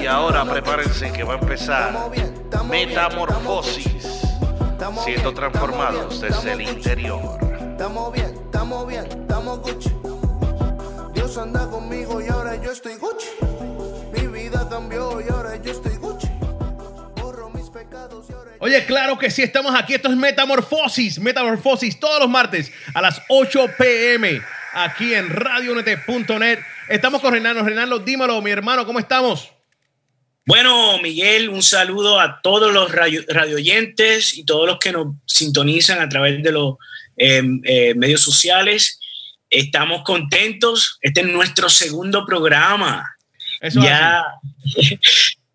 Y 0.00 0.06
ahora 0.06 0.44
prepárense 0.44 1.12
que 1.12 1.24
va 1.24 1.34
a 1.34 1.38
empezar 1.38 1.92
Metamorfosis, 2.68 4.22
siendo 5.04 5.32
transformados 5.32 6.20
desde 6.20 6.52
el 6.52 6.60
interior. 6.62 7.38
Estamos 7.72 8.12
bien, 8.12 8.34
estamos 8.44 8.86
bien, 8.86 9.06
estamos 9.06 9.60
Gucci. 9.60 9.92
Dios 11.14 11.38
anda 11.38 11.68
conmigo 11.68 12.20
y 12.20 12.28
ahora 12.28 12.56
yo 12.56 12.72
estoy 12.72 12.94
Gucci. 12.94 13.28
Mi 14.12 14.26
vida 14.26 14.66
cambió 14.68 15.20
y 15.20 15.28
ahora 15.28 15.56
yo 15.56 15.72
estoy 15.72 15.96
Gucci. 15.96 16.28
Borro 17.16 17.50
mis 17.50 17.70
pecados 17.70 18.26
y 18.28 18.32
ahora 18.32 18.52
Oye, 18.60 18.84
claro 18.86 19.18
que 19.18 19.30
sí, 19.30 19.42
estamos 19.42 19.74
aquí. 19.74 19.94
Esto 19.94 20.08
es 20.08 20.16
Metamorfosis. 20.16 21.18
Metamorfosis 21.18 21.98
todos 21.98 22.20
los 22.20 22.28
martes 22.28 22.72
a 22.94 23.00
las 23.00 23.22
8 23.28 23.66
pm 23.78 24.42
aquí 24.72 25.14
en 25.14 25.30
radionet.net. 25.30 26.60
Estamos 26.88 27.20
con 27.20 27.32
Reinaldo. 27.32 27.64
Reinaldo, 27.64 27.98
dímelo, 27.98 28.40
mi 28.40 28.50
hermano, 28.50 28.86
¿cómo 28.86 28.98
estamos? 28.98 29.50
Bueno, 30.46 30.98
Miguel, 31.02 31.48
un 31.48 31.62
saludo 31.62 32.20
a 32.20 32.40
todos 32.40 32.72
los 32.72 32.92
radio, 32.92 33.22
radioyentes 33.28 34.38
y 34.38 34.44
todos 34.44 34.68
los 34.68 34.78
que 34.78 34.92
nos 34.92 35.16
sintonizan 35.26 36.00
a 36.00 36.08
través 36.08 36.40
de 36.42 36.52
los 36.52 36.76
eh, 37.16 37.42
eh, 37.64 37.94
medios 37.96 38.20
sociales. 38.20 39.00
Estamos 39.50 40.02
contentos. 40.04 40.98
Este 41.00 41.22
es 41.22 41.26
nuestro 41.26 41.68
segundo 41.68 42.24
programa. 42.24 43.04
Eso 43.60 43.80
es 43.80 43.86
ya, 43.86 44.24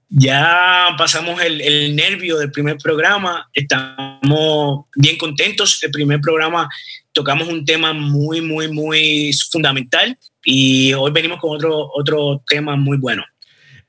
ya 0.10 0.90
pasamos 0.98 1.42
el, 1.42 1.62
el 1.62 1.96
nervio 1.96 2.38
del 2.38 2.52
primer 2.52 2.78
programa. 2.78 3.50
Estamos 3.54 4.88
bien 4.98 5.18
contentos. 5.18 5.82
El 5.82 5.92
primer 5.92 6.20
programa 6.20 6.68
tocamos 7.14 7.48
un 7.48 7.64
tema 7.64 7.94
muy, 7.94 8.42
muy, 8.42 8.68
muy 8.68 9.32
fundamental 9.50 10.18
y 10.44 10.94
hoy 10.94 11.12
venimos 11.12 11.40
con 11.40 11.56
otro, 11.56 11.90
otro 11.94 12.44
tema 12.48 12.76
muy 12.76 12.98
bueno. 12.98 13.24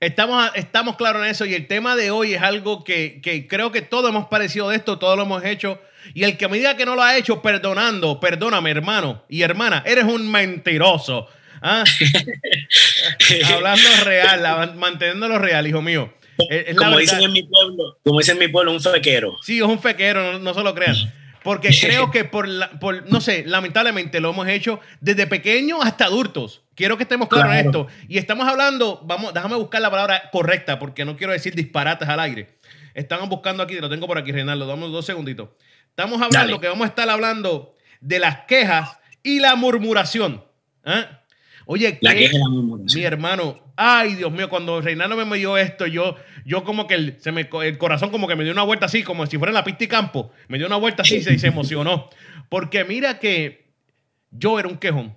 Estamos, 0.01 0.51
estamos 0.55 0.97
claros 0.97 1.23
en 1.23 1.31
eso 1.31 1.47
y 1.47 1.55
el 1.55 1.69
tema 1.69 1.95
de 1.95 2.11
hoy 2.11 2.35
es 2.35 2.43
algo 2.43 2.83
que, 2.83 3.21
que 3.23 3.47
creo 3.47 3.71
que 3.71 3.83
todos 3.83 4.11
hemos 4.11 4.27
parecido 4.27 4.69
de 4.69 4.77
esto, 4.77 4.99
todos 4.99 5.17
lo 5.17 5.23
hemos 5.23 5.45
hecho. 5.45 5.81
Y 6.15 6.25
el 6.25 6.37
que 6.37 6.49
me 6.49 6.57
diga 6.57 6.77
que 6.77 6.85
no 6.85 6.97
lo 6.97 7.03
ha 7.03 7.17
hecho, 7.17 7.41
perdonando, 7.41 8.19
perdóname, 8.19 8.71
hermano 8.71 9.25
y 9.29 9.43
hermana, 9.43 9.85
eres 9.87 10.05
un 10.05 10.29
mentiroso. 10.31 11.29
¿ah? 11.63 11.85
Hablando 13.55 13.89
real, 14.05 14.75
manteniéndolo 14.75 15.39
real, 15.39 15.67
hijo 15.67 15.81
mío. 15.81 16.13
Es, 16.51 16.69
es 16.69 16.77
como 16.77 16.99
dicen 16.99 17.23
en 17.23 17.33
mi 17.33 17.45
pueblo, 17.45 17.99
como 18.05 18.19
dicen 18.19 18.37
en 18.37 18.47
mi 18.47 18.49
pueblo, 18.49 18.73
un 18.73 18.81
fequero. 18.81 19.37
Sí, 19.43 19.59
es 19.59 19.65
un 19.65 19.79
fequero, 19.79 20.33
no, 20.33 20.39
no 20.41 20.55
se 20.55 20.63
lo 20.63 20.75
crean. 20.75 20.97
Porque 21.45 21.69
creo 21.81 22.11
que 22.11 22.25
por, 22.25 22.47
la- 22.49 22.71
por, 22.79 23.11
no 23.11 23.21
sé, 23.21 23.45
lamentablemente 23.47 24.21
lo 24.21 24.31
hemos 24.31 24.47
hecho 24.49 24.81
desde 25.01 25.27
pequeños 25.27 25.81
hasta 25.83 26.05
adultos. 26.07 26.63
Quiero 26.75 26.97
que 26.97 27.03
estemos 27.03 27.29
claros 27.29 27.55
en 27.55 27.63
Claro. 27.71 27.89
esto. 27.89 28.07
Y 28.09 28.19
estamos 28.19 28.49
hablando, 28.49 29.01
vamos, 29.05 29.35
déjame 29.35 29.57
buscar 29.57 29.81
la 29.83 29.91
palabra 29.91 30.31
correcta 30.33 30.79
porque 30.79 31.05
no 31.05 31.17
quiero 31.17 31.33
decir 31.33 31.55
disparates 31.55 32.09
al 32.09 32.21
aire. 32.21 32.59
Estamos 32.95 33.29
buscando 33.29 33.63
aquí, 33.63 33.75
lo 33.81 33.89
tengo 33.89 34.07
por 34.07 34.19
aquí, 34.19 34.33
Reinaldo, 34.33 34.67
dame 34.67 34.87
dos 34.89 35.05
segunditos. 35.07 35.51
Estamos 35.89 36.21
hablando 36.23 36.49
Dale. 36.55 36.61
que 36.61 36.69
vamos 36.69 36.85
a 36.85 36.89
estar 36.89 37.09
hablando 37.11 37.75
de 38.01 38.19
las 38.19 38.41
quejas 38.47 38.99
y 39.23 39.41
la 39.41 39.55
murmuración. 39.57 40.45
¿Ah? 40.85 41.22
Oye, 41.67 41.99
La 42.01 42.13
¿qué- 42.13 42.19
queja 42.21 42.37
y 42.37 42.41
la 42.41 42.49
murmuración. 42.49 43.01
mi 43.01 43.07
hermano, 43.07 43.73
ay 43.77 44.15
Dios 44.17 44.33
mío, 44.33 44.49
cuando 44.49 44.81
Reinaldo 44.81 45.17
me 45.25 45.39
dio 45.39 45.57
esto, 45.57 45.87
yo, 45.87 46.17
yo 46.45 46.65
como 46.65 46.87
que 46.87 46.95
el, 46.95 47.17
se 47.21 47.33
me, 47.33 47.49
el 47.65 47.79
corazón 47.79 48.11
como 48.11 48.29
que 48.29 48.37
me 48.37 48.45
dio 48.45 48.53
una 48.53 48.63
vuelta 48.65 48.87
así, 48.87 49.03
como 49.03 49.27
si 49.27 49.39
fuera 49.39 49.51
en 49.51 49.55
la 49.55 49.65
pista 49.65 49.85
y 49.85 49.89
campo, 49.89 50.31
me 50.49 50.59
dio 50.59 50.67
una 50.67 50.77
vuelta 50.77 51.03
así 51.03 51.17
y 51.17 51.23
se, 51.23 51.35
y 51.35 51.39
se 51.39 51.49
emocionó. 51.49 52.09
Porque 52.49 52.85
mira 52.85 53.19
que 53.19 53.73
yo 54.31 54.59
era 54.59 54.69
un 54.69 54.77
quejón. 54.77 55.17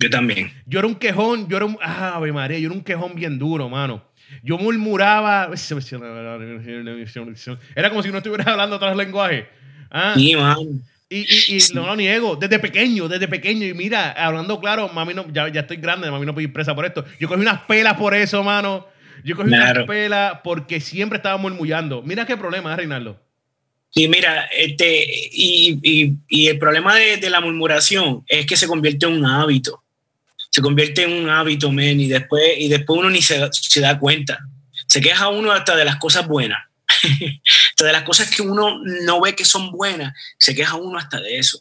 Yo 0.00 0.10
también. 0.10 0.52
Yo 0.66 0.78
era 0.78 0.86
un 0.86 0.94
quejón, 0.94 1.48
yo 1.48 1.56
era 1.56 1.66
un, 1.66 1.76
ave 1.80 2.32
María, 2.32 2.58
yo 2.60 2.66
era 2.68 2.74
un 2.76 2.84
quejón 2.84 3.14
bien 3.16 3.36
duro, 3.38 3.68
mano. 3.68 4.04
Yo 4.44 4.56
murmuraba, 4.58 5.48
era 7.74 7.90
como 7.90 8.02
si 8.02 8.10
no 8.10 8.18
estuviera 8.18 8.52
hablando 8.52 8.76
otros 8.76 8.96
lenguajes. 8.96 9.46
Ah, 9.90 10.14
Sí, 10.16 10.36
man. 10.36 10.56
Y, 11.10 11.20
y, 11.20 11.56
y 11.56 11.58
no 11.74 11.86
lo 11.86 11.96
niego, 11.96 12.36
desde 12.36 12.58
pequeño, 12.58 13.08
desde 13.08 13.28
pequeño. 13.28 13.66
Y 13.66 13.74
mira, 13.74 14.12
hablando 14.12 14.60
claro, 14.60 14.88
mami 14.88 15.14
no, 15.14 15.26
ya, 15.32 15.48
ya 15.48 15.60
estoy 15.62 15.78
grande, 15.78 16.10
mami 16.10 16.26
no 16.26 16.34
pedí 16.34 16.48
presa 16.48 16.74
por 16.74 16.84
esto. 16.84 17.04
Yo 17.18 17.28
cogí 17.28 17.40
unas 17.40 17.62
pelas 17.62 17.94
por 17.94 18.14
eso, 18.14 18.42
mano. 18.44 18.86
Yo 19.24 19.34
cogí 19.36 19.48
Claro. 19.48 19.80
unas 19.80 19.86
pelas 19.88 20.38
porque 20.44 20.80
siempre 20.80 21.16
estaba 21.16 21.36
murmullando. 21.38 22.02
Mira 22.02 22.26
qué 22.26 22.36
problema, 22.36 22.72
¿eh, 22.72 22.76
Reinaldo. 22.76 23.20
Sí, 23.90 24.06
mira, 24.06 24.44
este, 24.56 25.02
y, 25.32 25.78
y- 25.82 26.12
y 26.28 26.48
el 26.48 26.58
problema 26.58 26.94
de, 26.94 27.16
de 27.16 27.30
la 27.30 27.40
murmuración 27.40 28.22
es 28.28 28.44
que 28.44 28.56
se 28.56 28.66
convierte 28.68 29.06
en 29.06 29.12
un 29.14 29.24
hábito. 29.26 29.82
Se 30.50 30.60
convierte 30.60 31.04
en 31.04 31.12
un 31.12 31.30
hábito, 31.30 31.72
men, 31.72 32.00
y 32.00 32.06
después, 32.08 32.42
y 32.58 32.68
después 32.68 32.98
uno 33.00 33.08
ni 33.10 33.22
se, 33.22 33.48
se 33.50 33.80
da 33.80 33.98
cuenta. 33.98 34.38
Se 34.86 35.00
queja 35.00 35.28
uno 35.28 35.52
hasta 35.52 35.74
de 35.74 35.84
las 35.86 35.96
cosas 35.96 36.26
buenas. 36.28 36.58
hasta 37.78 37.86
de 37.86 37.92
las 37.92 38.02
cosas 38.02 38.34
que 38.34 38.42
uno 38.42 38.80
no 39.04 39.20
ve 39.20 39.36
que 39.36 39.44
son 39.44 39.70
buenas, 39.70 40.12
se 40.36 40.52
queja 40.54 40.74
uno 40.74 40.98
hasta 40.98 41.20
de 41.20 41.38
eso. 41.38 41.60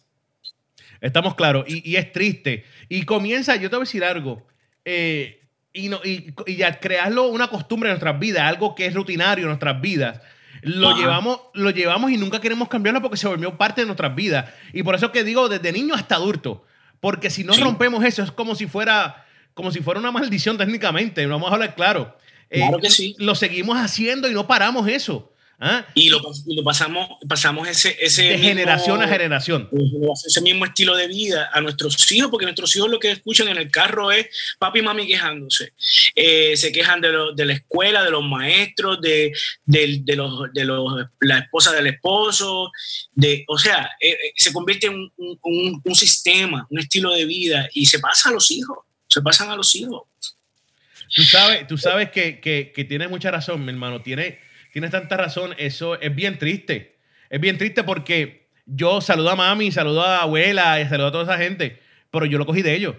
Estamos 1.00 1.35
claros. 1.35 1.66
Y, 1.67 1.88
y 1.91 1.95
es 1.95 2.11
triste. 2.11 2.66
Y 2.89 3.03
comienza, 3.03 3.55
yo 3.55 3.69
te 3.69 3.75
voy 3.75 3.83
a 3.83 3.85
decir 3.85 4.03
algo. 4.03 4.47
eh, 4.83 5.33
y, 5.73 5.89
no, 5.89 6.00
y, 6.03 6.33
y 6.47 6.63
al 6.63 6.79
crearlo 6.79 7.28
una 7.28 7.50
costumbre 7.50 7.89
en 7.89 7.94
nuestras 7.94 8.17
vidas, 8.19 8.41
algo 8.41 8.73
que 8.73 8.88
es 8.88 8.95
rutinario 8.95 9.44
en 9.44 9.50
nuestras 9.50 9.79
vidas, 9.79 10.19
lo 10.63 10.89
Ajá. 10.89 11.00
llevamos, 11.00 11.39
lo 11.53 11.69
llevamos 11.69 12.09
y 12.09 12.17
nunca 12.17 12.41
queremos 12.41 12.67
cambiarlo 12.67 12.99
porque 12.99 13.17
se 13.17 13.28
volvió 13.28 13.55
parte 13.59 13.81
de 13.81 13.85
nuestras 13.85 14.16
vidas. 14.16 14.49
Y 14.73 14.81
por 14.81 14.95
eso 14.95 15.11
que 15.11 15.23
digo, 15.23 15.49
desde 15.49 15.72
niño 15.72 15.94
hasta 15.94 16.16
adulto. 16.16 16.66
Porque 16.99 17.29
si 17.29 17.44
no 17.44 17.53
Sí. 17.53 17.61
rompemos 17.61 18.03
eso, 18.03 18.23
es 18.23 18.31
como 18.31 18.55
si 18.55 18.66
fuera, 18.66 19.23
como 19.53 19.69
si 19.72 19.81
fuera 19.81 19.99
una 19.99 20.11
maldición 20.11 20.57
técnicamente. 20.57 21.28
Vamos 21.28 21.51
a 21.51 21.53
hablar 21.53 21.75
claro. 21.75 22.17
Eh, 22.49 22.57
Claro 22.61 22.79
que 22.79 22.89
sí. 22.89 23.16
Lo 23.19 23.35
seguimos 23.35 23.78
haciendo 23.78 24.28
y 24.28 24.34
no 24.34 24.47
paramos 24.47 24.88
eso. 24.88 25.31
¿Ah? 25.59 25.85
Y 25.95 26.09
lo, 26.09 26.19
y 26.45 26.56
lo 26.56 26.63
pasamos, 26.63 27.09
pasamos 27.28 27.68
ese, 27.68 27.97
ese 28.00 28.23
De 28.23 28.29
mismo- 28.34 28.47
generación 28.50 29.01
a 29.01 29.07
generación. 29.07 29.69
ese 30.25 30.41
mismo 30.41 30.66
estilo 30.66 30.95
de 30.95 31.07
vida 31.07 31.50
a 31.53 31.62
nuestros 31.62 32.12
hijos, 32.12 32.29
porque 32.29 32.45
nuestros 32.45 32.75
hijos 32.75 32.90
lo 32.90 33.00
que 33.00 33.12
escuchan 33.12 33.47
en 33.47 33.57
el 33.57 33.72
carro 33.72 34.12
es 34.12 34.28
papi 34.59 34.79
y 34.79 34.81
mami 34.84 35.07
quejándose. 35.07 35.73
Eh, 36.16 36.56
se 36.57 36.72
quejan 36.72 37.01
de, 37.01 37.12
lo- 37.12 37.34
de 37.34 37.46
la 37.46 37.53
escuela, 37.53 38.03
de 38.03 38.12
los 38.12 38.23
maestros, 38.23 39.01
de, 39.01 39.31
de 39.66 40.16
los, 40.16 40.53
de 40.53 40.66
los, 40.66 40.94
la 41.22 41.40
esposa 41.40 41.72
del 41.72 41.88
esposo, 41.88 42.72
de, 43.13 43.44
o 43.47 43.57
sea, 43.57 43.90
eh, 44.00 44.09
eh, 44.12 44.17
se 44.35 44.53
convierte 44.53 44.88
en 44.88 44.94
un, 44.96 45.13
un- 45.17 45.40
un- 45.41 45.81
un 45.84 45.96
sistema, 45.96 46.67
un 46.69 46.79
estilo 46.79 47.12
de 47.13 47.25
vida 47.25 47.67
y 47.73 47.85
se 47.88 48.00
pasa 48.00 48.29
a 48.29 48.31
los 48.31 48.51
hijos, 48.51 48.78
se 49.07 49.22
pasan 49.22 49.50
a 49.50 49.56
los 49.56 49.73
hijos. 49.75 50.03
Tú 51.16 51.23
sabes, 51.23 51.66
tú 51.67 51.78
sabes 51.78 52.12
que, 52.12 52.40
que, 52.41 52.72
que 52.75 52.84
tienes 52.84 53.09
mucha 53.09 53.31
razón, 53.31 53.63
mi 53.63 53.72
hermano. 53.72 54.01
Tienes, 54.01 54.35
tienes 54.72 54.91
tanta 54.91 55.17
razón. 55.17 55.53
Eso 55.57 56.00
es 56.00 56.13
bien 56.16 56.38
triste. 56.38 56.97
Es 57.29 57.39
bien 57.41 57.57
triste 57.57 57.83
porque 57.83 58.47
yo 58.66 59.01
saludo 59.01 59.29
a 59.31 59.35
mami, 59.35 59.72
saludo 59.72 60.03
a 60.03 60.22
abuela, 60.23 60.79
y 60.81 60.88
saludo 60.88 61.07
a 61.07 61.11
toda 61.11 61.23
esa 61.23 61.38
gente, 61.38 61.79
pero 62.11 62.25
yo 62.25 62.38
lo 62.38 62.45
cogí 62.45 62.61
de 62.61 62.73
ellos. 62.75 62.95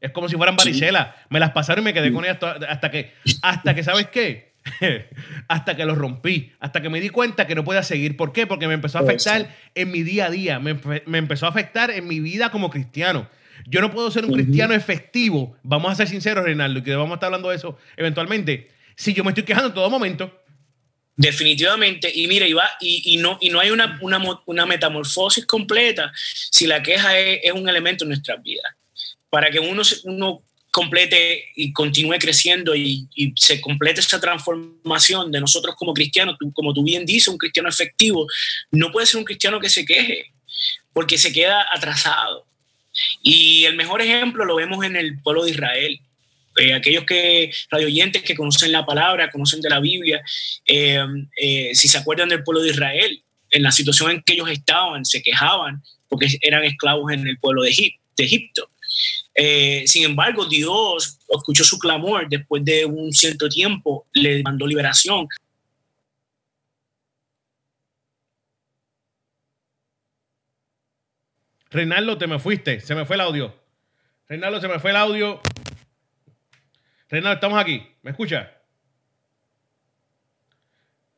Es 0.00 0.10
como 0.10 0.28
si 0.28 0.36
fueran 0.36 0.56
Sí. 0.58 0.68
varicela. 0.68 1.16
Me 1.30 1.40
las 1.40 1.50
pasaron 1.52 1.82
y 1.82 1.86
me 1.86 1.94
quedé 1.94 2.12
con 2.12 2.24
ellas 2.24 2.38
hasta 2.68 2.90
que, 2.90 3.12
hasta 3.42 3.74
que, 3.74 3.82
¿sabes 3.82 4.08
qué? 4.08 4.52
hasta 5.48 5.76
que 5.76 5.84
los 5.84 5.96
rompí, 5.98 6.52
hasta 6.60 6.80
que 6.80 6.88
me 6.88 7.00
di 7.00 7.08
cuenta 7.10 7.46
que 7.46 7.54
no 7.54 7.64
podía 7.64 7.82
seguir. 7.82 8.16
¿Por 8.16 8.32
qué? 8.32 8.46
Porque 8.46 8.66
me 8.68 8.74
empezó 8.74 8.98
a 8.98 9.02
afectar 9.02 9.40
eso. 9.42 9.50
en 9.74 9.90
mi 9.90 10.02
día 10.02 10.26
a 10.26 10.30
día, 10.30 10.58
me, 10.58 10.78
me 11.06 11.18
empezó 11.18 11.46
a 11.46 11.50
afectar 11.50 11.90
en 11.90 12.06
mi 12.06 12.20
vida 12.20 12.50
como 12.50 12.70
cristiano. 12.70 13.28
Yo 13.66 13.80
no 13.80 13.90
puedo 13.90 14.10
ser 14.10 14.24
un 14.26 14.32
cristiano 14.32 14.74
efectivo, 14.74 15.56
vamos 15.62 15.90
a 15.92 15.94
ser 15.94 16.08
sinceros, 16.08 16.44
Reinaldo, 16.44 16.80
y 16.80 16.82
que 16.82 16.94
vamos 16.96 17.12
a 17.12 17.14
estar 17.14 17.28
hablando 17.28 17.50
de 17.50 17.56
eso 17.56 17.78
eventualmente, 17.96 18.68
si 18.96 19.14
yo 19.14 19.22
me 19.24 19.30
estoy 19.30 19.44
quejando 19.44 19.68
en 19.68 19.74
todo 19.74 19.88
momento. 19.90 20.38
Definitivamente, 21.16 22.10
y 22.12 22.26
mira, 22.26 22.46
y, 22.46 22.54
va, 22.54 22.68
y, 22.80 23.16
no, 23.18 23.38
y 23.40 23.48
no 23.48 23.60
hay 23.60 23.70
una, 23.70 23.98
una, 24.00 24.20
una 24.46 24.66
metamorfosis 24.66 25.46
completa 25.46 26.12
si 26.50 26.66
la 26.66 26.82
queja 26.82 27.16
es, 27.18 27.52
un 27.52 27.68
elemento 27.68 28.04
en 28.04 28.08
nuestras 28.08 28.42
vidas. 28.42 28.74
Para 29.30 29.50
que 29.50 29.60
uno, 29.60 29.82
uno 30.04 30.42
complete 30.72 31.52
y 31.54 31.72
continúe 31.72 32.18
creciendo 32.18 32.74
y, 32.74 33.06
se 33.36 33.60
complete 33.60 34.00
esa 34.00 34.20
transformación 34.20 35.30
de 35.30 35.40
nosotros 35.40 35.76
como 35.76 35.94
cristianos, 35.94 36.36
como 36.52 36.74
tú 36.74 36.82
bien 36.82 37.06
dices, 37.06 37.28
un 37.28 37.38
cristiano 37.38 37.68
efectivo, 37.68 38.26
no 38.72 38.90
puede 38.90 39.06
ser 39.06 39.18
un 39.18 39.24
cristiano 39.24 39.60
que 39.60 39.68
se 39.68 39.84
queje, 39.84 40.32
porque 40.92 41.16
se 41.16 41.32
queda 41.32 41.64
atrasado. 41.72 42.44
Y 43.22 43.64
el 43.66 43.76
mejor 43.76 44.02
ejemplo 44.02 44.44
lo 44.44 44.56
vemos 44.56 44.84
en 44.84 44.96
el 44.96 45.20
pueblo 45.20 45.44
de 45.44 45.52
Israel. 45.52 46.00
Eh, 46.56 46.72
aquellos 46.72 47.04
que, 47.04 47.52
radioyentes 47.70 48.22
que 48.22 48.34
conocen 48.34 48.72
la 48.72 48.86
palabra, 48.86 49.30
conocen 49.30 49.60
de 49.60 49.70
la 49.70 49.80
Biblia, 49.80 50.22
eh, 50.66 51.04
eh, 51.40 51.70
si 51.74 51.88
se 51.88 51.98
acuerdan 51.98 52.28
del 52.28 52.44
pueblo 52.44 52.62
de 52.62 52.70
Israel, 52.70 53.22
en 53.50 53.62
la 53.62 53.72
situación 53.72 54.10
en 54.10 54.22
que 54.22 54.34
ellos 54.34 54.50
estaban, 54.50 55.04
se 55.04 55.22
quejaban 55.22 55.82
porque 56.08 56.28
eran 56.42 56.64
esclavos 56.64 57.12
en 57.12 57.26
el 57.26 57.38
pueblo 57.38 57.62
de, 57.62 57.70
de 58.16 58.24
Egipto. 58.24 58.70
Sin 59.86 60.04
embargo, 60.04 60.46
Dios 60.46 61.18
escuchó 61.28 61.64
su 61.64 61.78
clamor 61.78 62.28
después 62.28 62.64
de 62.64 62.84
un 62.84 63.12
cierto 63.12 63.48
tiempo, 63.48 64.06
le 64.12 64.42
mandó 64.42 64.66
liberación. 64.66 65.26
Reinaldo, 71.70 72.16
te 72.16 72.28
me 72.28 72.38
fuiste, 72.38 72.78
se 72.78 72.94
me 72.94 73.04
fue 73.04 73.16
el 73.16 73.22
audio. 73.22 73.52
Reinaldo, 74.28 74.60
se 74.60 74.68
me 74.68 74.78
fue 74.78 74.90
el 74.90 74.96
audio. 74.96 75.40
Reinaldo, 77.14 77.34
estamos 77.34 77.60
aquí. 77.60 77.80
¿Me 78.02 78.10
escucha? 78.10 78.50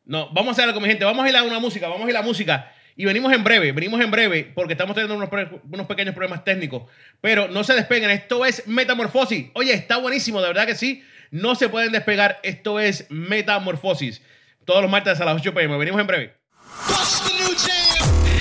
No, 0.05 0.29
vamos 0.29 0.49
a 0.49 0.53
hacer 0.53 0.65
algo, 0.65 0.79
mi 0.79 0.89
gente. 0.89 1.07
Vamos 1.07 1.25
a 1.25 1.29
ir 1.31 1.35
a 1.35 1.43
una 1.43 1.59
música, 1.59 1.89
vamos 1.89 2.07
a 2.07 2.11
ir 2.11 2.17
a 2.17 2.21
la 2.21 2.27
música. 2.27 2.71
Y 2.97 3.07
venimos 3.07 3.33
en 3.33 3.43
breve, 3.43 3.73
venimos 3.73 3.99
en 4.03 4.11
breve 4.11 4.53
porque 4.55 4.75
estamos 4.75 4.95
teniendo 4.95 5.15
unos, 5.15 5.31
unos 5.71 5.87
pequeños 5.87 6.15
problemas 6.15 6.45
técnicos. 6.45 6.83
Pero 7.23 7.49
no 7.49 7.65
se 7.65 7.73
despeguen, 7.73 8.11
esto 8.11 8.45
es 8.45 8.67
Metamorfosis. 8.67 9.47
Oye, 9.55 9.73
está 9.73 9.97
buenísimo, 9.97 10.43
de 10.43 10.49
verdad 10.49 10.67
que 10.67 10.75
sí. 10.75 11.03
No 11.31 11.55
se 11.55 11.71
pueden 11.71 11.93
despegar, 11.93 12.41
esto 12.43 12.79
es 12.79 13.11
Metamorfosis. 13.11 14.21
Todos 14.67 14.83
los 14.83 14.91
martes 14.91 15.19
a 15.19 15.25
las 15.25 15.37
8 15.37 15.55
pm. 15.55 15.79
Venimos 15.79 16.01
en 16.03 16.07
breve. 16.07 16.35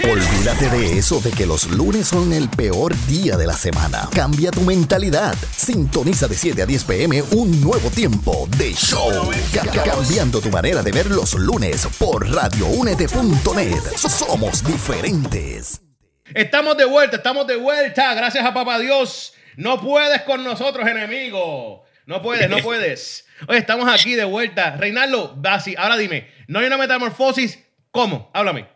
Olvídate 0.09 0.69
de 0.69 0.97
eso 0.99 1.19
de 1.19 1.31
que 1.31 1.45
los 1.45 1.65
lunes 1.71 2.07
son 2.07 2.31
el 2.31 2.47
peor 2.49 2.95
día 3.07 3.37
de 3.37 3.47
la 3.47 3.53
semana. 3.53 4.07
Cambia 4.13 4.51
tu 4.51 4.61
mentalidad. 4.61 5.35
Sintoniza 5.55 6.27
de 6.27 6.35
7 6.35 6.61
a 6.61 6.65
10 6.65 6.83
pm 6.83 7.21
un 7.31 7.59
nuevo 7.61 7.89
tiempo 7.89 8.47
de 8.57 8.73
show. 8.73 9.09
Ca- 9.53 9.65
ca- 9.71 9.83
cambiando 9.83 10.39
tu 10.41 10.49
manera 10.49 10.83
de 10.83 10.91
ver 10.91 11.07
los 11.09 11.33
lunes 11.33 11.87
por 11.97 12.29
radioúnete.net. 12.29 13.81
Somos 13.97 14.63
diferentes. 14.63 15.81
Estamos 16.33 16.77
de 16.77 16.85
vuelta, 16.85 17.17
estamos 17.17 17.47
de 17.47 17.55
vuelta. 17.55 18.13
Gracias 18.13 18.45
a 18.45 18.53
Papá 18.53 18.77
Dios. 18.79 19.33
No 19.57 19.81
puedes 19.81 20.21
con 20.21 20.43
nosotros, 20.43 20.87
enemigo. 20.87 21.83
No 22.05 22.21
puedes, 22.21 22.47
no 22.49 22.57
puedes. 22.63 23.25
Oye, 23.47 23.57
estamos 23.59 23.91
aquí 23.91 24.13
de 24.13 24.23
vuelta. 24.25 24.75
Reinaldo, 24.77 25.35
así, 25.45 25.73
ahora 25.77 25.97
dime, 25.97 26.27
¿no 26.47 26.59
hay 26.59 26.67
una 26.67 26.77
metamorfosis? 26.77 27.59
¿Cómo? 27.91 28.29
Háblame. 28.33 28.74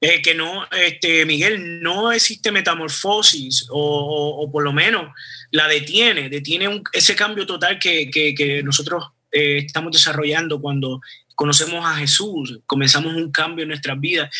Eh, 0.00 0.20
que 0.20 0.34
no, 0.34 0.66
este, 0.72 1.24
Miguel, 1.24 1.80
no 1.82 2.12
existe 2.12 2.52
metamorfosis 2.52 3.66
o, 3.70 3.80
o- 3.80 4.42
o 4.44 4.52
por 4.52 4.62
lo 4.62 4.72
menos 4.72 5.10
la 5.50 5.66
detiene, 5.68 6.28
detiene 6.28 6.68
un- 6.68 6.82
ese 6.92 7.14
cambio 7.16 7.46
total 7.46 7.78
que, 7.78 8.10
que- 8.10 8.34
que 8.34 8.62
nosotros 8.62 9.04
eh, 9.32 9.58
estamos 9.66 9.92
desarrollando 9.92 10.60
cuando 10.60 11.00
conocemos 11.34 11.84
a 11.84 11.96
Jesús, 11.96 12.60
comenzamos 12.66 13.14
un 13.14 13.30
cambio 13.30 13.64
en 13.64 13.68
nuestras 13.68 14.00
vidas, 14.00 14.34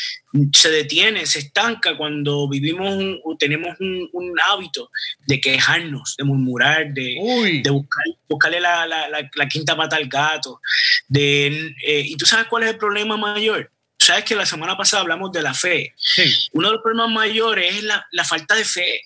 se 0.55 0.71
detiene, 0.71 1.27
se 1.27 1.41
estanca 1.41 1.97
cuando 1.97 2.49
vivimos, 2.49 2.95
un- 2.95 3.21
o 3.25 3.37
tenemos 3.37 3.77
un, 3.81 4.09
un 4.13 4.33
hábito 4.41 4.91
de 5.27 5.39
quejarnos, 5.41 6.15
de 6.17 6.25
murmurar, 6.25 6.93
de, 6.95 7.17
de 7.63 7.71
buscar, 7.71 8.05
buscarle 8.29 8.61
la, 8.61 8.87
la- 8.87 9.09
la- 9.09 9.31
la 9.35 9.49
quinta 9.49 9.77
pata 9.77 9.97
al 9.97 10.09
gato. 10.09 10.61
De, 11.09 11.75
eh, 11.85 12.01
¿Y 12.07 12.17
tú 12.17 12.25
sabes 12.27 12.47
cuál 12.47 12.63
es 12.63 12.71
el 12.71 12.79
problema 12.79 13.17
mayor? 13.19 13.71
Sabes 14.07 14.25
que 14.25 14.37
la 14.37 14.47
semana 14.47 14.77
pasada 14.77 15.01
hablamos 15.03 15.33
de 15.33 15.43
la 15.43 15.53
fe. 15.53 15.93
Sí. 15.97 16.49
Uno 16.53 16.69
de 16.69 16.75
los 16.75 16.83
problemas 16.83 17.11
mayores 17.11 17.75
es 17.75 17.83
la, 17.83 18.07
la 18.13 18.25
falta 18.25 18.55
de 18.55 18.65
fe, 18.65 19.01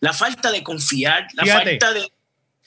la 0.00 0.12
falta 0.12 0.50
de 0.50 0.64
confiar, 0.64 1.28
la 1.34 1.44
Fíjate. 1.44 1.70
falta 1.78 1.92
de 1.92 2.12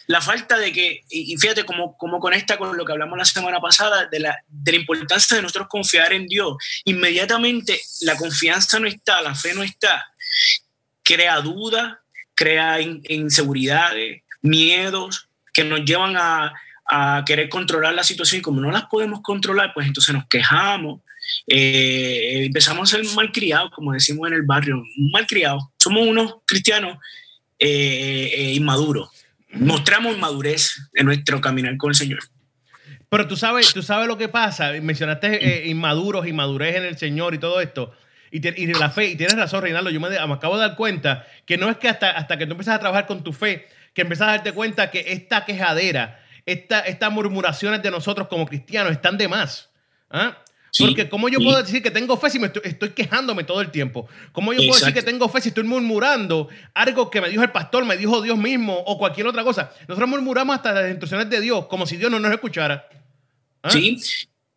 la 0.08 0.20
falta 0.20 0.58
de 0.58 0.74
que, 0.74 1.02
y 1.10 1.38
fíjate 1.38 1.64
cómo, 1.64 1.98
cómo 1.98 2.20
conecta 2.20 2.58
con 2.58 2.76
lo 2.76 2.86
que 2.86 2.92
hablamos 2.92 3.18
la 3.18 3.24
semana 3.26 3.62
pasada, 3.62 4.06
de 4.08 4.20
la, 4.20 4.38
de 4.48 4.72
la 4.74 4.78
importancia 4.78 5.36
de 5.38 5.42
nosotros 5.44 5.68
confiar 5.70 6.12
en 6.12 6.28
Dios. 6.28 6.56
Inmediatamente 6.84 7.80
la 8.02 8.18
confianza 8.18 8.80
no 8.80 8.88
está, 8.88 9.22
la 9.22 9.34
fe 9.34 9.54
no 9.54 9.64
está, 9.64 10.06
crea 11.04 11.40
duda, 11.40 12.02
crea 12.36 12.82
in- 12.82 13.02
inseguridades, 13.08 14.24
miedos 14.42 15.30
que 15.54 15.64
nos 15.64 15.86
llevan 15.86 16.18
a, 16.18 16.54
a 16.86 17.24
querer 17.26 17.48
controlar 17.48 17.94
la 17.94 18.04
situación 18.04 18.40
y 18.40 18.42
como 18.42 18.60
no 18.60 18.72
las 18.72 18.88
podemos 18.88 19.22
controlar, 19.22 19.74
pues 19.74 19.88
entonces 19.88 20.14
nos 20.14 20.28
quejamos, 20.28 21.00
eh, 21.48 22.46
empezamos 22.46 22.92
a 22.94 22.98
ser 22.98 23.06
malcriados, 23.16 23.72
como 23.72 23.94
decimos 23.94 24.28
en 24.28 24.34
el 24.36 24.44
barrio, 24.44 24.84
malcriados. 25.12 25.64
Somos 25.78 26.08
unos 26.08 26.36
cristianos 26.46 26.98
eh, 27.60 28.32
eh, 28.36 28.54
inmaduros. 28.54 29.10
Mostramos 29.52 30.16
inmadurez 30.16 30.90
en 30.94 31.06
nuestro 31.06 31.40
caminar 31.42 31.78
con 31.78 31.92
el 31.92 31.96
Señor. 31.96 32.20
Pero 33.10 33.28
tú 33.28 33.36
sabes, 33.38 33.72
tú 33.74 33.84
sabes 33.84 34.08
lo 34.08 34.18
que 34.18 34.28
pasa. 34.28 34.72
Mencionaste 34.82 35.66
eh, 35.66 35.68
inmaduros, 35.68 36.26
inmadurez 36.28 36.76
en 36.78 36.86
el 36.86 36.98
Señor 36.98 37.36
y 37.36 37.38
todo 37.38 37.62
esto. 37.62 37.94
Y, 38.32 38.40
te- 38.40 38.56
y 38.58 38.66
la 38.74 38.90
fe, 38.90 39.10
y 39.10 39.16
tienes 39.16 39.36
razón, 39.36 39.62
Reinaldo. 39.62 39.92
Yo 39.92 40.00
me, 40.00 40.10
me 40.10 40.16
acabo 40.34 40.58
de 40.58 40.68
dar 40.68 40.76
cuenta 40.76 41.28
que 41.46 41.58
no 41.58 41.70
es 41.70 41.78
que 41.78 41.88
hasta, 41.88 42.10
hasta 42.10 42.38
que 42.38 42.48
tú 42.48 42.54
empiezas 42.54 42.76
a 42.76 42.80
trabajar 42.80 43.06
con 43.06 43.24
tu 43.24 43.32
fe, 43.32 43.68
que 43.94 44.02
empiezas 44.02 44.28
a 44.28 44.32
darte 44.32 44.54
cuenta 44.54 44.90
que 44.90 45.06
esta 45.14 45.46
quejadera, 45.46 46.20
esta, 46.48 46.80
estas 46.80 47.12
murmuraciones 47.12 47.84
de 47.84 47.92
nosotros 47.92 48.28
como 48.28 48.48
cristianos 48.48 48.92
están 48.92 49.20
de 49.20 49.28
más. 49.28 49.70
¿Ah? 50.10 50.43
Sí, 50.76 50.84
Porque 50.86 51.08
¿cómo 51.08 51.30
yo 51.30 51.38
sí. 51.38 51.46
puedo 51.46 51.62
decir 51.62 51.84
que 51.84 51.92
tengo 51.92 52.18
fe 52.18 52.32
si 52.32 52.40
me 52.40 52.48
estoy, 52.48 52.64
estoy 52.66 52.90
quejándome 52.90 53.44
todo 53.44 53.62
el 53.62 53.70
tiempo? 53.70 54.08
¿Cómo 54.32 54.54
yo 54.54 54.58
puedo 54.58 54.72
decir 54.74 54.88
Exacto. 54.90 55.00
que 55.02 55.06
tengo 55.12 55.30
fe 55.30 55.40
si 55.40 55.50
estoy 55.50 55.66
murmurando 55.66 56.50
algo 56.74 57.12
que 57.12 57.22
me 57.22 57.30
dijo 57.30 57.44
el 57.44 57.52
pastor, 57.52 57.86
me 57.86 57.96
dijo 57.96 58.24
Dios 58.24 58.40
mismo 58.40 58.74
o 58.88 58.98
cualquier 58.98 59.28
otra 59.28 59.44
cosa? 59.44 59.72
Nosotros 59.88 60.10
murmuramos 60.10 60.56
hasta 60.56 60.72
las 60.74 60.90
instrucciones 60.90 61.30
de 61.30 61.42
Dios, 61.42 61.68
como 61.68 61.86
si 61.86 61.98
Dios 61.98 62.10
no 62.10 62.18
nos 62.20 62.32
escuchara. 62.32 62.88
¿Ah? 63.62 63.70
¿sí? 63.70 63.98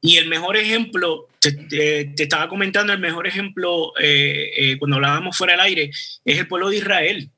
Y 0.00 0.16
el 0.16 0.28
mejor 0.28 0.56
ejemplo, 0.56 1.28
te, 1.38 1.52
te- 1.52 2.04
te 2.16 2.22
estaba 2.22 2.48
comentando, 2.48 2.94
el 2.94 2.98
mejor 2.98 3.26
ejemplo 3.26 3.92
eh, 4.00 4.52
eh, 4.56 4.78
cuando 4.78 4.96
hablábamos 4.96 5.36
fuera 5.36 5.52
del 5.52 5.60
aire, 5.60 5.90
es 6.24 6.38
el 6.38 6.48
pueblo 6.48 6.70
de 6.70 6.76
Israel. 6.78 7.30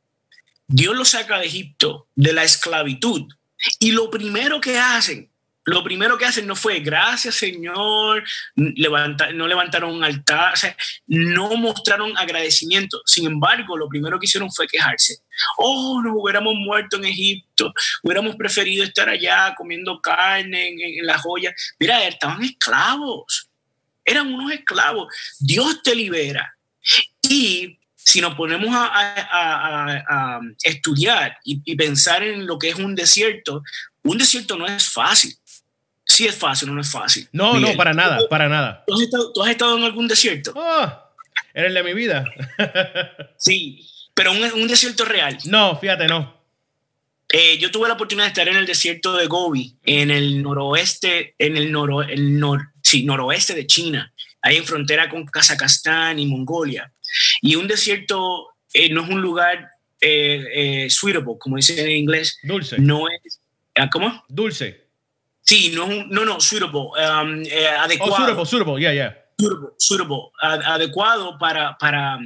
Dios 0.68 0.94
lo 0.96 1.04
saca 1.04 1.40
de 1.40 1.46
Egipto, 1.46 2.06
de 2.14 2.32
la 2.32 2.44
esclavitud. 2.44 3.24
Y 3.80 3.90
lo 3.90 4.08
primero 4.08 4.60
que 4.60 4.78
hacen, 4.78 5.30
lo 5.68 5.84
primero 5.84 6.16
que 6.16 6.24
hacen 6.24 6.46
no 6.46 6.56
fue 6.56 6.80
gracias 6.80 7.34
Señor, 7.34 8.24
no 8.56 9.46
levantaron 9.46 9.94
un 9.94 10.02
altar, 10.02 10.54
no 11.06 11.54
mostraron 11.56 12.16
agradecimiento. 12.16 13.02
Sin 13.04 13.26
embargo, 13.26 13.76
lo 13.76 13.88
primero 13.88 14.18
que 14.18 14.26
hicieron 14.26 14.50
fue 14.50 14.66
quejarse. 14.66 15.18
Oh, 15.58 16.00
nos 16.02 16.14
hubiéramos 16.16 16.54
muerto 16.54 16.96
en 16.96 17.04
Egipto, 17.04 17.72
hubiéramos 18.02 18.36
preferido 18.36 18.82
estar 18.82 19.08
allá 19.08 19.54
comiendo 19.56 20.00
carne 20.00 20.68
en, 20.68 20.80
en 20.80 21.06
la 21.06 21.18
joya. 21.18 21.54
Mira, 21.78 22.06
estaban 22.06 22.42
esclavos, 22.42 23.50
eran 24.04 24.32
unos 24.32 24.52
esclavos. 24.52 25.14
Dios 25.38 25.82
te 25.82 25.94
libera. 25.94 26.56
Y 27.28 27.78
si 27.94 28.22
nos 28.22 28.34
ponemos 28.36 28.70
a, 28.72 30.40
estudiar 30.62 31.36
y 31.44 31.76
pensar 31.76 32.22
en 32.22 32.46
lo 32.46 32.58
que 32.58 32.70
es 32.70 32.76
un 32.76 32.94
desierto, 32.94 33.62
un 34.02 34.16
desierto 34.16 34.56
no 34.56 34.66
es 34.66 34.88
fácil. 34.88 35.37
Sí 36.08 36.26
es 36.26 36.34
fácil, 36.34 36.74
no 36.74 36.80
es 36.80 36.90
fácil. 36.90 37.28
No, 37.32 37.54
Miguel, 37.54 37.72
no, 37.72 37.76
para 37.76 37.92
nada, 37.92 38.18
para 38.28 38.48
nada. 38.48 38.82
¿Tú 38.86 38.94
has, 38.94 39.02
estado, 39.02 39.32
tú 39.32 39.42
has 39.42 39.50
estado 39.50 39.76
en 39.76 39.84
algún 39.84 40.08
desierto? 40.08 40.52
Oh, 40.56 40.92
eres 41.54 41.68
el 41.68 41.74
de 41.74 41.82
mi 41.82 41.94
vida. 41.94 42.24
Sí, 43.36 43.86
pero 44.14 44.32
un, 44.32 44.42
un 44.42 44.66
desierto 44.66 45.04
real. 45.04 45.38
no, 45.44 45.78
fíjate, 45.78 46.06
no. 46.06 46.36
Eh, 47.30 47.58
yo 47.58 47.70
tuve 47.70 47.86
la 47.88 47.94
oportunidad 47.94 48.24
de 48.24 48.28
estar 48.30 48.48
en 48.48 48.56
el 48.56 48.66
desierto 48.66 49.14
de 49.16 49.26
Gobi, 49.26 49.76
en 49.84 50.10
el 50.10 50.42
noroeste, 50.42 51.34
en 51.38 51.56
el, 51.56 51.70
noro, 51.70 52.02
el 52.02 52.38
nor, 52.38 52.72
sí, 52.82 53.04
noroeste 53.04 53.54
de 53.54 53.66
China, 53.66 54.12
ahí 54.42 54.56
en 54.56 54.64
frontera 54.64 55.08
con 55.08 55.26
Kazajstán 55.26 56.18
y 56.18 56.26
Mongolia. 56.26 56.90
Y 57.42 57.54
un 57.54 57.68
desierto 57.68 58.48
eh, 58.72 58.90
no 58.90 59.04
es 59.04 59.10
un 59.10 59.20
lugar 59.20 59.70
eh, 60.00 60.44
eh, 60.54 60.90
suitable, 60.90 61.34
como 61.38 61.56
dicen 61.56 61.78
en 61.78 61.90
inglés, 61.90 62.38
Dulce. 62.42 62.78
no 62.78 63.08
es, 63.08 63.40
ah, 63.76 63.88
¿cómo? 63.90 64.24
Dulce. 64.28 64.87
Sí, 65.48 65.72
no, 65.74 65.86
no, 66.10 66.24
no, 66.26 66.40
suitable, 66.40 66.78
um, 66.80 67.42
eh, 67.46 67.68
Oh, 67.78 67.80
adecuado. 67.84 68.16
suitable, 68.16 68.44
suitable, 68.46 68.80
yeah, 68.82 68.92
yeah. 68.92 69.16
suitable, 69.38 69.68
suitable, 69.78 70.18
adecuado 70.42 71.38
para, 71.38 71.74
para, 71.78 72.18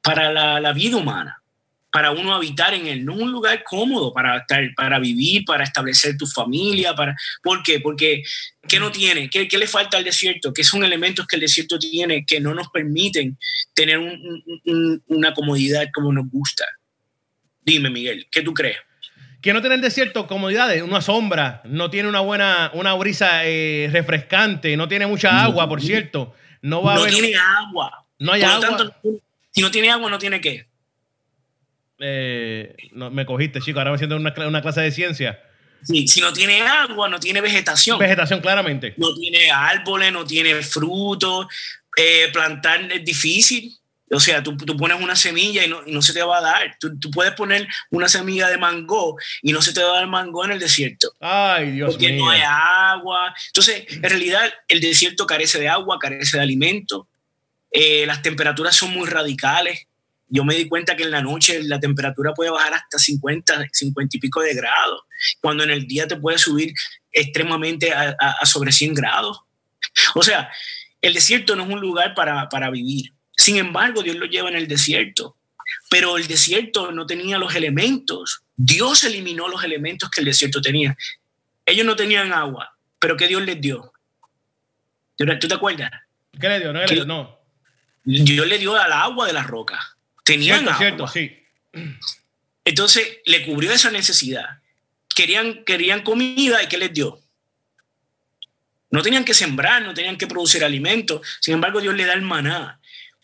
para 0.00 0.32
la, 0.32 0.60
la 0.60 0.72
vida 0.72 0.96
humana, 0.96 1.42
para 1.90 2.12
uno 2.12 2.32
habitar 2.32 2.72
en 2.72 2.86
él. 2.86 3.04
No 3.04 3.14
un 3.14 3.32
lugar 3.32 3.64
cómodo 3.64 4.12
para, 4.14 4.38
estar, 4.38 4.62
para 4.76 5.00
vivir, 5.00 5.44
para 5.44 5.64
establecer 5.64 6.16
tu 6.16 6.24
familia. 6.24 6.94
Para, 6.94 7.16
¿Por 7.42 7.64
qué? 7.64 7.80
Porque 7.80 8.22
¿qué 8.68 8.78
no 8.78 8.92
tiene? 8.92 9.28
¿Qué, 9.28 9.48
qué 9.48 9.58
le 9.58 9.66
falta 9.66 9.96
al 9.96 10.04
desierto? 10.04 10.52
¿Qué 10.52 10.62
son 10.62 10.84
elementos 10.84 11.26
que 11.26 11.34
el 11.36 11.40
desierto 11.42 11.80
tiene 11.80 12.24
que 12.24 12.38
no 12.38 12.54
nos 12.54 12.68
permiten 12.68 13.36
tener 13.74 13.98
un- 13.98 14.20
un- 14.46 14.60
un- 14.66 15.02
una 15.08 15.34
comodidad 15.34 15.88
como 15.92 16.12
nos 16.12 16.30
gusta? 16.30 16.64
Dime, 17.64 17.90
Miguel, 17.90 18.28
¿qué 18.30 18.42
tú 18.42 18.54
crees? 18.54 18.78
Que 19.42 19.52
no 19.52 19.60
tiene 19.60 19.74
el 19.74 19.80
desierto 19.80 20.26
comodidades, 20.26 20.82
una 20.82 21.00
sombra, 21.00 21.60
no 21.64 21.90
tiene 21.90 22.08
una 22.08 22.20
buena, 22.20 22.70
una 22.74 22.94
brisa 22.94 23.44
eh, 23.44 23.90
refrescante, 23.92 24.76
no 24.76 24.86
tiene 24.88 25.06
mucha 25.06 25.42
agua, 25.42 25.68
por 25.68 25.82
cierto. 25.82 26.34
No 26.62 26.82
va 26.82 26.94
a 26.94 26.96
haber. 26.98 27.12
tiene 27.12 27.34
agua. 27.36 28.06
No 28.20 28.32
hay 28.32 28.42
Por 28.42 28.50
agua. 28.50 28.76
tanto, 28.76 28.96
si 29.50 29.60
no 29.60 29.70
tiene 29.70 29.90
agua, 29.90 30.08
no 30.08 30.18
tiene 30.18 30.40
qué. 30.40 30.68
Eh, 31.98 32.74
no, 32.92 33.10
me 33.10 33.26
cogiste, 33.26 33.60
chico. 33.60 33.80
Ahora 33.80 33.92
me 33.92 33.98
siento 33.98 34.14
en 34.16 34.22
una, 34.22 34.46
una 34.46 34.62
clase 34.62 34.80
de 34.80 34.92
ciencia. 34.92 35.40
Sí, 35.82 36.06
si 36.06 36.20
no 36.20 36.32
tiene 36.32 36.62
agua, 36.62 37.08
no 37.08 37.18
tiene 37.18 37.40
vegetación. 37.40 37.98
Vegetación, 37.98 38.40
claramente. 38.40 38.94
no 38.96 39.12
tiene 39.14 39.50
árboles, 39.50 40.12
no 40.12 40.24
tiene 40.24 40.54
frutos, 40.62 41.46
eh, 41.96 42.28
plantar 42.32 42.90
es 42.92 43.04
difícil. 43.04 43.74
O 44.12 44.20
sea, 44.20 44.42
tú, 44.42 44.56
tú 44.56 44.76
pones 44.76 45.00
una 45.00 45.16
semilla 45.16 45.64
y 45.64 45.68
no, 45.68 45.80
y 45.86 45.92
no 45.92 46.02
se 46.02 46.12
te 46.12 46.22
va 46.22 46.38
a 46.38 46.42
dar. 46.42 46.76
Tú, 46.78 46.98
tú 46.98 47.10
puedes 47.10 47.32
poner 47.32 47.66
una 47.90 48.08
semilla 48.08 48.48
de 48.48 48.58
mango 48.58 49.16
y 49.40 49.52
no 49.52 49.62
se 49.62 49.72
te 49.72 49.82
va 49.82 49.90
a 49.90 50.00
dar 50.00 50.06
mango 50.06 50.44
en 50.44 50.52
el 50.52 50.58
desierto. 50.58 51.12
Ay, 51.18 51.72
Dios 51.72 51.90
porque 51.90 52.10
mío. 52.10 52.24
no 52.24 52.30
hay 52.30 52.42
agua. 52.44 53.34
Entonces, 53.46 53.84
en 53.88 54.02
realidad, 54.02 54.52
el 54.68 54.80
desierto 54.80 55.26
carece 55.26 55.58
de 55.58 55.68
agua, 55.68 55.98
carece 55.98 56.36
de 56.36 56.42
alimento. 56.42 57.08
Eh, 57.70 58.04
las 58.06 58.20
temperaturas 58.20 58.76
son 58.76 58.90
muy 58.90 59.08
radicales. 59.08 59.86
yo 60.28 60.44
me 60.44 60.54
di 60.54 60.68
cuenta 60.68 60.94
que 60.94 61.04
en 61.04 61.10
la 61.10 61.22
noche 61.22 61.62
la 61.62 61.80
temperatura 61.80 62.34
puede 62.34 62.50
bajar 62.50 62.74
hasta 62.74 62.98
50, 62.98 63.66
50 63.72 64.16
y 64.16 64.20
pico 64.20 64.42
de 64.42 64.54
grados, 64.54 65.02
cuando 65.40 65.64
en 65.64 65.70
el 65.70 65.86
día 65.86 66.06
te 66.06 66.16
puede 66.16 66.36
subir 66.36 66.74
extremadamente 67.12 67.92
a, 67.92 68.14
a 68.18 68.46
sobre 68.46 68.72
100 68.72 68.92
grados. 68.94 69.40
O 70.14 70.22
sea, 70.22 70.50
el 71.00 71.14
desierto 71.14 71.56
no 71.56 71.64
es 71.64 71.70
un 71.70 71.80
lugar 71.80 72.14
para, 72.14 72.48
para 72.48 72.70
vivir. 72.70 73.12
Sin 73.36 73.56
embargo, 73.56 74.02
Dios 74.02 74.16
lo 74.16 74.26
lleva 74.26 74.48
en 74.48 74.56
el 74.56 74.68
desierto. 74.68 75.36
Pero 75.88 76.16
el 76.16 76.26
desierto 76.26 76.92
no 76.92 77.06
tenía 77.06 77.38
los 77.38 77.54
elementos. 77.54 78.42
Dios 78.56 79.04
eliminó 79.04 79.48
los 79.48 79.64
elementos 79.64 80.10
que 80.10 80.20
el 80.20 80.26
desierto 80.26 80.60
tenía. 80.60 80.96
Ellos 81.64 81.86
no 81.86 81.96
tenían 81.96 82.32
agua, 82.32 82.76
pero 82.98 83.16
¿qué 83.16 83.28
Dios 83.28 83.42
les 83.42 83.60
dio? 83.60 83.92
¿Tú 85.16 85.48
te 85.48 85.54
acuerdas? 85.54 85.90
¿Qué 86.38 86.48
le 86.48 86.60
dio? 86.60 86.72
No, 86.72 86.84
le 86.84 86.94
dio? 86.94 87.04
no. 87.04 87.38
Dios 88.04 88.46
le 88.46 88.58
dio 88.58 88.76
al 88.76 88.92
agua 88.92 89.26
de 89.26 89.32
la 89.32 89.44
roca. 89.44 89.96
Tenían 90.24 90.60
cierto, 90.60 90.70
agua. 90.70 90.78
Cierto, 90.78 91.08
sí. 91.08 91.38
Entonces 92.64 93.18
le 93.24 93.44
cubrió 93.44 93.72
esa 93.72 93.90
necesidad. 93.90 94.60
Querían, 95.14 95.64
querían 95.64 96.02
comida 96.02 96.62
y 96.62 96.68
¿qué 96.68 96.78
les 96.78 96.92
dio? 96.92 97.20
No 98.90 99.02
tenían 99.02 99.24
que 99.24 99.34
sembrar, 99.34 99.82
no 99.82 99.94
tenían 99.94 100.16
que 100.16 100.26
producir 100.26 100.64
alimentos. 100.64 101.26
Sin 101.40 101.54
embargo, 101.54 101.80
Dios 101.80 101.94
le 101.94 102.04
da 102.04 102.12
el 102.12 102.22
maná, 102.22 102.80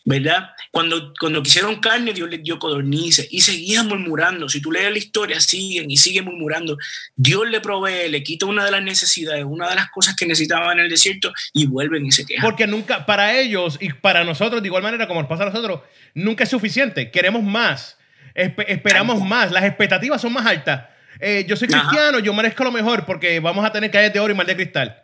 ¿verdad? 0.09 0.49
Cuando, 0.71 1.13
cuando 1.19 1.43
quisieron 1.43 1.79
carne, 1.79 2.13
Dios 2.13 2.27
les 2.27 2.41
dio 2.41 2.57
codornices 2.57 3.27
y 3.29 3.41
seguían 3.41 3.87
murmurando. 3.87 4.49
Si 4.49 4.59
tú 4.59 4.71
lees 4.71 4.91
la 4.91 4.97
historia, 4.97 5.39
siguen 5.39 5.91
y 5.91 5.97
siguen 5.97 6.25
murmurando. 6.25 6.79
Dios 7.15 7.47
le 7.47 7.61
provee, 7.61 8.09
le 8.09 8.23
quita 8.23 8.47
una 8.47 8.65
de 8.65 8.71
las 8.71 8.81
necesidades, 8.81 9.45
una 9.47 9.69
de 9.69 9.75
las 9.75 9.91
cosas 9.91 10.15
que 10.15 10.25
necesitaban 10.25 10.79
en 10.79 10.85
el 10.85 10.89
desierto 10.89 11.31
y 11.53 11.67
vuelven 11.67 12.07
y 12.07 12.11
se 12.11 12.25
quejan. 12.25 12.43
Porque 12.43 12.65
nunca, 12.65 13.05
para 13.05 13.39
ellos 13.39 13.77
y 13.79 13.93
para 13.93 14.23
nosotros, 14.23 14.63
de 14.63 14.67
igual 14.67 14.81
manera 14.81 15.07
como 15.07 15.21
nos 15.21 15.29
pasa 15.29 15.43
a 15.43 15.51
nosotros, 15.51 15.81
nunca 16.15 16.43
es 16.43 16.49
suficiente. 16.49 17.11
Queremos 17.11 17.43
más, 17.43 17.95
Espe 18.33 18.73
esperamos 18.73 19.21
más, 19.21 19.51
las 19.51 19.63
expectativas 19.63 20.19
son 20.19 20.33
más 20.33 20.47
altas. 20.47 20.85
Eh, 21.19 21.45
yo 21.47 21.55
soy 21.55 21.67
cristiano, 21.67 22.17
Ajá. 22.17 22.25
yo 22.25 22.33
merezco 22.33 22.63
lo 22.63 22.71
mejor 22.71 23.05
porque 23.05 23.39
vamos 23.39 23.63
a 23.63 23.71
tener 23.71 23.91
calles 23.91 24.11
de 24.11 24.19
oro 24.19 24.33
y 24.33 24.35
mal 24.35 24.47
de 24.47 24.55
cristal. 24.55 25.03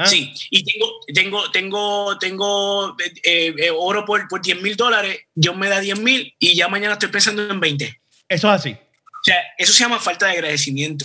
¿Ah? 0.00 0.06
Sí, 0.06 0.32
y 0.48 0.64
tengo, 0.64 0.86
tengo, 1.12 1.50
tengo, 1.50 2.18
tengo 2.18 2.96
eh, 3.22 3.54
eh, 3.54 3.70
oro 3.70 4.06
por, 4.06 4.26
por 4.28 4.40
10 4.40 4.62
mil 4.62 4.74
dólares, 4.74 5.26
Dios 5.34 5.54
me 5.54 5.68
da 5.68 5.78
10 5.78 6.00
mil 6.00 6.34
y 6.38 6.56
ya 6.56 6.68
mañana 6.68 6.94
estoy 6.94 7.10
pensando 7.10 7.50
en 7.50 7.60
20. 7.60 8.00
Eso 8.26 8.48
es 8.48 8.54
así. 8.54 8.70
O 8.70 9.22
sea, 9.22 9.36
eso 9.58 9.74
se 9.74 9.82
llama 9.82 10.00
falta 10.00 10.24
de 10.24 10.32
agradecimiento, 10.32 11.04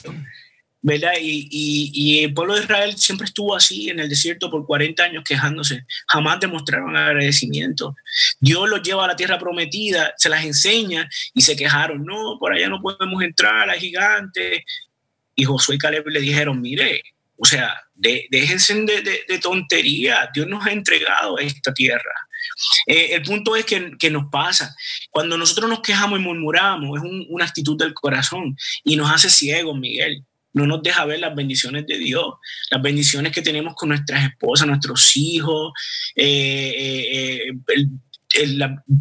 ¿verdad? 0.81 1.11
Y, 1.19 1.49
y, 1.51 1.91
y, 1.93 2.23
el 2.23 2.33
pueblo 2.33 2.55
de 2.55 2.61
Israel 2.61 2.95
siempre 2.95 3.25
estuvo 3.25 3.53
así 3.53 3.89
en 3.89 3.99
el 3.99 4.07
desierto 4.07 4.49
por 4.49 4.65
40 4.65 5.03
años 5.03 5.25
quejándose. 5.27 5.85
Jamás 6.07 6.39
demostraron 6.39 6.95
agradecimiento. 6.95 7.97
Dios 8.39 8.69
los 8.69 8.81
lleva 8.81 9.03
a 9.03 9.09
la 9.09 9.17
tierra 9.17 9.37
prometida, 9.37 10.13
se 10.15 10.29
las 10.29 10.45
enseña 10.45 11.09
y 11.33 11.41
se 11.41 11.57
quejaron. 11.57 12.05
No, 12.05 12.37
por 12.39 12.53
allá 12.53 12.69
no 12.69 12.81
podemos 12.81 13.21
entrar, 13.21 13.69
hay 13.69 13.81
gigantes. 13.81 14.63
Y 15.35 15.43
Josué 15.43 15.75
y 15.75 15.79
Caleb 15.79 16.07
le 16.07 16.21
dijeron, 16.21 16.61
mire, 16.61 17.01
o 17.37 17.45
sea, 17.45 17.75
de, 17.95 18.27
déjense 18.29 18.73
de, 18.73 19.23
de, 19.27 19.39
tontería. 19.39 20.29
Dios 20.33 20.47
nos 20.47 20.65
ha 20.65 20.71
entregado 20.71 21.37
esta 21.37 21.73
tierra. 21.73 22.13
Eh, 22.87 23.09
el 23.11 23.21
punto 23.23 23.55
es 23.55 23.65
que, 23.65 24.09
nos 24.09 24.29
pasa. 24.31 24.75
Cuando 25.09 25.37
nosotros 25.37 25.69
nos 25.69 25.81
quejamos 25.81 26.19
y 26.19 26.23
murmuramos, 26.23 26.97
es 26.97 27.03
un, 27.03 27.25
una 27.29 27.45
actitud 27.45 27.77
del 27.77 27.93
corazón 27.93 28.55
y 28.83 28.95
nos 28.95 29.11
hace 29.11 29.29
ciegos, 29.29 29.77
Miguel. 29.77 30.23
No 30.53 30.65
nos 30.65 30.81
deja 30.81 31.03
ver 31.03 31.19
las 31.19 31.35
bendiciones 31.35 31.85
de 31.85 31.97
Dios, 31.97 32.35
las 32.71 32.81
bendiciones 32.81 33.33
que 33.33 33.41
tenemos 33.41 33.75
con 33.75 33.89
nuestras 33.89 34.23
esposas, 34.23 34.65
nuestros 34.65 35.17
hijos, 35.17 35.73
eh, 36.15 37.51
eh, 37.67 37.87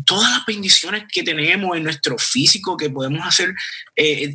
todas 0.05 0.31
las 0.31 0.47
bendiciones 0.47 1.05
que 1.13 1.23
tenemos 1.23 1.77
en 1.77 1.85
nuestro 1.85 2.19
físico, 2.19 2.77
que 2.77 2.91
podemos 2.91 3.25
hacer, 3.25 3.55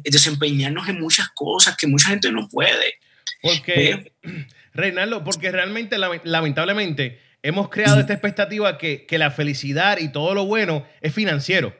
desempeñarnos 0.03 0.88
en 0.88 1.01
muchas 1.01 1.27
cosas 1.36 1.75
que 1.75 1.88
mucha 1.88 2.08
gente 2.08 2.32
no 2.32 2.48
puede. 2.48 3.00
Porque, 3.41 3.89
¿Eh? 3.91 4.12
Reinaldo, 4.74 5.24
porque 5.24 5.51
realmente, 5.51 5.98
lamentablemente, 5.98 7.19
hemos 7.43 7.69
creado 7.69 8.00
esta 8.00 8.13
expectativa 8.13 8.77
que, 8.77 9.05
que, 9.05 9.17
la 9.17 9.31
felicidad 9.31 9.98
y 10.00 10.12
todo 10.12 10.33
lo 10.33 10.45
bueno 10.45 10.86
es 11.01 11.13
financiero. 11.13 11.75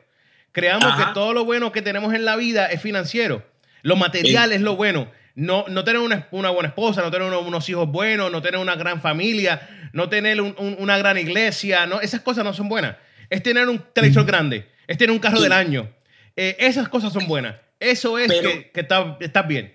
Creamos 0.52 0.86
Ajá. 0.86 1.08
que 1.08 1.14
todo 1.14 1.32
lo 1.32 1.44
bueno 1.44 1.72
que 1.72 1.82
tenemos 1.82 2.12
en 2.14 2.24
la 2.24 2.36
vida 2.36 2.66
es 2.66 2.80
financiero. 2.80 3.46
Lo 3.82 3.96
material 3.96 4.52
es 4.52 4.60
lo 4.60 4.76
bueno. 4.76 5.10
No, 5.34 5.64
no 5.68 5.84
tener 5.84 6.00
una, 6.00 6.26
una, 6.32 6.50
buena 6.50 6.68
esposa, 6.68 7.02
no 7.02 7.10
tener 7.10 7.26
unos, 7.28 7.46
unos, 7.46 7.68
hijos 7.68 7.88
buenos, 7.88 8.30
no 8.32 8.42
tener 8.42 8.60
una 8.60 8.74
gran 8.74 9.00
familia, 9.00 9.88
no 9.92 10.08
tener 10.08 10.40
un, 10.40 10.54
un, 10.58 10.76
una 10.78 10.98
gran 10.98 11.16
iglesia, 11.16 11.86
no, 11.86 12.00
esas 12.00 12.20
cosas 12.20 12.44
no 12.44 12.52
son 12.52 12.68
buenas. 12.68 12.96
Es 13.30 13.42
tener 13.42 13.68
un 13.68 13.78
televisor 13.92 14.26
grande, 14.26 14.68
es 14.86 14.98
tener 14.98 15.12
un 15.12 15.20
carro 15.20 15.40
del 15.40 15.52
año. 15.52 15.88
Eh, 16.36 16.56
esas 16.58 16.88
cosas 16.88 17.12
son 17.12 17.26
buenas. 17.26 17.56
Eso 17.78 18.18
es 18.18 18.28
Pero, 18.28 18.50
que, 18.50 18.70
que 18.70 18.80
estás 18.80 19.16
está 19.20 19.42
bien. 19.42 19.74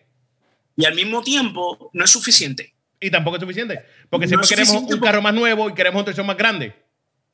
Y 0.75 0.86
al 0.86 0.96
mismo 0.96 1.22
tiempo 1.22 1.89
no 1.94 2.03
es 2.03 2.12
suficiente. 2.12 2.74
Y 3.00 3.10
tampoco 3.12 3.38
es 3.38 3.41
suficiente. 3.41 3.79
Porque 4.10 4.27
siempre 4.27 4.46
no 4.46 4.50
queremos 4.50 4.94
un 4.94 5.00
carro 5.00 5.22
más 5.22 5.34
nuevo 5.34 5.70
y 5.70 5.74
queremos 5.74 6.00
un 6.00 6.05
televisor 6.05 6.25
más 6.25 6.38
grande. 6.38 6.74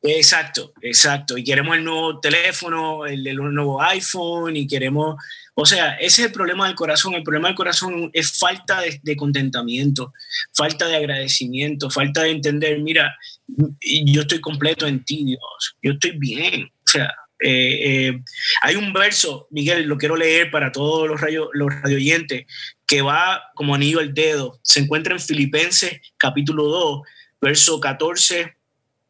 Exacto, 0.03 0.74
exacto. 0.81 1.38
Y 1.38 1.43
queremos 1.43 1.77
el 1.77 1.83
nuevo 1.83 2.19
teléfono, 2.19 3.05
el, 3.05 3.25
el, 3.25 3.38
nuevo 3.38 3.81
iPhone 3.81 4.57
y 4.57 4.67
queremos... 4.67 5.15
O 5.53 5.65
sea, 5.65 5.95
ese 5.95 6.21
es 6.21 6.27
el 6.27 6.33
problema 6.33 6.65
del 6.65 6.75
corazón. 6.75 7.13
El 7.13 7.24
problema 7.24 7.48
del 7.48 7.55
corazón 7.55 8.10
es 8.13 8.38
falta 8.38 8.81
de, 8.81 9.00
de 9.03 9.15
contentamiento, 9.15 10.13
falta 10.53 10.88
de 10.88 10.95
agradecimiento, 10.95 11.89
falta 11.89 12.24
de 12.24 12.31
entender, 12.31 12.79
mira, 12.79 13.15
yo 13.48 14.21
estoy 14.21 14.39
completo 14.39 14.88
en 14.88 15.03
ti, 15.03 15.24
Dios. 15.24 15.77
Yo 15.81 15.93
estoy 15.93 16.17
bien. 16.17 16.63
O 16.63 16.89
sea, 16.89 17.13
eh, 17.43 18.07
eh, 18.07 18.24
hay 18.62 18.75
un 18.75 18.93
verso, 18.93 19.48
Miguel, 19.50 19.88
lo 19.88 19.98
quiero 19.98 20.15
leer 20.15 20.51
para 20.51 20.71
todos 20.71 21.07
los, 21.07 21.19
radio, 21.19 21.50
los 21.53 21.74
radioyentes, 21.74 22.45
que 22.91 23.01
va 23.01 23.41
como 23.55 23.74
anillo 23.74 24.01
al 24.01 24.13
dedo. 24.13 24.60
Se 24.63 24.81
encuentra 24.81 25.13
en 25.13 25.21
Filipenses 25.21 26.01
capítulo 26.17 26.65
2, 26.65 27.01
verso 27.39 27.79
14 27.79 28.53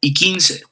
y 0.00 0.14
15 0.14 0.62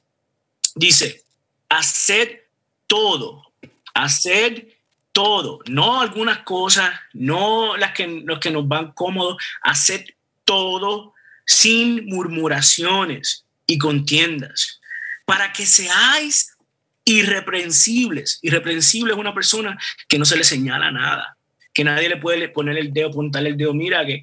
dice, 0.77 1.25
haced 1.69 2.39
todo, 2.87 3.53
haced 3.95 4.69
todo, 5.11 5.59
no 5.67 6.01
algunas 6.01 6.39
cosas, 6.45 6.95
no 7.13 7.77
las 7.77 7.95
que, 7.95 8.07
los 8.07 8.39
que 8.39 8.53
nos 8.53 8.69
van 8.69 8.93
cómodos, 8.93 9.43
haced 9.63 10.05
todo 10.45 11.13
sin 11.45 12.07
murmuraciones 12.07 13.45
y 13.67 13.77
contiendas, 13.77 14.81
para 15.25 15.53
que 15.53 15.67
seáis 15.67 16.57
irreprensibles. 17.05 18.39
Irreprensible 18.43 19.15
es 19.15 19.19
una 19.19 19.35
persona 19.35 19.77
que 20.07 20.17
no 20.17 20.25
se 20.25 20.37
le 20.37 20.45
señala 20.45 20.93
nada, 20.93 21.37
que 21.81 21.85
nadie 21.85 22.11
le 22.11 22.19
puede 22.19 22.51
poner 22.51 22.77
el 22.77 22.93
dedo, 22.93 23.09
apuntarle 23.09 23.49
el 23.49 23.57
dedo, 23.57 23.73
mira 23.73 24.05
que 24.05 24.23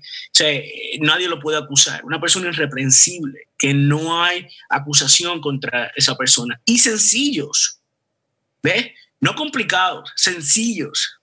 nadie 0.99 1.27
lo 1.27 1.39
puede 1.39 1.57
acusar. 1.57 2.05
Una 2.05 2.21
persona 2.21 2.49
irreprensible, 2.49 3.47
que 3.57 3.73
no 3.73 4.23
hay 4.23 4.47
acusación 4.69 5.41
contra 5.41 5.91
esa 5.95 6.15
persona. 6.15 6.61
Y 6.65 6.77
sencillos, 6.77 7.79
¿ves? 8.61 8.91
No 9.19 9.33
complicados, 9.33 10.11
sencillos. 10.15 11.17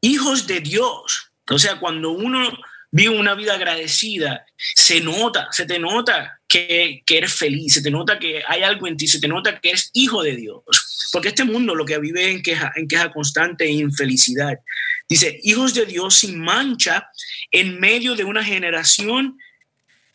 Hijos 0.00 0.46
de 0.46 0.60
Dios. 0.60 1.30
O 1.50 1.58
sea, 1.58 1.78
cuando 1.78 2.12
uno 2.12 2.50
vive 2.90 3.10
una 3.10 3.34
vida 3.34 3.52
agradecida, 3.52 4.46
se 4.56 5.02
nota, 5.02 5.48
se 5.50 5.66
te 5.66 5.78
nota 5.78 6.40
que, 6.48 7.02
que, 7.04 7.18
eres 7.18 7.34
feliz, 7.34 7.74
se 7.74 7.82
te 7.82 7.90
nota 7.90 8.18
que 8.18 8.42
hay 8.48 8.62
algo 8.62 8.86
en 8.86 8.96
ti, 8.96 9.08
se 9.08 9.20
te 9.20 9.28
nota 9.28 9.60
que 9.60 9.68
eres 9.68 9.90
hijo 9.92 10.22
de 10.22 10.36
Dios. 10.36 11.10
Porque 11.12 11.28
este 11.28 11.44
mundo 11.44 11.74
lo 11.74 11.84
que 11.84 11.98
vive 11.98 12.30
en 12.30 12.40
queja, 12.40 12.72
en 12.76 12.88
queja 12.88 13.12
constante 13.12 13.66
e 13.66 13.72
infelicidad. 13.72 14.58
Dice, 15.14 15.38
hijos 15.44 15.74
de 15.74 15.86
Dios 15.86 16.16
sin 16.16 16.40
mancha 16.40 17.08
en 17.52 17.78
medio 17.78 18.16
de 18.16 18.24
una 18.24 18.42
generación 18.42 19.38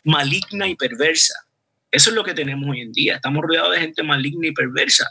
maligna 0.04 0.68
y 0.68 0.74
perversa. 0.74 1.32
Eso 1.90 2.10
es 2.10 2.14
lo 2.14 2.22
que 2.22 2.34
tenemos 2.34 2.68
hoy 2.68 2.82
en 2.82 2.92
día. 2.92 3.14
Estamos 3.14 3.42
rodeados 3.42 3.72
de 3.72 3.80
gente 3.80 4.02
maligna 4.02 4.48
y 4.48 4.52
perversa. 4.52 5.08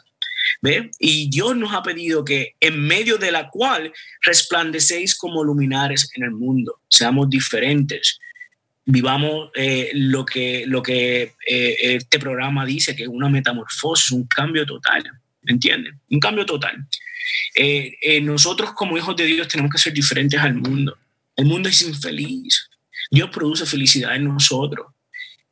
¿Ve? 0.62 0.92
Y 1.00 1.28
Dios 1.32 1.58
nos 1.58 1.74
ha 1.74 1.82
pedido 1.82 2.24
que 2.24 2.54
en 2.60 2.80
medio 2.80 3.18
de 3.18 3.32
la 3.32 3.50
cual 3.50 3.92
resplandecéis 4.22 5.16
como 5.16 5.44
luminares 5.44 6.08
en 6.14 6.24
el 6.24 6.32
mundo, 6.34 6.82
seamos 6.88 7.28
diferentes, 7.28 8.20
vivamos 8.86 9.50
eh, 9.56 9.90
lo 9.96 10.24
que, 10.24 10.66
lo 10.68 10.84
que 10.84 11.34
eh, 11.48 11.78
este 11.96 12.20
programa 12.20 12.64
dice, 12.64 12.96
que 12.96 13.04
es 13.06 13.10
una 13.10 13.28
metamorfosis, 13.28 14.12
un 14.12 14.28
cambio 14.28 14.68
total, 14.68 15.02
¿me 15.42 15.54
entienden? 15.54 16.00
Un 16.12 16.20
cambio 16.20 16.46
total. 16.46 16.78
Eh, 17.56 17.98
eh, 18.02 18.22
nosotros 18.22 18.74
como 18.74 18.98
hijos 18.98 19.16
de 19.16 19.26
Dios 19.26 19.48
tenemos 19.48 19.72
que 19.72 19.78
ser 19.78 19.94
diferentes 19.94 20.40
al 20.40 20.56
mundo. 20.56 20.98
El 21.36 21.46
mundo 21.46 21.70
es 21.70 21.82
infeliz. 21.82 22.70
Dios 23.10 23.30
produce 23.30 23.66
felicidad 23.66 24.16
en 24.16 24.26
nosotros. 24.26 24.88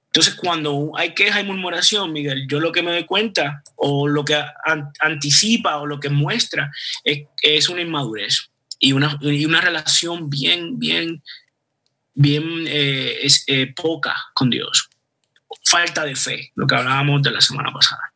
Entonces, 0.07 0.35
cuando 0.35 0.93
hay 0.95 1.13
queja 1.13 1.41
y 1.41 1.43
murmuración, 1.43 2.11
Miguel, 2.11 2.47
yo 2.49 2.59
lo 2.59 2.71
que 2.71 2.81
me 2.81 2.91
doy 2.91 3.05
cuenta 3.05 3.61
o 3.75 4.07
lo 4.07 4.23
que 4.25 4.35
an 4.35 4.91
anticipa 4.99 5.77
o 5.77 5.85
lo 5.85 5.99
que 5.99 6.09
muestra 6.09 6.71
es, 7.03 7.69
una 7.69 7.81
inmadurez 7.81 8.49
y 8.79 8.93
una, 8.93 9.61
relación 9.61 10.29
bien, 10.29 10.79
bien, 10.79 11.21
bien 12.13 12.65
eh, 12.67 13.19
es, 13.21 13.45
poca 13.75 14.15
con 14.33 14.49
Dios. 14.49 14.89
Falta 15.63 16.03
de 16.05 16.15
fe, 16.15 16.51
lo 16.55 16.65
que 16.65 16.75
hablábamos 16.75 17.21
de 17.21 17.31
la 17.31 17.41
semana 17.41 17.71
pasada. 17.71 18.13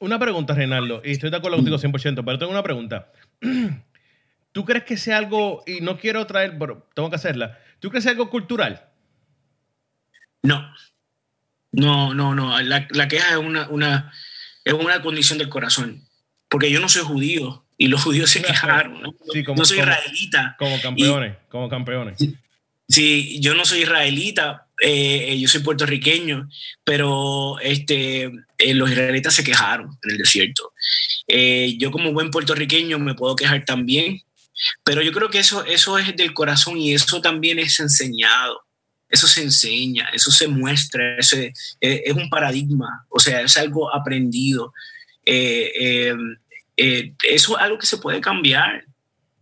Una 0.00 0.18
pregunta, 0.18 0.54
Reinaldo, 0.54 1.02
y 1.04 1.12
estoy 1.12 1.30
de 1.30 1.36
acuerdo 1.38 1.56
contigo 1.56 1.76
100%, 1.78 2.22
pero 2.24 2.38
tengo 2.38 2.52
una 2.52 2.62
pregunta. 2.62 3.10
¿Tú 4.52 4.64
crees 4.64 4.84
que 4.84 4.96
sea 4.96 5.18
algo, 5.18 5.62
y 5.66 5.80
no 5.80 5.98
quiero 5.98 6.24
traer, 6.26 6.56
pero 6.58 6.88
tengo 6.94 7.10
que 7.10 7.16
hacerla, 7.16 7.58
¿tú 7.80 7.90
crees 7.90 8.02
que 8.04 8.08
sea 8.08 8.12
algo 8.12 8.30
cultural? 8.30 8.88
No, 10.42 10.72
no, 11.72 12.14
no, 12.14 12.34
no. 12.34 12.60
La, 12.62 12.86
la 12.90 13.08
queja 13.08 13.30
es 13.32 13.36
una, 13.38 13.68
una, 13.68 14.12
es 14.64 14.72
una 14.72 15.02
condición 15.02 15.38
del 15.38 15.48
corazón, 15.48 16.02
porque 16.48 16.70
yo 16.70 16.80
no 16.80 16.88
soy 16.88 17.02
judío 17.02 17.66
y 17.76 17.88
los 17.88 18.02
judíos 18.02 18.30
se 18.30 18.40
quejaron. 18.42 19.02
¿no? 19.02 19.14
Sí, 19.32 19.42
como- 19.44 19.58
no 19.58 19.64
soy 19.64 19.78
como- 19.78 19.90
israelita. 19.90 20.56
Como 20.58 20.80
campeones, 20.80 21.36
como 21.48 21.68
campeones. 21.68 22.18
Sí, 22.88 23.40
yo 23.40 23.54
no 23.54 23.64
soy 23.64 23.80
israelita, 23.82 24.67
eh, 24.80 25.38
yo 25.40 25.48
soy 25.48 25.62
puertorriqueño, 25.62 26.48
pero 26.84 27.58
este, 27.60 28.30
eh, 28.58 28.74
los 28.74 28.90
israelitas 28.90 29.34
se 29.34 29.44
quejaron 29.44 29.98
en 30.02 30.10
el 30.10 30.18
desierto. 30.18 30.72
Eh, 31.26 31.76
yo 31.78 31.90
como 31.90 32.12
buen 32.12 32.30
puertorriqueño 32.30 32.98
me 32.98 33.14
puedo 33.14 33.36
quejar 33.36 33.64
también, 33.64 34.22
pero 34.84 35.02
yo 35.02 35.12
creo 35.12 35.30
que 35.30 35.38
eso, 35.38 35.64
eso 35.64 35.98
es 35.98 36.14
del 36.16 36.34
corazón 36.34 36.78
y 36.78 36.94
eso 36.94 37.20
también 37.20 37.58
es 37.58 37.78
enseñado. 37.80 38.62
Eso 39.08 39.26
se 39.26 39.42
enseña, 39.42 40.10
eso 40.12 40.30
se 40.30 40.48
muestra, 40.48 41.16
ese, 41.16 41.54
eh, 41.80 42.02
es 42.04 42.12
un 42.12 42.28
paradigma, 42.28 43.06
o 43.08 43.18
sea, 43.18 43.40
es 43.40 43.56
algo 43.56 43.94
aprendido. 43.94 44.74
Eh, 45.24 46.12
eh, 46.76 47.14
eso 47.28 47.56
es 47.56 47.62
algo 47.62 47.78
que 47.78 47.86
se 47.86 47.96
puede 47.98 48.20
cambiar 48.20 48.84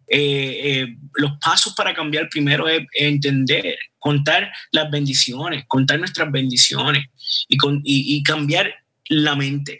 eh, 0.08 0.60
eh, 0.82 0.96
los 1.14 1.32
pasos 1.40 1.74
para 1.74 1.94
cambiar 1.94 2.28
primero 2.28 2.68
es 2.68 2.86
entender, 2.92 3.76
contar 3.98 4.52
las 4.70 4.90
bendiciones, 4.90 5.64
contar 5.66 5.98
nuestras 5.98 6.30
bendiciones 6.30 7.06
y, 7.48 7.56
con- 7.56 7.80
y- 7.84 8.22
cambiar 8.22 8.72
la 9.08 9.34
mente, 9.34 9.78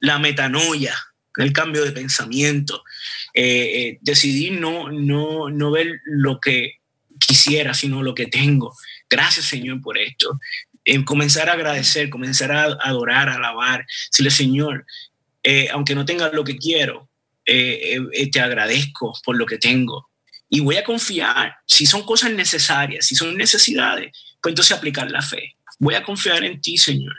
la 0.00 0.18
metanoia, 0.18 0.94
el 1.36 1.52
cambio 1.52 1.84
de 1.84 1.92
pensamiento, 1.92 2.82
eh, 3.34 3.98
decidir 4.02 4.60
no, 4.60 4.90
no, 4.90 5.48
no 5.48 5.70
ver 5.70 6.00
lo 6.04 6.38
que 6.40 6.74
quisiera, 7.18 7.72
sino 7.72 8.02
lo 8.02 8.14
que 8.14 8.26
tengo. 8.26 8.74
Gracias 9.08 9.46
Señor 9.46 9.80
por 9.80 9.96
esto. 9.96 10.38
Comenzar 11.04 11.48
a 11.48 11.52
agradecer, 11.52 12.10
comenzar 12.10 12.50
a 12.52 12.64
adorar, 12.64 13.28
a 13.28 13.36
alabar, 13.36 13.86
decirle 14.10 14.30
Señor, 14.30 14.84
aunque 15.72 15.94
no 15.94 16.04
tenga 16.04 16.28
lo 16.30 16.42
que 16.44 16.56
quiero, 16.58 17.08
eh, 17.44 17.96
eh, 17.96 18.00
eh, 18.12 18.30
te 18.30 18.40
agradezco 18.40 19.12
por 19.24 19.36
lo 19.36 19.46
que 19.46 19.58
tengo. 19.58 20.10
Y 20.48 20.60
voy 20.60 20.76
a 20.76 20.84
confiar, 20.84 21.56
si 21.66 21.86
son 21.86 22.02
cosas 22.02 22.30
necesarias, 22.32 23.06
si 23.06 23.14
son 23.14 23.36
necesidades, 23.36 24.12
pues 24.40 24.52
entonces 24.52 24.76
aplicar 24.76 25.10
la 25.10 25.22
fe. 25.22 25.56
Voy 25.78 25.94
a 25.94 26.02
confiar 26.02 26.44
en 26.44 26.60
ti, 26.60 26.76
Señor, 26.76 27.14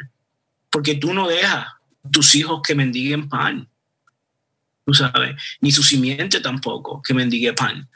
porque 0.70 0.96
tú 0.96 1.14
no 1.14 1.28
dejas 1.28 1.68
tus 2.12 2.36
hijos 2.36 2.62
que 2.66 2.76
mendiguen 2.76 3.28
pan. 3.28 3.68
Tú 4.86 4.94
sabes, 4.94 5.36
ni 5.62 5.72
su 5.72 5.82
simiente 5.82 6.42
tampoco 6.42 7.02
que 7.02 7.14
mendigue 7.14 7.54
pan. 7.54 7.90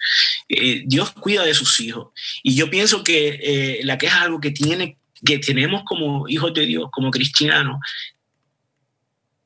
Dios 0.85 1.11
cuida 1.11 1.43
de 1.43 1.53
sus 1.53 1.79
hijos. 1.81 2.07
Y 2.43 2.55
yo 2.55 2.69
pienso 2.69 3.03
que 3.03 3.81
la 3.83 3.97
queja 3.97 4.17
es 4.17 4.23
algo 4.23 4.39
que, 4.39 4.51
tiene, 4.51 4.97
que 5.23 5.37
tenemos 5.37 5.83
como 5.83 6.27
hijos 6.29 6.53
de 6.53 6.65
Dios, 6.65 6.87
como 6.91 7.11
cristianos, 7.11 7.79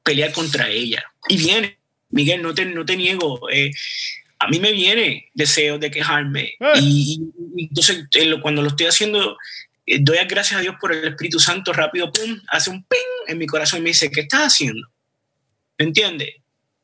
pelear 0.04 0.32
contra 0.32 0.70
ella. 0.70 1.04
Y 1.28 1.38
viene, 1.38 1.81
Miguel, 2.12 2.42
no 2.42 2.54
te, 2.54 2.66
no 2.66 2.86
te 2.86 2.96
niego, 2.96 3.50
eh, 3.50 3.72
a 4.40 4.48
mí 4.48 4.60
me 4.60 4.72
viene 4.72 5.30
deseo 5.34 5.78
de 5.78 5.92
quejarme. 5.92 6.54
Ah. 6.60 6.74
Y, 6.76 7.22
y 7.56 7.64
entonces 7.66 8.06
eh, 8.14 8.26
lo- 8.26 8.42
cuando 8.42 8.62
lo 8.62 8.70
estoy 8.70 8.88
haciendo, 8.88 9.38
eh, 9.86 10.00
doy 10.02 10.18
las 10.18 10.28
gracias 10.28 10.60
a 10.60 10.62
Dios 10.62 10.76
por 10.80 10.94
el 10.94 11.08
Espíritu 11.08 11.40
Santo, 11.40 11.74
rápido, 11.74 12.12
pum, 12.12 12.40
hace 12.50 12.70
un 12.70 12.84
ping 12.84 12.98
en 13.28 13.38
mi 13.38 13.46
corazón 13.48 13.80
y 13.80 13.84
me 13.84 13.90
dice, 13.90 14.10
¿qué 14.12 14.22
estás 14.22 14.54
haciendo? 14.54 14.88
¿Me 15.78 15.86
entiendes? 15.86 16.30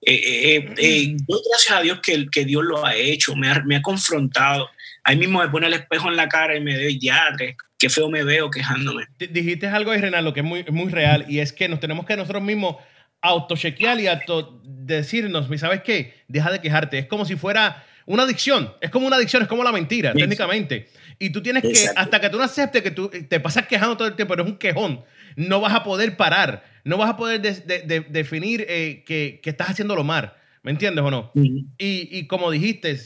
Eh, 0.02 0.14
eh, 0.14 0.56
eh, 0.56 0.74
eh, 0.78 1.16
doy 1.28 1.42
gracias 1.50 1.78
a 1.78 1.82
Dios 1.82 2.00
que, 2.02 2.28
que 2.32 2.46
Dios 2.46 2.64
lo 2.64 2.86
ha 2.86 2.96
hecho, 2.96 3.36
me 3.36 3.50
ha, 3.50 3.62
me 3.64 3.76
ha 3.76 3.82
confrontado. 3.82 4.70
Ahí 5.04 5.18
mismo 5.18 5.40
me 5.40 5.50
pone 5.50 5.68
el 5.68 5.74
espejo 5.74 6.10
en 6.10 6.16
la 6.16 6.28
cara 6.30 6.56
y 6.56 6.62
me 6.62 6.76
doy 6.76 7.00
ya, 7.00 7.36
qué 7.80 7.90
feo 7.90 8.10
me 8.10 8.24
veo 8.24 8.50
quejándome. 8.52 9.06
Dijiste 9.18 9.68
algo 9.68 9.92
ahí, 9.92 10.00
Renaldo, 10.02 10.34
que 10.34 10.42
es 10.42 10.46
muy, 10.46 10.60
es 10.62 10.72
muy 10.72 10.92
real, 10.92 11.26
y 11.28 11.40
es 11.40 11.52
que 11.52 11.68
nos 11.68 11.80
tenemos 11.80 12.06
que 12.06 12.16
nosotros 12.16 12.44
mismos 12.44 12.76
autochequear 13.22 14.00
y 14.00 14.08
auto 14.08 14.62
decirnos, 14.64 15.48
¿sabes 15.60 15.82
qué? 15.82 16.14
Deja 16.28 16.52
de 16.52 16.60
quejarte. 16.62 16.98
Es 17.00 17.06
como 17.08 17.26
si 17.26 17.36
fuera 17.36 17.84
una 18.06 18.24
adicción. 18.24 18.74
Es 18.82 18.90
como 18.90 19.08
una 19.08 19.18
adicción, 19.18 19.42
es 19.42 19.48
como 19.48 19.64
la 19.64 19.72
mentira, 19.72 20.14
Sí. 20.14 20.20
técnicamente. 20.20 20.88
Y 21.20 21.32
tú 21.32 21.42
tienes 21.42 21.64
que, 21.64 21.70
Exacto. 21.70 22.00
hasta 22.00 22.22
que 22.22 22.30
tú 22.30 22.38
no 22.38 22.44
aceptes 22.44 22.82
que 22.82 22.92
tú 22.92 23.10
te 23.10 23.40
pasas 23.40 23.68
quejando 23.68 23.98
todo 23.98 24.08
el 24.08 24.16
tiempo, 24.16 24.34
eres 24.36 24.46
un 24.46 24.58
quejón, 24.58 25.04
no 25.36 25.60
vas 25.60 25.74
a 25.74 25.84
poder 25.84 26.16
parar, 26.16 26.64
no 26.84 26.98
vas 26.98 27.10
a 27.10 27.18
poder 27.18 27.42
des- 27.42 27.66
de- 27.68 27.82
de- 27.82 28.02
definir 28.02 28.66
eh, 28.70 29.04
que, 29.06 29.40
que 29.44 29.50
estás 29.50 29.70
haciéndolo 29.72 30.04
mal. 30.04 30.34
¿Me 30.64 30.72
entiendes 30.72 31.04
o 31.04 31.10
no? 31.12 31.32
Y, 31.34 32.10
y 32.18 32.28
como 32.28 32.52
dijiste, 32.52 32.98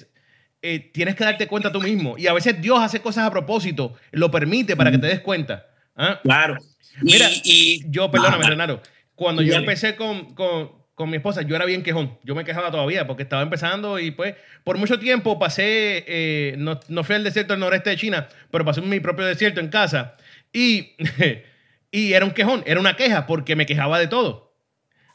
eh, 0.63 0.79
tienes 0.93 1.15
que 1.15 1.23
darte 1.23 1.47
cuenta 1.47 1.71
tú 1.71 1.79
mismo. 1.81 2.15
Y 2.17 2.27
a 2.27 2.33
veces 2.33 2.59
Dios 2.61 2.79
hace 2.79 2.99
cosas 3.01 3.25
a 3.25 3.31
propósito, 3.31 3.95
lo 4.11 4.29
permite 4.31 4.75
para 4.75 4.91
que 4.91 4.97
te 4.97 5.07
des 5.07 5.19
cuenta. 5.21 5.67
¿Ah? 5.95 6.19
Claro. 6.23 6.57
Mira, 7.01 7.29
y, 7.43 7.83
Yo, 7.89 8.09
perdóname, 8.11 8.45
Renaro, 8.47 8.81
cuando 9.23 9.43
yo 9.43 9.53
empecé 9.59 9.95
con, 9.95 10.33
con- 10.33 10.71
con 10.95 11.09
mi 11.09 11.17
esposa, 11.17 11.41
yo 11.43 11.55
era 11.55 11.65
bien 11.65 11.83
quejón. 11.83 12.17
Yo 12.23 12.35
me 12.35 12.43
quejaba 12.43 12.69
todavía 12.71 13.05
porque 13.07 13.23
estaba 13.23 13.41
empezando 13.41 13.97
y 13.99 14.11
pues 14.11 14.35
por 14.63 14.77
mucho 14.77 14.99
tiempo 14.99 15.37
pasé, 15.39 16.03
eh, 16.07 16.55
no, 16.57 16.79
no 16.89 17.03
fui 17.03 17.15
al 17.15 17.23
desierto 17.23 17.53
del 17.53 17.59
noreste 17.59 17.91
de 17.91 17.97
China, 17.97 18.27
pero 18.51 18.65
pasé 18.65 18.81
mi 18.81 18.99
propio 18.99 19.25
desierto 19.25 19.59
en 19.59 19.69
casa. 19.69 20.15
Y, 20.53 20.91
y 21.91 22.13
era 22.13 22.25
un 22.25 22.31
quejón, 22.31 22.63
era 22.65 22.79
una 22.79 22.95
queja 22.95 23.25
porque 23.25 23.55
me 23.55 23.65
quejaba 23.65 23.99
de 23.99 24.07
todo. 24.07 24.53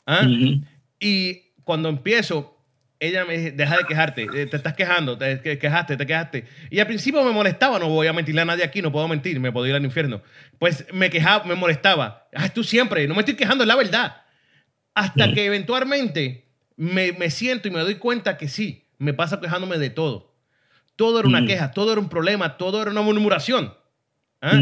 ¿Ah? 0.07 0.23
Ujú. 0.25 0.61
Y 1.01 1.53
cuando 1.65 1.89
empiezo, 1.89 2.56
ella 2.99 3.25
me 3.25 3.37
dice, 3.37 3.53
deja 3.53 3.77
de 3.77 3.85
quejarte, 3.85 4.23
eh, 4.35 4.47
te 4.47 4.57
estás 4.57 4.75
quejando, 4.75 5.19
te 5.19 5.41
que- 5.41 5.59
quejaste, 5.59 5.97
te 5.97 6.07
quejaste. 6.07 6.47
Y 6.71 6.79
al 6.81 6.87
principio 6.87 7.23
me 7.25 7.31
molestaba, 7.33 7.79
no 7.79 7.89
voy 7.89 8.07
a 8.07 8.13
mentirle 8.13 8.41
a 8.41 8.45
nadie 8.45 8.65
aquí, 8.65 8.81
no 8.83 8.91
puedo 8.93 9.07
mentir, 9.09 9.39
me 9.41 9.53
puedo 9.53 9.67
ir 9.67 9.75
al 9.75 9.85
infierno. 9.85 10.23
Pues 10.59 10.87
me 10.93 11.11
quejaba, 11.11 11.45
me 11.45 11.55
molestaba. 11.55 12.29
Ah, 12.35 12.49
tú 12.49 12.65
siempre, 12.65 13.07
no 13.07 13.15
me 13.15 13.21
estoy 13.21 13.35
quejando, 13.37 13.65
es 13.65 13.69
la 13.69 13.77
verdad. 13.77 14.23
Hasta 14.95 15.33
que 15.35 15.45
eventualmente 15.45 16.47
me, 16.77 17.13
me 17.13 17.31
siento 17.31 17.69
y 17.69 17.71
me 17.71 17.81
doy 17.81 17.97
cuenta 17.97 18.39
que 18.39 18.49
sí, 18.49 18.85
me 18.99 19.13
pasa 19.13 19.41
quejándome 19.41 19.77
de 19.79 19.91
todo. 19.91 20.35
Todo 20.97 21.19
era 21.21 21.29
una 21.29 21.43
Mm. 21.43 21.47
queja, 21.47 21.71
todo 21.73 21.93
era 21.93 22.01
un 22.01 22.09
problema, 22.09 22.57
todo 22.57 22.81
era 22.81 22.91
una 22.91 23.03
murmuración. 23.03 23.75
¿Ah? 24.41 24.53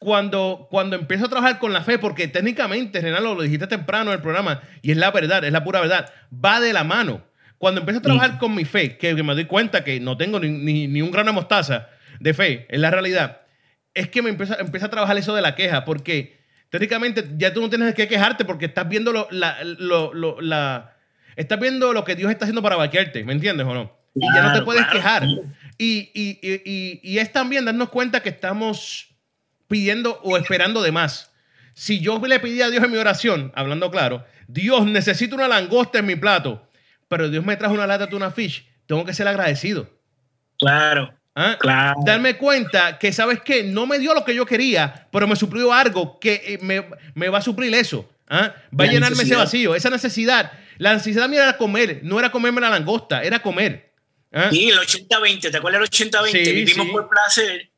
Cuando, 0.00 0.66
cuando 0.70 0.96
empiezo 0.96 1.26
a 1.26 1.28
trabajar 1.28 1.58
con 1.58 1.74
la 1.74 1.82
fe, 1.82 1.98
porque 1.98 2.26
técnicamente, 2.26 3.02
Renalo, 3.02 3.34
lo 3.34 3.42
dijiste 3.42 3.66
temprano 3.66 4.10
en 4.10 4.16
el 4.16 4.22
programa, 4.22 4.62
y 4.80 4.92
es 4.92 4.96
la 4.96 5.10
verdad, 5.10 5.44
es 5.44 5.52
la 5.52 5.62
pura 5.62 5.80
verdad, 5.82 6.10
va 6.32 6.58
de 6.58 6.72
la 6.72 6.84
mano. 6.84 7.22
Cuando 7.58 7.80
empiezo 7.80 7.98
a 7.98 8.02
trabajar 8.02 8.38
con 8.38 8.54
mi 8.54 8.64
fe, 8.64 8.96
que, 8.96 9.14
que 9.14 9.22
me 9.22 9.34
doy 9.34 9.44
cuenta 9.44 9.84
que 9.84 10.00
no 10.00 10.16
tengo 10.16 10.40
ni, 10.40 10.48
ni, 10.48 10.88
ni 10.88 11.02
un 11.02 11.10
grano 11.10 11.28
de 11.28 11.34
mostaza 11.34 11.88
de 12.18 12.32
fe, 12.32 12.66
es 12.70 12.80
la 12.80 12.90
realidad, 12.90 13.42
es 13.92 14.08
que 14.08 14.22
me 14.22 14.30
empieza, 14.30 14.56
empieza 14.58 14.86
a 14.86 14.90
trabajar 14.90 15.18
eso 15.18 15.34
de 15.36 15.42
la 15.42 15.54
queja, 15.54 15.84
porque 15.84 16.40
técnicamente 16.70 17.22
ya 17.36 17.52
tú 17.52 17.60
no 17.60 17.68
tienes 17.68 17.94
que 17.94 18.08
quejarte 18.08 18.46
porque 18.46 18.64
estás 18.64 18.88
viendo 18.88 19.12
lo, 19.12 19.28
la, 19.30 19.58
lo- 19.64 20.14
lo- 20.14 20.40
la- 20.40 20.96
estás 21.36 21.60
viendo 21.60 21.92
lo 21.92 22.04
que 22.04 22.16
Dios 22.16 22.30
está 22.30 22.46
haciendo 22.46 22.62
para 22.62 22.76
vaquearte, 22.76 23.22
¿me 23.24 23.34
entiendes 23.34 23.66
o 23.66 23.74
no? 23.74 23.94
Y 24.14 24.20
ya 24.34 24.40
no 24.40 24.48
te 24.48 24.52
Claro, 24.52 24.64
puedes 24.64 24.86
claro. 24.86 24.96
quejar. 24.96 25.28
Y, 25.76 26.10
y, 26.14 26.38
y- 26.42 27.00
y 27.02 27.18
es 27.18 27.30
también 27.32 27.66
darnos 27.66 27.90
cuenta 27.90 28.22
que 28.22 28.30
estamos 28.30 29.09
pidiendo 29.70 30.20
o 30.24 30.36
esperando 30.36 30.82
de 30.82 30.90
más. 30.90 31.30
Si 31.74 32.00
yo 32.00 32.20
le 32.26 32.40
pedí 32.40 32.60
a 32.60 32.68
Dios 32.68 32.82
en 32.82 32.90
mi 32.90 32.98
oración, 32.98 33.52
hablando 33.54 33.90
claro, 33.90 34.26
Dios 34.48 34.84
necesito 34.84 35.36
una 35.36 35.46
langosta 35.46 36.00
en 36.00 36.06
mi 36.06 36.16
plato, 36.16 36.68
pero 37.08 37.30
Dios 37.30 37.44
me 37.46 37.56
trajo 37.56 37.72
una 37.72 37.86
lata 37.86 38.06
de 38.08 38.16
una 38.16 38.32
fish, 38.32 38.66
tengo 38.86 39.04
que 39.04 39.14
ser 39.14 39.28
agradecido. 39.28 39.88
Claro, 40.58 41.14
¿Ah? 41.36 41.56
claro. 41.58 42.00
Darme 42.04 42.36
cuenta 42.36 42.98
que, 42.98 43.12
¿sabes 43.12 43.40
qué? 43.44 43.62
No 43.62 43.86
me 43.86 44.00
dio 44.00 44.12
lo 44.12 44.24
que 44.24 44.34
yo 44.34 44.44
quería, 44.44 45.08
pero 45.12 45.28
me 45.28 45.36
suplió 45.36 45.72
algo 45.72 46.18
que 46.18 46.42
eh, 46.44 46.58
me, 46.60 46.84
me 47.14 47.28
va 47.28 47.38
a 47.38 47.42
suplir 47.42 47.72
eso. 47.72 48.10
¿Ah? 48.28 48.52
Va 48.78 48.84
a 48.84 48.86
La 48.86 48.92
llenarme 48.92 49.14
ese 49.14 49.22
necesidad. 49.22 49.38
vacío, 49.38 49.74
esa 49.76 49.90
necesidad. 49.90 50.52
La 50.78 50.94
necesidad 50.94 51.28
mía 51.28 51.44
era 51.44 51.56
comer, 51.56 52.00
no 52.02 52.18
era 52.18 52.30
comerme 52.30 52.60
la 52.60 52.70
langosta, 52.70 53.22
era 53.22 53.40
comer. 53.40 53.92
¿Ah? 54.32 54.48
Sí, 54.50 54.68
el 54.68 54.78
80-20, 54.78 55.50
¿te 55.50 55.56
acuerdas 55.56 55.88
del 55.88 56.10
80-20? 56.10 56.30
Sí, 56.30 56.52
Vivimos 56.52 56.86
sí. 56.86 56.92
por 56.92 57.08
placer 57.08 57.69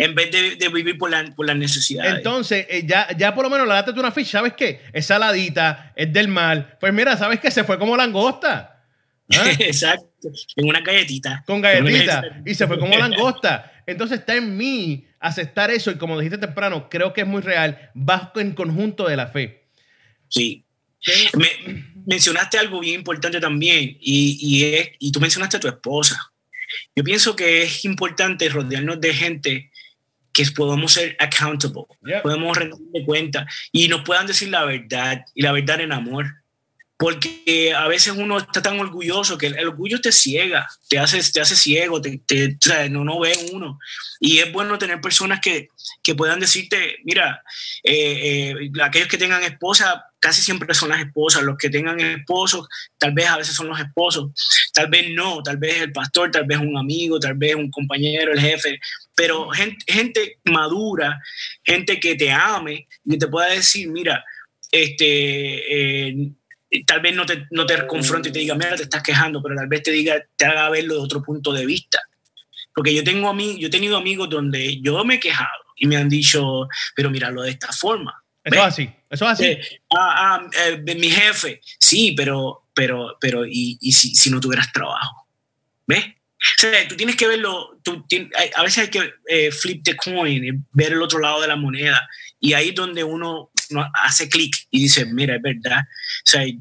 en 0.00 0.14
vez 0.14 0.30
de, 0.30 0.56
de 0.56 0.68
vivir 0.68 0.96
por, 0.96 1.10
la, 1.10 1.24
por 1.36 1.46
las 1.46 1.56
necesidades. 1.56 2.14
Entonces, 2.14 2.66
eh, 2.68 2.82
ya, 2.86 3.08
ya 3.16 3.34
por 3.34 3.44
lo 3.44 3.50
menos 3.50 3.68
la 3.68 3.82
de 3.82 4.00
una 4.00 4.10
fish, 4.10 4.28
¿sabes 4.30 4.54
qué? 4.54 4.80
Es 4.92 5.06
saladita, 5.06 5.92
es 5.94 6.12
del 6.12 6.28
mal. 6.28 6.76
Pues 6.80 6.92
mira, 6.92 7.16
¿sabes 7.16 7.40
qué? 7.40 7.50
Se 7.50 7.64
fue 7.64 7.78
como 7.78 7.96
langosta. 7.96 8.84
¿Ah? 9.32 9.50
Exacto, 9.58 10.30
en 10.56 10.68
una 10.68 10.80
galletita. 10.80 11.44
Con 11.46 11.60
galletita. 11.60 12.42
Y 12.46 12.54
se 12.54 12.66
fue 12.66 12.78
como 12.78 12.96
langosta. 12.98 13.72
Entonces 13.86 14.20
está 14.20 14.36
en 14.36 14.56
mí 14.56 15.06
aceptar 15.18 15.70
eso. 15.70 15.90
Y 15.90 15.96
como 15.96 16.18
dijiste 16.18 16.38
temprano, 16.38 16.88
creo 16.88 17.12
que 17.12 17.20
es 17.20 17.26
muy 17.26 17.42
real. 17.42 17.90
Va 17.96 18.32
en 18.36 18.52
conjunto 18.52 19.06
de 19.06 19.16
la 19.16 19.26
fe. 19.26 19.66
Sí. 20.28 20.64
Me- 21.34 21.84
mencionaste 22.06 22.58
algo 22.58 22.80
bien 22.80 22.96
importante 22.96 23.40
también 23.40 23.96
y, 24.00 24.38
y, 24.40 24.64
es, 24.74 24.88
y 24.98 25.12
tú 25.12 25.20
mencionaste 25.20 25.58
a 25.58 25.60
tu 25.60 25.68
esposa. 25.68 26.32
Yo 26.94 27.02
pienso 27.04 27.34
que 27.34 27.62
es 27.62 27.84
importante 27.84 28.48
rodearnos 28.48 29.00
de 29.00 29.14
gente 29.14 29.69
que 30.32 30.44
podamos 30.54 30.92
ser 30.92 31.16
accountable, 31.18 31.84
Yeah. 32.06 32.22
podemos 32.22 32.56
rendirle 32.56 33.04
cuenta 33.04 33.46
y 33.72 33.88
nos 33.88 34.02
puedan 34.04 34.26
decir 34.26 34.48
la 34.48 34.64
verdad 34.64 35.24
y 35.34 35.42
la 35.42 35.52
verdad 35.52 35.80
en 35.80 35.92
amor. 35.92 36.26
porque 36.98 37.72
a 37.74 37.88
veces 37.88 38.12
uno 38.14 38.36
está 38.36 38.60
tan 38.60 38.78
orgulloso 38.78 39.38
que 39.38 39.46
el, 39.46 39.66
orgullo 39.68 40.02
te 40.02 40.12
ciega, 40.12 40.68
te 40.86 40.98
hace, 40.98 41.18
te 41.32 41.40
hace 41.40 41.56
ciego, 41.56 41.98
te, 42.02 42.20
te- 42.26 42.48
o 42.48 42.56
sea, 42.60 42.90
no, 42.90 43.04
no 43.04 43.18
ve 43.18 43.32
uno. 43.54 43.78
Y 44.20 44.40
es 44.40 44.52
bueno 44.52 44.76
tener 44.76 45.00
personas 45.00 45.40
que, 45.40 45.68
que 46.02 46.14
puedan 46.14 46.40
decirte, 46.40 46.96
mira, 47.04 47.42
eh, 47.84 48.52
eh, 48.52 48.70
aquellos 48.82 49.08
que 49.08 49.16
tengan 49.16 49.42
esposa, 49.42 50.04
casi 50.18 50.42
siempre 50.42 50.74
son 50.74 50.90
las 50.90 51.00
esposas, 51.00 51.42
los 51.42 51.56
que 51.56 51.70
tengan 51.70 51.98
esposos, 52.00 52.68
tal 52.98 53.12
vez 53.14 53.28
a 53.28 53.38
veces 53.38 53.54
son 53.56 53.68
los 53.68 53.80
esposos, 53.80 54.26
tal 54.74 54.88
vez 54.90 55.06
no, 55.14 55.42
tal 55.42 55.56
vez 55.56 55.80
el 55.80 55.92
pastor, 55.92 56.30
tal 56.30 56.44
vez 56.44 56.58
un 56.58 56.76
amigo, 56.76 57.18
tal 57.18 57.32
vez 57.32 57.54
un 57.54 57.70
compañero, 57.70 58.30
el 58.30 58.40
jefe, 58.40 58.78
pero 59.20 59.50
gente, 59.50 59.84
gente 59.86 60.38
madura, 60.44 61.20
gente 61.62 62.00
que 62.00 62.14
te 62.14 62.32
ame 62.32 62.88
y 63.04 63.18
te 63.18 63.28
pueda 63.28 63.48
decir, 63.48 63.86
mira, 63.90 64.24
este, 64.72 66.08
eh, 66.08 66.32
tal 66.86 67.02
vez 67.02 67.14
no 67.14 67.26
te, 67.26 67.46
no 67.50 67.66
te 67.66 67.86
confronte 67.86 68.30
y 68.30 68.32
te 68.32 68.38
diga, 68.38 68.54
mira, 68.54 68.76
te 68.76 68.84
estás 68.84 69.02
quejando, 69.02 69.42
pero 69.42 69.56
tal 69.56 69.68
vez 69.68 69.82
te 69.82 69.90
diga, 69.90 70.24
te 70.36 70.46
haga 70.46 70.70
verlo 70.70 70.94
de 70.94 71.00
otro 71.02 71.22
punto 71.22 71.52
de 71.52 71.66
vista. 71.66 72.00
Porque 72.74 72.94
yo 72.94 73.04
tengo 73.04 73.28
a 73.28 73.34
mí, 73.34 73.58
yo 73.60 73.66
he 73.66 73.70
tenido 73.70 73.98
amigos 73.98 74.30
donde 74.30 74.80
yo 74.80 75.04
me 75.04 75.16
he 75.16 75.20
quejado 75.20 75.66
y 75.76 75.86
me 75.86 75.98
han 75.98 76.08
dicho, 76.08 76.66
pero 76.96 77.10
míralo 77.10 77.42
de 77.42 77.50
esta 77.50 77.70
forma. 77.74 78.24
Eso 78.42 78.56
es 78.56 78.62
así. 78.62 78.90
Eso 79.10 79.24
es 79.26 79.30
así. 79.32 79.44
Eh, 79.44 79.60
ah, 79.98 80.40
ah, 80.40 80.50
eh, 80.66 80.94
mi 80.94 81.10
jefe, 81.10 81.60
sí, 81.78 82.14
pero, 82.16 82.68
pero, 82.72 83.18
pero, 83.20 83.44
¿y, 83.44 83.76
y 83.82 83.92
si, 83.92 84.14
si 84.14 84.30
no 84.30 84.40
tuvieras 84.40 84.72
trabajo? 84.72 85.28
¿Ves? 85.86 86.06
O 86.58 86.60
sea, 86.60 86.88
tú 86.88 86.96
tienes 86.96 87.16
que 87.16 87.26
verlo, 87.26 87.78
tú 87.82 88.06
a 88.56 88.62
veces 88.62 88.78
hay 88.84 88.88
que 88.88 89.12
eh, 89.28 89.50
flip 89.52 89.82
the 89.84 89.94
coin, 89.96 90.66
ver 90.72 90.92
el 90.92 91.02
otro 91.02 91.18
lado 91.18 91.40
de 91.42 91.48
la 91.48 91.56
moneda, 91.56 92.08
y 92.38 92.54
ahí 92.54 92.70
es 92.70 92.74
donde 92.74 93.04
uno, 93.04 93.50
no- 93.68 93.90
hace 93.94 94.28
clic 94.28 94.54
y 94.70 94.84
dice, 94.84 95.04
mira, 95.04 95.36
es 95.36 95.42
verdad. 95.42 95.80
O 95.80 96.30
sea, 96.30 96.42
eh, 96.44 96.56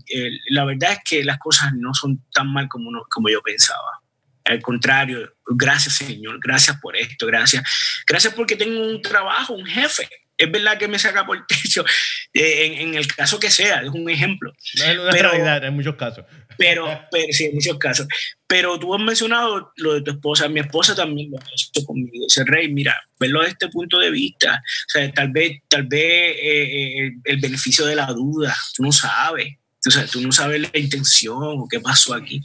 la 0.50 0.66
verdad 0.66 0.92
es 0.94 1.00
que 1.10 1.24
las 1.24 1.38
cosas 1.40 1.72
no 1.76 1.94
son 1.94 2.26
tan 2.34 2.52
mal 2.52 2.68
como, 2.68 2.90
uno- 2.90 3.06
como 3.10 3.30
yo 3.30 3.42
pensaba. 3.42 4.02
Al 4.46 4.62
contrario, 4.62 5.32
gracias 5.46 5.96
Señor, 5.96 6.40
gracias 6.42 6.78
por 6.82 6.98
esto, 6.98 7.26
gracias. 7.28 7.64
Gracias 8.06 8.34
porque 8.34 8.56
tengo 8.56 8.82
un 8.82 9.02
trabajo, 9.02 9.54
un 9.54 9.66
jefe. 9.66 10.10
Es 10.40 10.52
verdad 10.52 10.78
que 10.78 10.88
me 10.88 10.98
saca 10.98 11.26
por 11.26 11.38
el 11.38 11.44
techo, 11.48 11.84
eh, 12.34 12.66
en, 12.66 12.74
en 12.90 12.96
el 12.96 13.08
caso 13.08 13.40
que 13.40 13.52
sea, 13.52 13.82
es 13.82 13.90
un 13.90 14.10
ejemplo. 14.10 14.52
No 14.78 14.84
es 14.86 14.98
una 15.00 15.12
pero- 15.12 15.30
realidad 15.32 15.64
en 15.66 15.76
muchos 15.76 15.96
casos. 15.96 16.26
Pero, 16.58 16.86
pero 17.12 17.32
sí, 17.32 17.46
en 17.46 17.56
muchos 17.56 17.78
casos. 17.78 18.08
Pero 18.48 18.80
tú 18.80 18.94
has 18.96 19.02
mencionado 19.02 19.72
lo 19.78 19.94
de 19.94 20.02
tu 20.02 20.12
esposa. 20.12 20.48
Mi 20.50 20.60
esposa 20.62 20.96
también 20.96 21.30
lo 21.32 21.38
ha 21.38 21.44
hecho 21.44 21.86
conmigo. 21.86 22.12
Dice, 22.28 22.44
Rey, 22.46 22.72
mira, 22.72 22.96
verlo 23.20 23.40
desde 23.42 23.52
este 23.54 23.68
punto 23.70 24.00
de 24.00 24.10
vista. 24.12 24.56
O 24.56 24.90
sea, 24.90 25.12
tal 25.12 25.30
vez, 25.32 25.60
tal 25.68 25.84
vez 25.84 26.02
eh, 26.02 27.06
eh, 27.08 27.12
el 27.26 27.38
beneficio 27.40 27.86
de 27.86 27.96
la 27.96 28.08
duda, 28.08 28.56
tú 28.76 28.84
no 28.84 28.92
sabes. 28.92 29.56
Tú, 29.82 29.92
sabes, 29.92 30.12
tú 30.12 30.20
no 30.22 30.32
sabes 30.34 30.60
la 30.62 30.70
intención 30.80 31.38
o 31.42 31.68
qué 31.70 31.80
pasó 31.80 32.14
aquí. 32.14 32.42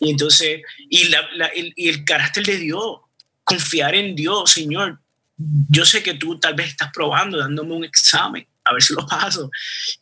Y 0.00 0.10
entonces, 0.10 0.60
y, 0.90 1.08
la- 1.08 1.26
la- 1.36 1.46
el, 1.46 1.72
y 1.76 1.88
el 1.88 2.04
carácter 2.04 2.44
de 2.44 2.58
Dios, 2.58 2.98
confiar 3.44 3.94
en 3.94 4.14
Dios, 4.16 4.50
Señor. 4.50 5.00
Yo 5.38 5.84
sé 5.84 6.02
que 6.02 6.14
tú 6.14 6.38
tal 6.38 6.54
vez 6.54 6.68
estás 6.68 6.90
probando, 6.92 7.36
dándome 7.38 7.74
un 7.74 7.84
examen, 7.84 8.46
a 8.64 8.72
ver 8.72 8.82
si 8.82 8.94
lo 8.94 9.06
paso. 9.06 9.50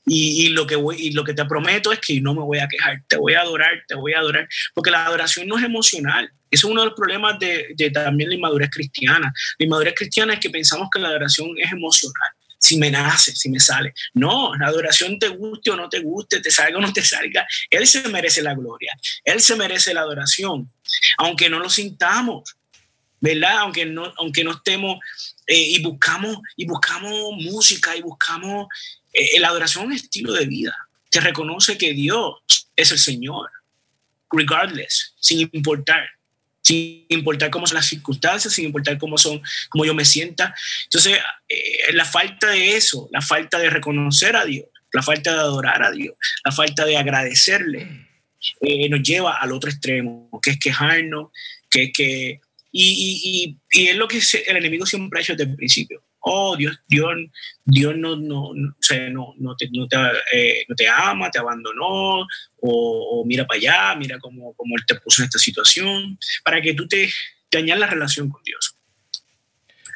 Y, 0.06 0.48
lo 0.48 0.66
que 0.66 0.76
lo 1.12 1.24
que 1.24 1.34
te 1.34 1.44
prometo 1.44 1.92
es 1.92 1.98
que 2.00 2.20
no 2.20 2.34
me 2.34 2.42
voy 2.42 2.58
a 2.58 2.68
quejar, 2.68 3.02
te 3.08 3.16
voy 3.16 3.34
a 3.34 3.40
adorar, 3.40 3.82
te 3.88 3.94
voy 3.94 4.12
a 4.12 4.20
adorar, 4.20 4.48
porque 4.74 4.90
la 4.90 5.04
adoración 5.04 5.48
no 5.48 5.58
es 5.58 5.64
emocional. 5.64 6.30
Eso 6.50 6.68
es 6.68 6.70
uno 6.70 6.82
de 6.82 6.86
los 6.86 6.94
problemas 6.94 7.38
de, 7.40 7.74
de 7.76 7.90
también 7.90 8.28
la 8.30 8.36
inmadurez 8.36 8.70
cristiana. 8.70 9.32
La 9.58 9.64
inmadurez 9.66 9.94
cristiana 9.96 10.34
es 10.34 10.40
que 10.40 10.50
pensamos 10.50 10.88
que 10.92 11.00
la 11.00 11.08
adoración 11.08 11.50
es 11.58 11.72
emocional. 11.72 12.30
Si 12.64 12.78
me 12.78 12.90
nace, 12.90 13.36
si 13.36 13.50
me 13.50 13.60
sale. 13.60 13.92
No, 14.14 14.54
la 14.54 14.68
adoración 14.68 15.18
te 15.18 15.28
guste 15.28 15.70
o 15.70 15.76
no 15.76 15.88
te 15.88 16.00
guste, 16.00 16.40
te 16.40 16.50
salga 16.50 16.78
o 16.78 16.80
no 16.80 16.92
te 16.92 17.02
salga. 17.02 17.46
Él 17.68 17.86
se 17.86 18.08
merece 18.08 18.40
la 18.40 18.54
gloria. 18.54 18.92
Él 19.22 19.40
se 19.40 19.54
merece 19.56 19.92
la 19.92 20.00
adoración. 20.00 20.72
Aunque 21.18 21.50
no 21.50 21.58
lo 21.58 21.68
sintamos, 21.68 22.56
¿verdad? 23.24 23.58
Aunque 23.60 23.86
no, 23.86 24.12
aunque 24.18 24.44
no 24.44 24.52
estemos 24.52 24.98
eh, 25.46 25.58
y 25.70 25.82
buscamos 25.82 26.38
y 26.56 26.66
buscamos 26.66 27.32
música 27.38 27.96
y 27.96 28.02
buscamos 28.02 28.66
eh, 29.14 29.40
la 29.40 29.48
adoración 29.48 29.90
es 29.92 30.02
estilo 30.02 30.34
de 30.34 30.44
vida 30.44 30.76
que 31.10 31.20
reconoce 31.20 31.78
que 31.78 31.94
Dios 31.94 32.34
es 32.76 32.90
el 32.90 32.98
Señor, 32.98 33.48
regardless, 34.30 35.14
sin 35.20 35.48
importar, 35.52 36.06
sin 36.60 37.06
importar 37.08 37.50
cómo 37.50 37.66
son 37.66 37.76
las 37.76 37.86
circunstancias, 37.86 38.52
sin 38.52 38.66
importar 38.66 38.98
cómo 38.98 39.16
son, 39.16 39.40
cómo 39.70 39.86
yo 39.86 39.94
me 39.94 40.04
sienta. 40.04 40.54
Entonces, 40.84 41.18
eh, 41.48 41.92
la 41.92 42.04
falta 42.04 42.48
de 42.50 42.76
eso, 42.76 43.08
la 43.10 43.22
falta 43.22 43.58
de 43.58 43.70
reconocer 43.70 44.36
a 44.36 44.44
Dios, 44.44 44.66
la 44.92 45.02
falta 45.02 45.32
de 45.32 45.38
adorar 45.38 45.82
a 45.82 45.92
Dios, 45.92 46.14
la 46.44 46.52
falta 46.52 46.84
de 46.84 46.98
agradecerle, 46.98 48.06
eh, 48.60 48.88
nos 48.90 49.02
lleva 49.02 49.38
al 49.38 49.52
otro 49.52 49.70
extremo, 49.70 50.28
que 50.42 50.50
es 50.50 50.58
quejarnos, 50.58 51.30
que 51.70 51.84
es 51.84 51.92
que... 51.94 52.40
Y, 52.76 52.82
y, 52.82 53.56
y, 53.70 53.82
y 53.82 53.86
es 53.86 53.96
lo 53.96 54.08
que 54.08 54.18
el 54.48 54.56
enemigo 54.56 54.84
siempre 54.84 55.20
ha 55.20 55.22
hecho 55.22 55.36
desde 55.36 55.48
el 55.48 55.56
principio. 55.56 56.02
Oh, 56.18 56.56
Dios, 56.56 56.80
Dios, 56.88 57.14
Dios 57.64 57.94
no, 57.96 58.16
no, 58.16 58.50
no, 58.52 58.74
no, 59.10 59.34
no 59.38 59.56
te, 59.56 59.68
no, 59.70 59.86
te, 59.86 59.96
eh, 60.32 60.64
no 60.68 60.74
te 60.74 60.88
ama, 60.88 61.30
te 61.30 61.38
abandonó, 61.38 62.22
o, 62.22 62.26
o 62.60 63.24
mira 63.24 63.46
para 63.46 63.58
allá, 63.58 63.94
mira 63.96 64.18
cómo, 64.18 64.54
cómo 64.54 64.74
Él 64.76 64.84
te 64.86 64.96
puso 64.96 65.22
en 65.22 65.26
esta 65.26 65.38
situación, 65.38 66.18
para 66.42 66.60
que 66.60 66.74
tú 66.74 66.88
te, 66.88 67.08
te 67.48 67.58
añadas 67.58 67.78
la 67.78 67.86
relación 67.86 68.28
con 68.28 68.42
Dios. 68.42 68.76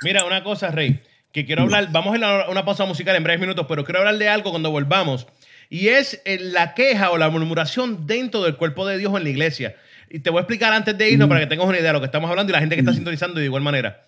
Mira, 0.02 0.24
una 0.24 0.44
cosa, 0.44 0.70
Rey, 0.70 1.00
que 1.32 1.44
quiero 1.44 1.62
hablar, 1.62 1.90
vamos 1.90 2.14
a 2.14 2.18
ir 2.18 2.22
a 2.22 2.48
una 2.48 2.64
pausa 2.64 2.84
musical 2.84 3.16
en 3.16 3.24
breves 3.24 3.40
minutos, 3.40 3.66
pero 3.68 3.84
quiero 3.84 3.98
hablar 3.98 4.18
de 4.18 4.28
algo 4.28 4.50
cuando 4.50 4.70
volvamos, 4.70 5.26
y 5.68 5.88
es 5.88 6.22
eh, 6.24 6.38
la 6.40 6.74
queja 6.74 7.10
o 7.10 7.18
la 7.18 7.28
murmuración 7.28 8.06
dentro 8.06 8.44
del 8.44 8.54
cuerpo 8.54 8.86
de 8.86 8.98
Dios 8.98 9.16
en 9.16 9.24
la 9.24 9.30
iglesia. 9.30 9.76
Y 10.10 10.20
te 10.20 10.30
voy 10.30 10.38
a 10.38 10.42
explicar 10.42 10.72
antes 10.72 10.96
de 10.96 11.10
irnos 11.10 11.28
para 11.28 11.40
que 11.40 11.46
tengas 11.46 11.66
una 11.66 11.78
idea 11.78 11.88
de 11.88 11.92
lo 11.94 12.00
que 12.00 12.06
estamos 12.06 12.30
hablando 12.30 12.50
y 12.50 12.54
la 12.54 12.60
gente 12.60 12.74
que 12.76 12.80
está 12.80 12.92
sintonizando 12.92 13.40
de 13.40 13.46
igual 13.46 13.62
manera. 13.62 14.02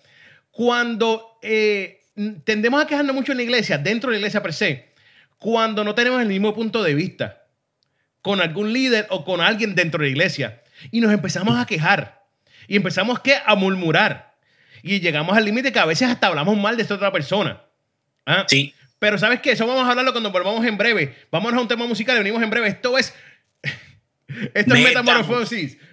Cuando 0.51 1.37
eh, 1.41 2.01
tendemos 2.43 2.81
a 2.83 2.87
quejarnos 2.87 3.15
mucho 3.15 3.31
en 3.31 3.37
la 3.37 3.43
iglesia, 3.43 3.77
dentro 3.77 4.09
de 4.09 4.15
la 4.15 4.19
iglesia 4.19 4.41
per 4.41 4.53
se, 4.53 4.91
cuando 5.37 5.83
no 5.83 5.95
tenemos 5.95 6.21
el 6.21 6.27
mismo 6.27 6.53
punto 6.53 6.83
de 6.83 6.93
vista 6.93 7.43
con 8.21 8.41
algún 8.41 8.71
líder 8.73 9.07
o 9.09 9.25
con 9.25 9.41
alguien 9.41 9.75
dentro 9.75 9.99
de 9.99 10.05
la 10.07 10.11
iglesia 10.11 10.61
y 10.91 11.01
nos 11.01 11.11
empezamos 11.11 11.57
a 11.57 11.65
quejar 11.65 12.23
y 12.67 12.75
empezamos 12.75 13.19
¿qué? 13.19 13.35
a 13.43 13.55
murmurar 13.55 14.35
y 14.83 14.99
llegamos 14.99 15.35
al 15.35 15.45
límite 15.45 15.71
que 15.71 15.79
a 15.79 15.85
veces 15.85 16.09
hasta 16.09 16.27
hablamos 16.27 16.57
mal 16.57 16.75
de 16.75 16.83
esta 16.83 16.95
otra 16.95 17.11
persona. 17.11 17.61
¿Ah? 18.25 18.45
Sí. 18.47 18.73
Pero 18.99 19.17
¿sabes 19.17 19.41
qué? 19.41 19.51
Eso 19.51 19.65
vamos 19.65 19.83
a 19.83 19.89
hablarlo 19.89 20.11
cuando 20.11 20.31
volvamos 20.31 20.63
en 20.65 20.77
breve. 20.77 21.15
Vámonos 21.31 21.57
a 21.57 21.61
un 21.61 21.67
tema 21.67 21.87
musical 21.87 22.15
y 22.15 22.19
venimos 22.19 22.41
en 22.43 22.49
breve. 22.49 22.67
Esto 22.67 22.97
es... 22.97 23.15
Esto 24.53 24.75
es 24.75 24.95
Metamo- 24.95 25.35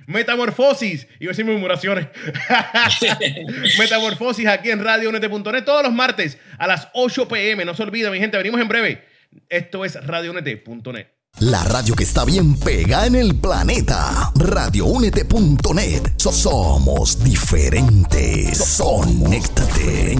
metamorfosis. 0.08 1.06
Metamorfosis. 1.06 1.06
Iba 1.20 1.30
a 1.30 1.32
decir 1.32 1.44
murmuraciones. 1.44 2.06
metamorfosis 3.78 4.46
aquí 4.46 4.70
en 4.70 4.82
radiounete.net 4.82 5.64
todos 5.64 5.82
los 5.82 5.92
martes 5.92 6.38
a 6.58 6.66
las 6.66 6.88
8 6.94 7.28
pm. 7.28 7.64
No 7.64 7.74
se 7.74 7.82
olviden, 7.82 8.10
mi 8.12 8.18
gente. 8.18 8.36
Venimos 8.36 8.60
en 8.60 8.68
breve. 8.68 9.04
Esto 9.48 9.84
es 9.84 9.94
radiounete.net. 10.04 11.06
La 11.40 11.62
radio 11.62 11.94
que 11.94 12.02
está 12.02 12.24
bien 12.24 12.58
pega 12.58 13.06
en 13.06 13.14
el 13.14 13.36
planeta. 13.36 14.32
Radioúnete.net. 14.34 16.02
So- 16.16 16.32
somos 16.32 17.22
diferentes. 17.22 18.78
Conéctate. 18.78 20.16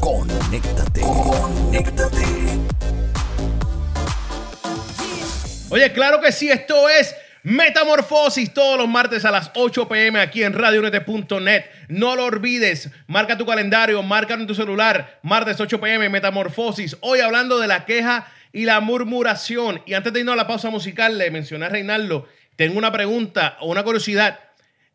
Conéctate. 0.00 1.00
Conéctate. 1.00 2.24
Oye, 5.70 5.92
claro 5.92 6.20
que 6.20 6.30
sí, 6.30 6.48
esto 6.48 6.88
es 6.88 7.14
Metamorfosis 7.44 8.54
todos 8.54 8.78
los 8.78 8.88
martes 8.88 9.26
a 9.26 9.30
las 9.30 9.50
8 9.54 9.86
pm 9.86 10.18
aquí 10.18 10.42
en 10.42 10.54
radiounete.net. 10.54 11.64
No 11.88 12.16
lo 12.16 12.24
olvides, 12.24 12.88
marca 13.06 13.36
tu 13.36 13.44
calendario, 13.44 14.02
marca 14.02 14.32
en 14.32 14.46
tu 14.46 14.54
celular, 14.54 15.18
martes 15.22 15.60
8 15.60 15.78
pm, 15.78 16.08
Metamorfosis. 16.08 16.96
Hoy 17.02 17.20
hablando 17.20 17.58
de 17.58 17.68
la 17.68 17.84
queja 17.84 18.32
y 18.50 18.64
la 18.64 18.80
murmuración. 18.80 19.82
Y 19.84 19.92
antes 19.92 20.14
de 20.14 20.20
irnos 20.20 20.32
a 20.32 20.36
la 20.36 20.46
pausa 20.46 20.70
musical, 20.70 21.18
le 21.18 21.30
mencioné 21.30 21.66
a 21.66 21.68
Reinaldo, 21.68 22.26
tengo 22.56 22.78
una 22.78 22.90
pregunta 22.90 23.58
o 23.60 23.70
una 23.70 23.82
curiosidad. 23.82 24.40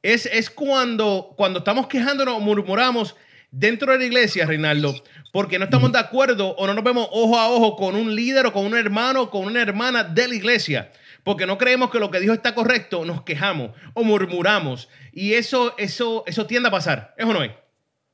Es, 0.02 0.26
es 0.26 0.50
cuando, 0.50 1.36
cuando 1.38 1.60
estamos 1.60 1.86
quejándonos 1.86 2.42
murmuramos 2.42 3.16
dentro 3.52 3.92
de 3.92 4.00
la 4.00 4.06
iglesia, 4.06 4.48
Reinaldo, 4.48 4.96
porque 5.32 5.60
no 5.60 5.66
estamos 5.66 5.92
de 5.92 6.00
acuerdo 6.00 6.56
o 6.56 6.66
no 6.66 6.74
nos 6.74 6.84
vemos 6.84 7.08
ojo 7.12 7.38
a 7.38 7.48
ojo 7.48 7.76
con 7.76 7.96
un 7.96 8.16
líder 8.16 8.48
o 8.48 8.54
con 8.54 8.66
un 8.66 8.76
hermano 8.76 9.22
o 9.22 9.30
con 9.30 9.46
una 9.46 9.62
hermana 9.62 10.04
de 10.04 10.28
la 10.28 10.34
iglesia. 10.34 10.90
Porque 11.30 11.46
no 11.46 11.60
creemos 11.60 11.92
que 11.92 12.00
lo 12.00 12.10
que 12.10 12.20
dijo 12.20 12.34
está 12.34 12.56
correcto, 12.56 13.06
nos 13.06 13.22
quejamos 13.22 13.78
o 13.94 14.04
murmuramos. 14.04 14.90
Y 15.14 15.34
eso, 15.34 15.76
eso, 15.78 16.24
eso 16.26 16.48
tiende 16.48 16.70
a 16.70 16.72
pasar. 16.72 17.14
¿Es 17.20 17.24
o 17.24 17.32
no 17.32 17.44
es? 17.44 17.52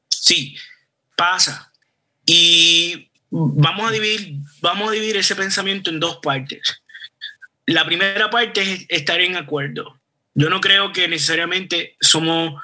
Sí, 0.09 0.57
pasa. 1.15 1.71
Y 2.25 3.09
vamos 3.29 3.87
a 3.87 3.93
dividir, 3.93 4.39
vamos 4.59 4.89
a 4.89 4.91
dividir 4.91 5.15
ese 5.15 5.33
pensamiento 5.33 5.91
en 5.91 6.01
dos 6.01 6.17
partes. 6.21 6.83
La 7.65 7.85
primera 7.85 8.29
parte 8.29 8.61
es 8.61 8.85
estar 8.89 9.21
en 9.21 9.37
acuerdo. 9.37 9.97
Yo 10.33 10.49
no 10.49 10.59
creo 10.59 10.91
que 10.91 11.07
necesariamente 11.07 11.95
somos, 12.01 12.61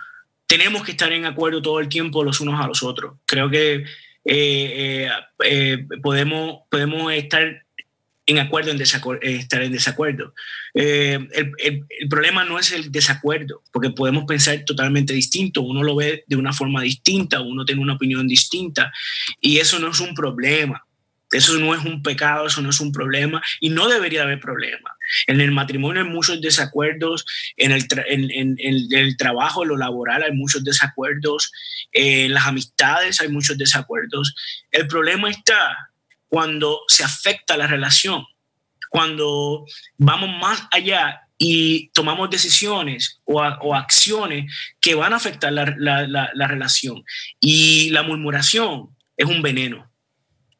tenemos 0.47 0.83
que 0.83 0.91
estar 0.91 1.13
en 1.13 1.23
acuerdo 1.23 1.61
todo 1.61 1.79
el 1.79 1.87
tiempo 1.87 2.25
los 2.25 2.41
unos 2.41 2.59
a 2.59 2.67
los 2.67 2.83
otros. 2.83 3.19
Creo 3.25 3.49
que 3.49 3.75
eh, 3.75 3.85
eh, 4.25 5.09
eh, 5.45 5.87
podemos, 6.03 6.63
podemos 6.69 7.13
estar 7.13 7.63
en 8.31 8.39
acuerdo, 8.39 8.71
en 8.71 8.77
desacuerdo, 8.77 9.21
estar 9.23 9.61
en 9.61 9.71
desacuerdo. 9.71 10.33
Eh, 10.73 11.19
el, 11.33 11.51
el, 11.59 11.85
el, 11.89 12.09
problema 12.09 12.43
no 12.43 12.59
es 12.59 12.71
el 12.71 12.91
desacuerdo, 12.91 13.63
porque 13.71 13.91
podemos 13.91 14.25
pensar 14.25 14.63
totalmente 14.65 15.13
distinto, 15.13 15.61
uno 15.61 15.83
lo 15.83 15.95
ve 15.95 16.23
de 16.27 16.35
una 16.35 16.53
forma 16.53 16.81
distinta, 16.81 17.41
uno 17.41 17.65
tiene 17.65 17.81
una 17.81 17.93
opinión 17.93 18.27
distinta, 18.27 18.91
y 19.39 19.57
eso 19.57 19.79
no 19.79 19.91
es 19.91 19.99
un 19.99 20.13
problema. 20.13 20.85
Eso 21.31 21.57
no 21.59 21.73
es 21.73 21.85
un 21.85 22.03
pecado, 22.03 22.47
eso 22.47 22.61
no 22.61 22.71
es 22.71 22.81
un 22.81 22.91
problema 22.91 23.41
y 23.61 23.69
no 23.69 23.87
debería 23.87 24.23
haber 24.23 24.41
problema. 24.41 24.91
En 25.27 25.39
el 25.39 25.51
matrimonio 25.51 26.03
hay 26.03 26.09
muchos 26.09 26.41
desacuerdos, 26.41 27.25
en 27.55 27.71
el, 27.71 27.87
en, 28.07 28.29
en, 28.31 28.55
en 28.59 28.87
el 28.91 29.15
trabajo, 29.15 29.63
en 29.63 29.69
lo 29.69 29.77
laboral 29.77 30.23
hay 30.23 30.33
muchos 30.33 30.61
desacuerdos, 30.63 31.51
en 31.93 32.33
las 32.33 32.47
amistades 32.47 33.21
hay 33.21 33.29
muchos 33.29 33.57
desacuerdos. 33.57 34.35
El 34.71 34.87
problema 34.87 35.29
está 35.29 35.90
cuando 36.31 36.83
se 36.87 37.03
afecta 37.03 37.57
la 37.57 37.67
relación, 37.67 38.25
cuando 38.89 39.65
vamos 39.97 40.29
más 40.39 40.65
allá 40.71 41.27
y 41.37 41.89
tomamos 41.89 42.29
decisiones 42.29 43.19
o, 43.25 43.75
acciones 43.75 44.49
que 44.79 44.95
van 44.95 45.11
a 45.11 45.17
afectar 45.17 45.51
la, 45.51 45.65
la, 45.75 46.47
relación. 46.47 47.03
Y 47.41 47.89
la 47.89 48.03
murmuración 48.03 48.95
es 49.17 49.25
un 49.25 49.41
veneno. 49.41 49.91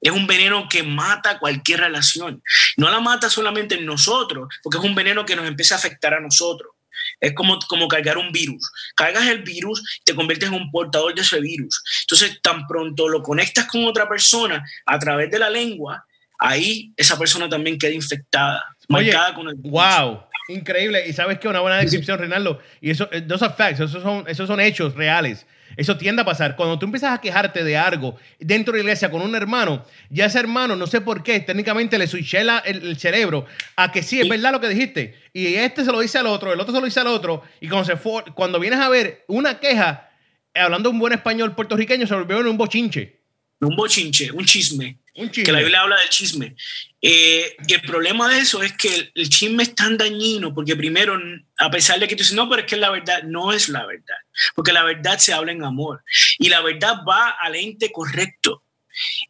Es 0.02 0.12
un 0.12 0.28
veneno 0.28 0.68
que 0.68 0.84
mata 0.84 1.40
cualquier 1.40 1.80
relación. 1.80 2.44
No 2.76 2.90
la 2.90 3.00
mata 3.00 3.30
solamente 3.30 3.76
en 3.76 3.86
nosotros, 3.86 4.50
porque 4.62 4.78
es 4.78 4.84
un 4.84 4.96
veneno 4.96 5.26
que 5.26 5.38
nos 5.38 5.48
empieza 5.48 5.76
a 5.76 5.78
afectar 5.78 6.14
a 6.14 6.20
nosotros. 6.20 6.71
Es 7.20 7.34
como, 7.34 7.60
como 7.68 7.88
cargar 7.88 8.18
un 8.18 8.32
virus. 8.32 8.72
Cargas 8.96 9.28
el 9.28 9.44
virus, 9.44 9.82
te 10.04 10.16
conviertes 10.16 10.50
en 10.50 10.56
un 10.56 10.72
portador 10.72 11.14
de 11.14 11.22
ese 11.22 11.40
virus. 11.40 11.82
Entonces, 12.04 12.40
tan 12.42 12.68
pronto 12.68 13.08
lo 13.08 13.22
conectas 13.22 13.66
con 13.68 13.86
otra 13.86 14.08
persona 14.08 14.64
a 14.86 15.00
través 15.00 15.30
de 15.32 15.40
la 15.40 15.50
lengua, 15.50 16.06
ahí 16.40 16.92
esa 16.98 17.18
persona 17.18 17.48
también 17.48 17.78
queda 17.78 17.92
infectada, 17.92 18.64
Oye, 18.90 19.12
marcada 19.12 19.36
con 19.36 19.48
el 19.48 19.56
virus. 19.56 19.72
Wow, 19.72 20.24
increíble. 20.50 21.08
Y 21.08 21.14
sabes 21.14 21.40
que 21.40 21.48
una 21.48 21.62
buena 21.62 21.78
descripción, 21.78 22.18
Reinaldo. 22.18 22.60
Y 22.82 22.90
eso, 22.90 23.08
those 23.28 23.46
are 23.46 23.54
facts, 23.54 23.80
esos 23.80 24.02
son, 24.02 24.26
esos 24.28 24.48
son 24.48 24.60
hechos 24.60 24.96
reales. 24.96 25.46
Eso 25.82 25.98
tiende 25.98 26.22
a 26.22 26.26
pasar. 26.26 26.56
Cuando 26.56 26.78
tú 26.78 26.86
empiezas 26.86 27.12
a 27.12 27.20
quejarte 27.20 27.64
de 27.64 27.76
algo 27.76 28.16
dentro 28.40 28.72
de 28.72 28.78
la 28.78 28.84
iglesia 28.84 29.10
con 29.10 29.24
un 29.24 29.34
hermano, 29.34 29.84
ya 30.12 30.26
ese 30.26 30.38
hermano, 30.38 30.76
no 30.76 30.86
sé 30.86 31.02
por 31.02 31.24
qué, 31.24 31.40
técnicamente 31.40 31.98
le 31.98 32.06
switché 32.06 32.44
la, 32.44 32.60
el, 32.60 32.86
el, 32.86 32.98
cerebro 33.00 33.48
a 33.76 33.92
que 33.92 34.04
sí, 34.04 34.22
es 34.22 34.30
verdad 34.30 34.52
lo 34.52 34.62
que 34.62 34.70
dijiste. 34.70 35.16
Y 35.34 35.56
este 35.56 35.84
se 35.84 35.92
lo 35.92 36.00
dice 36.00 36.20
al 36.20 36.28
otro, 36.28 36.54
el 36.54 36.60
otro 36.60 36.72
se 36.72 36.80
lo 36.80 36.86
dice 36.86 37.00
al 37.00 37.08
otro. 37.08 37.42
Y 37.60 37.68
cuando, 37.68 37.86
se 37.86 37.98
fue, 37.98 38.24
cuando 38.36 38.60
vienes 38.60 38.80
a 38.80 38.90
ver 38.90 39.26
una 39.28 39.60
queja, 39.60 40.12
hablando 40.54 40.92
un 40.92 41.00
buen 41.00 41.14
español 41.14 41.56
puertorriqueño, 41.56 42.06
se 42.06 42.14
volvió 42.14 42.40
en 42.42 42.48
un 42.48 42.58
bochinche. 42.58 43.20
Un 43.60 43.76
bochinche, 43.76 44.32
un 44.32 44.46
chisme. 44.46 45.00
Un. 45.16 45.30
Que 45.30 45.52
la 45.52 45.60
Biblia 45.60 45.82
habla 45.82 45.98
del 45.98 46.10
chisme. 46.10 46.56
Eh, 47.02 47.56
y 47.68 47.74
el 47.74 47.82
problema 47.82 48.30
de 48.30 48.40
eso 48.40 48.62
es 48.62 48.74
que 48.74 49.12
el 49.14 49.30
chisme 49.30 49.64
es 49.64 49.76
tan 49.76 49.98
dañino 49.98 50.54
porque 50.54 50.76
primero, 50.76 51.20
a 51.58 51.72
pesar 51.72 52.00
de 52.00 52.08
que 52.08 52.16
tú 52.16 52.22
dices, 52.22 52.36
no, 52.36 52.48
pero 52.48 52.62
es 52.62 52.68
que 52.68 52.78
la 52.78 52.92
verdad 52.92 53.24
no 53.24 53.52
es 53.52 53.70
la 53.70 53.86
verdad, 53.86 54.16
porque 54.56 54.72
la 54.72 54.84
verdad 54.84 55.18
se 55.18 55.34
habla 55.34 55.52
en 55.52 55.64
amor 55.64 56.04
y 56.38 56.50
la 56.50 56.62
verdad 56.62 56.98
va 57.08 57.36
al 57.42 57.56
ente 57.56 57.92
correcto. 57.92 58.64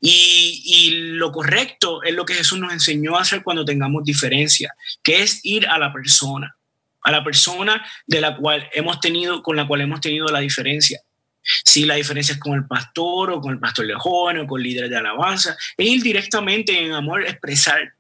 Y, 0.02 0.62
y, 0.66 0.90
lo 1.14 1.32
correcto 1.32 2.02
es 2.04 2.16
lo 2.16 2.26
que 2.26 2.34
Jesús 2.34 2.60
nos 2.60 2.74
enseñó 2.74 3.16
a 3.16 3.22
hacer 3.22 3.44
cuando 3.44 3.64
tengamos 3.64 4.04
diferencia, 4.04 4.74
que 5.04 5.22
es 5.22 5.40
ir 5.44 5.68
a 5.68 5.78
la 5.78 5.94
persona, 5.94 6.58
a 7.04 7.12
la 7.12 7.24
persona 7.24 7.86
de 8.08 8.22
la 8.22 8.36
cual 8.36 8.68
hemos 8.74 9.00
tenido, 9.00 9.44
con 9.44 9.56
la 9.56 9.68
cual 9.68 9.82
hemos 9.82 10.02
tenido 10.02 10.26
la 10.28 10.40
diferencia. 10.40 11.00
Si 11.44 11.86
la 11.86 11.96
diferencia 11.96 12.34
es 12.34 12.40
con 12.40 12.54
el 12.54 12.66
pastor 12.66 13.32
o 13.32 13.42
con 13.42 13.54
el 13.54 13.60
pastor 13.60 13.88
de 13.88 13.96
o 13.96 14.48
con 14.48 14.62
líderes 14.62 14.90
de 14.90 14.98
alabanza, 14.98 15.56
es 15.78 15.88
ir 15.88 16.02
directamente 16.02 16.78
en 16.80 16.94
amor, 16.94 17.26
expresar 17.26 17.94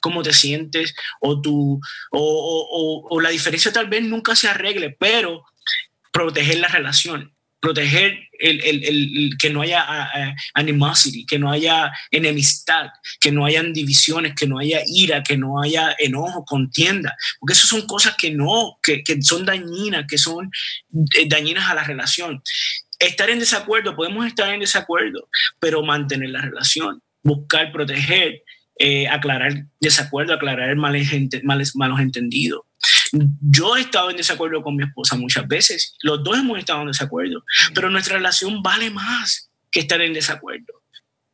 cómo 0.00 0.22
te 0.22 0.32
sientes 0.32 0.94
o, 1.20 1.40
tu, 1.40 1.80
o, 2.12 3.20
la 3.20 3.30
diferencia 3.30 3.72
tal 3.72 3.88
vez 3.88 4.04
nunca 4.04 4.36
se 4.36 4.48
arregle, 4.48 4.96
pero 4.98 5.44
proteger 6.12 6.58
la 6.58 6.68
relación, 6.68 7.34
proteger 7.60 8.20
el, 8.38 8.60
el, 8.62 8.84
el, 8.84 9.30
que 9.38 9.50
no 9.50 9.62
haya 9.62 9.84
animosity, 10.54 11.26
que 11.26 11.38
no 11.38 11.50
haya 11.50 11.90
enemistad, 12.10 12.86
que 13.20 13.32
no 13.32 13.44
hayan 13.44 13.72
divisiones, 13.72 14.34
que 14.34 14.46
no 14.46 14.58
haya 14.58 14.80
ira, 14.86 15.22
que 15.22 15.36
no 15.36 15.60
haya 15.60 15.96
enojo, 15.98 16.44
contienda, 16.44 17.16
porque 17.40 17.54
esas 17.54 17.68
son 17.68 17.86
cosas 17.86 18.14
que 18.16 18.30
no, 18.30 18.78
que, 18.82 19.02
que 19.02 19.20
son 19.20 19.44
dañinas, 19.44 20.06
que 20.06 20.18
son 20.18 20.50
eh, 21.18 21.26
dañinas 21.26 21.68
a 21.68 21.74
la 21.74 21.82
relación 21.82 22.42
estar 22.98 23.30
en 23.30 23.38
desacuerdo, 23.38 23.94
podemos 23.96 24.26
estar 24.26 24.52
en 24.52 24.60
desacuerdo, 24.60 25.28
pero 25.60 25.82
mantener 25.82 26.30
la 26.30 26.40
relación, 26.40 27.02
buscar 27.22 27.72
proteger, 27.72 28.42
eh, 28.78 29.08
aclarar 29.08 29.66
desacuerdo, 29.80 30.34
aclarar 30.34 30.76
mal, 30.76 31.00
mal, 31.42 31.62
malos 31.74 32.00
entendidos. 32.00 32.62
Yo 33.40 33.76
he 33.76 33.80
estado 33.80 34.10
en 34.10 34.16
desacuerdo 34.16 34.62
con 34.62 34.76
mi 34.76 34.84
esposa 34.84 35.16
muchas 35.16 35.46
veces, 35.48 35.96
los 36.02 36.22
dos 36.22 36.38
hemos 36.38 36.58
estado 36.58 36.82
en 36.82 36.88
desacuerdo, 36.88 37.42
pero 37.74 37.90
nuestra 37.90 38.16
relación 38.16 38.62
vale 38.62 38.90
más 38.90 39.50
que 39.70 39.80
estar 39.80 40.00
en 40.00 40.12
desacuerdo. 40.12 40.82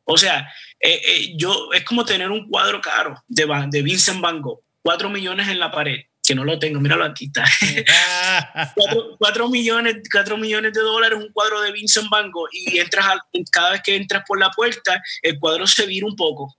O 0.05 0.17
sea, 0.17 0.47
eh, 0.79 1.01
eh, 1.05 1.33
yo 1.37 1.69
es 1.73 1.83
como 1.83 2.03
tener 2.05 2.29
un 2.29 2.49
cuadro 2.49 2.81
caro 2.81 3.23
de, 3.27 3.47
de 3.69 3.81
Vincent 3.81 4.21
Van 4.21 4.41
Gogh, 4.41 4.61
cuatro 4.81 5.09
millones 5.09 5.47
en 5.47 5.59
la 5.59 5.71
pared, 5.71 6.01
que 6.25 6.35
no 6.35 6.45
lo 6.45 6.57
tengo, 6.57 6.79
míralo 6.79 7.03
aquí 7.03 7.25
está. 7.25 7.43
cuatro, 8.75 9.17
cuatro, 9.19 9.49
millones, 9.49 9.97
cuatro 10.09 10.37
millones 10.37 10.73
de 10.73 10.79
dólares, 10.79 11.19
un 11.19 11.31
cuadro 11.33 11.61
de 11.61 11.73
Vincent 11.73 12.09
Van 12.09 12.31
Gogh, 12.31 12.47
y 12.51 12.79
entras 12.79 13.05
a, 13.05 13.21
cada 13.51 13.71
vez 13.71 13.81
que 13.83 13.95
entras 13.95 14.23
por 14.25 14.39
la 14.39 14.49
puerta, 14.49 15.01
el 15.21 15.37
cuadro 15.37 15.67
se 15.67 15.85
vira 15.85 16.07
un 16.07 16.15
poco. 16.15 16.55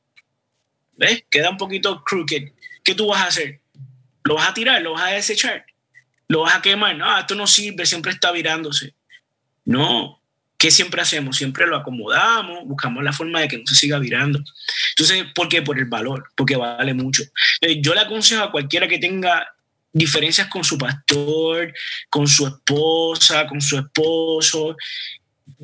¿Ves? 0.92 1.24
Queda 1.31 1.50
un 1.50 1.57
poquito 1.57 2.05
crooked. 2.05 2.53
¿Qué 2.85 2.94
tú 2.94 3.07
vas 3.09 3.22
a 3.22 3.27
hacer? 3.29 3.61
¿Lo 4.22 4.35
vas 4.35 4.50
a 4.50 4.55
tirar? 4.55 4.83
¿Lo 4.83 4.92
vas 4.92 5.05
a 5.05 5.14
desechar? 5.14 5.64
¿Lo 6.29 6.42
vas 6.42 6.57
a 6.57 6.62
quemar? 6.62 6.96
No, 6.96 7.18
esto 7.18 7.35
no 7.35 7.46
sirve, 7.46 7.87
siempre 7.87 8.12
está 8.12 8.33
virándose. 8.33 8.94
No. 9.64 10.22
¿Qué 10.64 10.70
siempre 10.70 11.03
hacemos? 11.03 11.37
Siempre 11.37 11.66
lo 11.66 11.77
acomodamos, 11.77 12.64
buscamos 12.64 13.05
la 13.05 13.12
forma 13.12 13.38
de 13.38 13.48
que 13.48 13.59
no 13.59 13.66
se 13.66 13.74
siga 13.74 13.98
virando. 13.98 14.42
Entonces, 14.96 15.27
¿por 15.35 15.46
qué? 15.46 15.61
Por 15.61 15.79
el 15.79 15.85
valor, 15.85 16.31
porque 16.35 16.57
vale 16.57 16.94
mucho. 16.94 17.22
Yo 17.81 17.92
le 17.92 18.00
aconsejo 18.00 18.44
a 18.44 18.50
cualquiera 18.50 18.88
que 18.88 18.96
tenga 18.96 19.46
diferencias 19.92 20.48
con 20.48 20.64
su 20.64 20.79
pastor, 20.79 21.70
con 22.09 22.27
su 22.27 22.46
esposa, 22.46 23.46
con 23.46 23.61
su 23.61 23.77
esposo. 23.77 24.74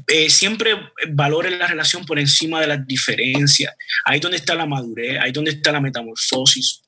Eh, 0.06 0.28
siempre 0.28 0.76
valoren 1.08 1.58
la 1.58 1.66
relación 1.66 2.04
por 2.04 2.18
encima 2.18 2.60
de 2.60 2.66
las 2.66 2.86
diferencias. 2.86 3.74
Ahí 4.04 4.20
donde 4.20 4.36
está 4.36 4.54
la 4.54 4.66
madurez, 4.66 5.18
ahí 5.18 5.32
donde 5.32 5.52
está 5.52 5.72
la 5.72 5.80
metamorfosis. 5.80 6.82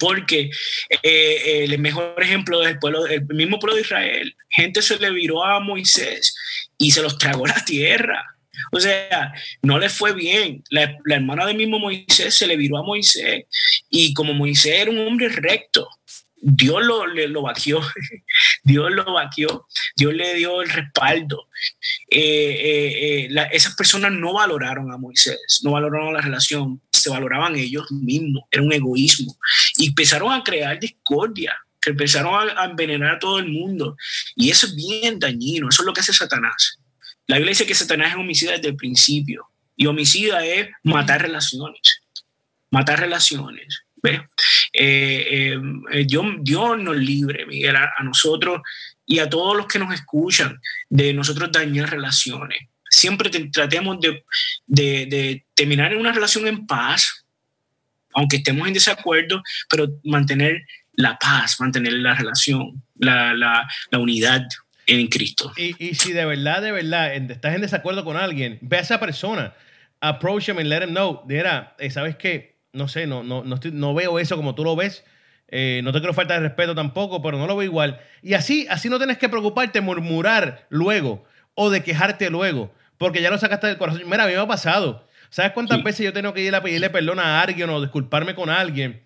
Porque 0.00 0.50
eh, 1.02 1.64
el 1.64 1.78
mejor 1.78 2.14
ejemplo 2.22 2.66
es 2.66 2.78
pueblo, 2.78 3.06
el 3.06 3.22
mismo 3.26 3.58
pueblo 3.58 3.76
de 3.76 3.82
Israel. 3.82 4.34
Gente 4.48 4.80
se 4.80 4.98
le 4.98 5.10
viró 5.10 5.44
a 5.44 5.60
Moisés 5.60 6.34
y 6.78 6.90
se 6.90 7.02
los 7.02 7.18
tragó 7.18 7.46
la 7.46 7.64
tierra. 7.64 8.36
O 8.72 8.80
sea, 8.80 9.32
no 9.62 9.78
le 9.78 9.88
fue 9.88 10.12
bien. 10.12 10.62
La, 10.70 10.96
la 11.04 11.16
hermana 11.16 11.46
del 11.46 11.56
mismo 11.56 11.78
Moisés 11.78 12.34
se 12.34 12.46
le 12.46 12.56
viró 12.56 12.78
a 12.78 12.82
Moisés. 12.82 13.44
Y 13.90 14.14
como 14.14 14.32
Moisés 14.32 14.80
era 14.80 14.90
un 14.90 14.98
hombre 14.98 15.28
recto, 15.28 15.88
Dios 16.46 16.84
lo, 16.84 17.06
le, 17.06 17.26
lo 17.26 17.40
vaqueó, 17.40 17.80
Dios 18.62 18.90
lo 18.92 19.14
vaqueó, 19.14 19.66
Dios 19.96 20.12
le 20.12 20.34
dio 20.34 20.60
el 20.60 20.68
respaldo. 20.68 21.48
Eh, 22.10 22.20
eh, 22.20 23.24
eh, 23.24 23.28
la, 23.30 23.44
esas 23.44 23.74
personas 23.74 24.12
no 24.12 24.34
valoraron 24.34 24.92
a 24.92 24.98
Moisés, 24.98 25.60
no 25.62 25.70
valoraron 25.70 26.12
la 26.12 26.20
relación, 26.20 26.82
se 26.92 27.08
valoraban 27.08 27.56
ellos 27.56 27.90
mismos, 27.90 28.44
era 28.50 28.62
un 28.62 28.74
egoísmo. 28.74 29.38
Y 29.76 29.88
empezaron 29.88 30.32
a 30.32 30.42
crear 30.44 30.78
discordia, 30.78 31.56
que 31.84 31.90
empezaron 31.90 32.48
a, 32.56 32.64
envenenar 32.64 33.16
a 33.16 33.18
todo 33.18 33.38
el 33.38 33.48
mundo. 33.48 33.96
Y 34.34 34.50
eso 34.50 34.66
es 34.66 34.74
bien 34.74 35.18
dañino, 35.18 35.68
eso 35.68 35.82
es 35.82 35.86
lo 35.86 35.92
que 35.92 36.00
hace 36.00 36.14
Satanás. 36.14 36.78
La 37.26 37.36
Biblia 37.36 37.50
dice 37.50 37.66
que 37.66 37.74
Satanás 37.74 38.12
es 38.12 38.16
homicida 38.16 38.52
desde 38.52 38.68
el 38.68 38.76
principio, 38.76 39.48
y 39.76 39.86
homicida 39.86 40.44
es 40.46 40.68
matar 40.82 41.20
relaciones, 41.20 42.02
matar 42.70 43.00
relaciones. 43.00 43.82
¿ves? 44.02 44.20
Eh, 44.72 45.56
eh, 45.92 46.04
Dios, 46.06 46.26
Dios, 46.40 46.78
nos 46.78 46.96
libre, 46.96 47.44
Miguel, 47.46 47.76
a, 47.76 48.02
nosotros 48.02 48.62
y 49.06 49.18
a 49.18 49.28
todos 49.28 49.56
los 49.56 49.66
que 49.66 49.78
nos 49.78 49.92
escuchan 49.92 50.60
de 50.88 51.12
nosotros 51.12 51.52
dañar 51.52 51.90
relaciones. 51.90 52.60
Siempre 52.88 53.28
te, 53.28 53.48
tratemos 53.48 53.98
de, 54.00 54.22
de, 54.66 55.44
terminar 55.54 55.92
en 55.92 56.00
una 56.00 56.12
relación 56.12 56.46
en 56.46 56.66
paz, 56.66 57.26
aunque 58.14 58.36
estemos 58.36 58.66
en 58.68 58.74
desacuerdo, 58.74 59.42
pero 59.68 59.88
mantener 60.04 60.64
la 60.96 61.18
paz, 61.18 61.60
mantener 61.60 61.92
la 61.94 62.14
relación, 62.14 62.82
la, 62.98 63.34
la, 63.34 63.68
la 63.90 63.98
unidad 63.98 64.46
en 64.86 65.06
Cristo. 65.08 65.52
Y, 65.56 65.74
y, 65.84 65.94
si 65.94 66.12
de 66.12 66.24
verdad, 66.24 66.62
de 66.62 66.72
verdad, 66.72 67.14
estás 67.14 67.54
en 67.54 67.62
desacuerdo 67.62 68.04
con 68.04 68.16
alguien, 68.16 68.58
ve 68.60 68.76
a 68.78 68.80
esa 68.80 69.00
persona, 69.00 69.54
approach 70.00 70.48
him 70.48 70.58
and 70.58 70.68
let 70.68 70.82
him 70.82 70.90
know, 70.90 71.22
mira, 71.26 71.74
¿sabes 71.90 72.16
qué? 72.16 72.54
no 72.74 72.88
sé, 72.88 73.06
no, 73.06 73.22
no, 73.22 73.44
no, 73.44 73.54
estoy, 73.54 73.70
no, 73.70 73.94
veo 73.94 74.18
eso 74.18 74.36
como 74.36 74.54
tú 74.56 74.64
lo 74.64 74.74
ves. 74.76 75.04
Eh, 75.48 75.80
no 75.84 75.92
te 75.92 76.00
quiero 76.00 76.12
falta 76.12 76.34
de 76.34 76.40
respeto 76.40 76.74
tampoco, 76.74 77.22
pero 77.22 77.38
no 77.38 77.46
lo 77.46 77.54
veo 77.56 77.68
igual. 77.68 78.00
Y 78.20 78.34
así, 78.34 78.66
así 78.68 78.88
no 78.88 78.98
tienes 78.98 79.16
que 79.16 79.28
preocuparte, 79.28 79.80
murmurar 79.80 80.66
luego 80.70 81.24
o 81.54 81.70
de 81.70 81.84
quejarte 81.84 82.30
luego, 82.30 82.74
porque 82.98 83.22
ya 83.22 83.30
lo 83.30 83.38
sacaste 83.38 83.68
del 83.68 83.78
corazón. 83.78 84.02
Mira, 84.06 84.24
a 84.24 84.26
mí 84.26 84.32
me 84.32 84.40
ha 84.40 84.46
pasado. 84.48 85.06
¿Sabes 85.30 85.52
cuántas 85.52 85.78
Sí. 85.78 85.84
veces 85.84 86.04
yo 86.04 86.12
tengo 86.12 86.34
que 86.34 86.40
ir 86.40 86.52
a 86.54 86.62
pedirle 86.62 86.90
perdón 86.90 87.20
a 87.20 87.40
alguien 87.40 87.70
o 87.70 87.80
disculparme 87.80 88.34
con 88.34 88.50
alguien? 88.50 89.03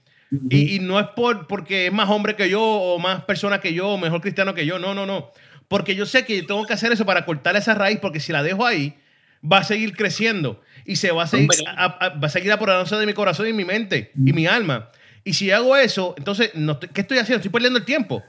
Y, 0.51 0.77
y 0.77 0.79
no 0.81 1.01
es 1.01 1.07
por 1.17 1.47
porque 1.47 1.87
es 1.87 1.93
más 1.93 2.09
hombre 2.11 2.37
que 2.37 2.51
yo 2.51 2.61
o 2.63 2.99
más 2.99 3.25
persona 3.25 3.61
que 3.61 3.73
yo 3.73 3.89
o 3.89 3.99
mejor 3.99 4.21
cristiano 4.21 4.55
que 4.55 4.67
yo. 4.67 4.79
No, 4.79 4.95
no, 4.95 5.07
no. 5.07 5.31
Porque 5.69 5.95
yo 5.95 6.05
sé 6.07 6.25
que 6.25 6.43
tengo 6.43 6.67
que 6.67 6.73
hacer 6.75 6.93
eso 6.93 7.07
para 7.07 7.25
cortar 7.25 7.57
esa 7.57 7.75
raíz 7.75 7.99
porque 8.01 8.21
si 8.21 8.33
la 8.33 8.43
dejo 8.43 8.67
ahí 8.67 8.95
va 9.41 9.59
a 9.59 9.65
seguir 9.65 9.97
creciendo 9.97 10.61
y 10.85 10.97
se 10.97 11.11
va 11.13 11.23
a 11.25 11.27
seguir, 11.27 11.49
a- 11.67 11.85
a- 11.87 12.09
va 12.19 12.27
a 12.27 12.31
seguir 12.31 12.51
apoderándose 12.53 12.97
de 12.97 13.07
mi 13.07 13.13
corazón 13.15 13.47
y 13.49 13.53
mi 13.53 13.65
mente 13.65 14.13
y 14.17 14.33
mi 14.33 14.47
alma. 14.47 14.91
Y 15.25 15.35
si 15.35 15.51
hago 15.51 15.77
eso, 15.77 16.15
entonces, 16.19 16.51
no 16.55 16.79
¿qué 16.81 17.01
estoy 17.03 17.19
haciendo? 17.19 17.37
Estoy 17.39 17.51
perdiendo 17.53 17.79
el 17.79 17.85
tiempo. 17.85 18.23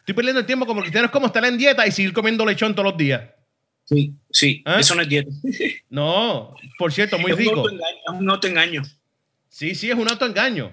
Estoy 0.00 0.14
perdiendo 0.14 0.40
el 0.40 0.46
tiempo 0.46 0.66
como 0.66 0.80
cristiano. 0.82 1.06
Es 1.06 1.12
como 1.12 1.26
estar 1.26 1.44
en 1.44 1.56
dieta 1.58 1.86
y 1.86 1.90
seguir 1.92 2.12
comiendo 2.12 2.44
lechón 2.46 2.74
todos 2.74 2.90
los 2.90 2.96
días. 2.98 3.22
Sí, 3.86 4.14
sí, 4.30 4.62
¿Ah? 4.64 4.78
eso 4.80 4.94
no 4.94 5.02
es 5.02 5.08
dieta. 5.08 5.30
No, 5.90 6.54
por 6.78 6.92
cierto, 6.92 7.18
muy 7.18 7.32
rico. 7.32 7.68
es 7.68 7.74
un 8.08 8.30
autoengaño. 8.30 8.82
Sí, 9.48 9.74
sí, 9.74 9.90
es 9.90 9.96
un 9.96 10.08
autoengaño. 10.08 10.72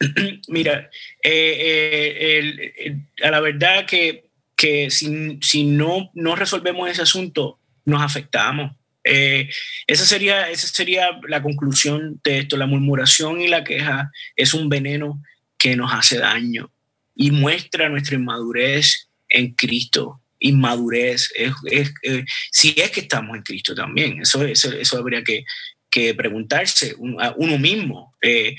Mira, 0.48 0.90
eh, 1.22 1.56
eh, 1.60 2.38
el- 2.86 3.02
a 3.22 3.30
la 3.30 3.40
verdad 3.40 3.86
que, 3.86 4.24
que 4.56 4.90
si, 4.90 5.38
si 5.42 5.64
no, 5.64 6.10
no 6.14 6.36
resolvemos 6.36 6.88
ese 6.90 7.02
asunto, 7.02 7.58
nos 7.84 8.02
afectamos. 8.02 8.76
Eh, 9.04 9.48
esa, 9.86 10.04
sería, 10.04 10.50
esa 10.50 10.66
sería 10.66 11.18
la 11.28 11.42
conclusión 11.42 12.20
de 12.24 12.38
esto. 12.40 12.56
La 12.56 12.66
murmuración 12.66 13.40
y 13.40 13.48
la 13.48 13.64
queja 13.64 14.10
es 14.36 14.54
un 14.54 14.68
veneno 14.68 15.22
que 15.56 15.74
nos 15.76 15.92
hace 15.92 16.18
daño 16.18 16.70
y 17.14 17.30
muestra 17.30 17.88
nuestra 17.88 18.16
inmadurez 18.16 19.08
en 19.28 19.54
Cristo. 19.54 20.20
Inmadurez, 20.40 21.32
es, 21.34 21.52
es- 21.66 21.94
eh, 22.02 22.24
si 22.52 22.74
es 22.76 22.90
que 22.90 23.00
estamos 23.00 23.36
en 23.36 23.42
Cristo 23.42 23.74
también. 23.74 24.20
Eso, 24.22 24.44
eso, 24.44 24.70
eso 24.72 24.98
habría 24.98 25.24
que, 25.24 25.44
que 25.90 26.14
preguntarse 26.14 26.94
uno 26.98 27.58
mismo. 27.58 28.14
Eh, 28.22 28.54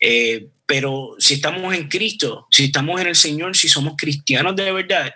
eh, 0.00 0.48
pero 0.66 1.14
si 1.18 1.34
estamos 1.34 1.74
en 1.74 1.88
Cristo, 1.88 2.46
si 2.50 2.64
estamos 2.64 3.00
en 3.00 3.06
el 3.08 3.16
Señor, 3.16 3.56
si 3.56 3.68
somos 3.68 3.94
cristianos 3.96 4.54
de 4.56 4.70
verdad, 4.72 5.14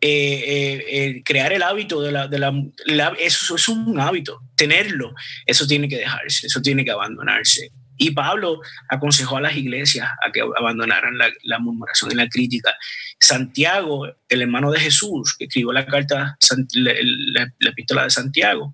eh, 0.00 0.08
eh, 0.46 0.84
eh, 0.88 1.22
crear 1.24 1.52
el 1.52 1.62
hábito 1.62 2.00
de 2.00 2.10
la, 2.10 2.26
de 2.26 2.38
la, 2.38 2.52
la- 2.86 3.14
eso, 3.18 3.54
eso 3.54 3.56
es 3.56 3.68
un 3.68 4.00
hábito, 4.00 4.40
tenerlo, 4.56 5.14
eso 5.46 5.66
tiene 5.66 5.88
que 5.88 5.98
dejarse, 5.98 6.46
eso 6.46 6.60
tiene 6.60 6.84
que 6.84 6.90
abandonarse. 6.90 7.70
Y 8.02 8.12
Pablo 8.12 8.60
aconsejó 8.88 9.36
a 9.36 9.42
las 9.42 9.54
iglesias 9.56 10.08
a 10.26 10.32
que 10.32 10.40
abandonaran 10.40 11.18
la, 11.18 11.28
la 11.42 11.58
murmuración 11.58 12.10
y 12.10 12.14
la 12.14 12.28
crítica. 12.28 12.74
Santiago, 13.20 14.06
el 14.28 14.40
hermano 14.42 14.70
de 14.72 14.80
Jesús, 14.80 15.36
que 15.38 15.44
escribió 15.44 15.70
la 15.72 15.84
carta, 15.84 16.36
la 16.72 17.52
epístola 17.68 18.04
de 18.04 18.10
Santiago, 18.10 18.72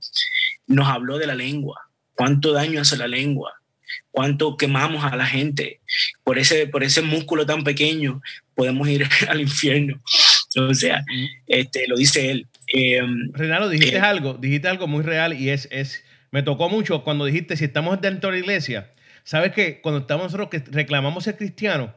nos 0.68 0.88
habló 0.88 1.18
de 1.18 1.26
la 1.26 1.34
lengua, 1.34 1.90
cuánto 2.14 2.52
daño 2.52 2.80
hace 2.80 2.96
la 2.96 3.08
lengua, 3.08 3.52
cuánto 4.16 4.56
quemamos 4.56 5.04
a 5.04 5.14
la 5.14 5.26
gente. 5.26 5.80
Por 6.24 6.38
ese, 6.38 6.66
por 6.66 6.82
ese 6.82 7.02
músculo 7.02 7.44
tan 7.44 7.64
pequeño 7.64 8.22
podemos 8.54 8.88
ir 8.88 9.06
al 9.28 9.42
infierno. 9.42 10.00
O 10.58 10.72
sea, 10.72 11.04
este, 11.46 11.86
lo 11.86 11.96
dice 11.96 12.30
él. 12.30 12.46
Eh, 12.72 13.02
Renalo, 13.34 13.68
dijiste 13.68 13.96
Eh. 13.96 14.00
algo, 14.00 14.32
dijiste 14.40 14.68
algo 14.68 14.86
muy 14.86 15.02
real 15.02 15.34
y 15.38 15.50
es, 15.50 15.68
es, 15.70 16.02
me 16.30 16.42
tocó 16.42 16.70
mucho 16.70 17.04
cuando 17.04 17.26
dijiste, 17.26 17.58
si 17.58 17.66
estamos 17.66 18.00
dentro 18.00 18.30
de 18.30 18.38
la 18.38 18.40
iglesia, 18.40 18.90
sabes 19.22 19.52
que 19.52 19.82
cuando 19.82 20.00
estamos 20.00 20.32
nosotros 20.32 20.48
que 20.48 20.64
reclamamos 20.70 21.24
ser 21.24 21.36
cristianos, 21.36 21.90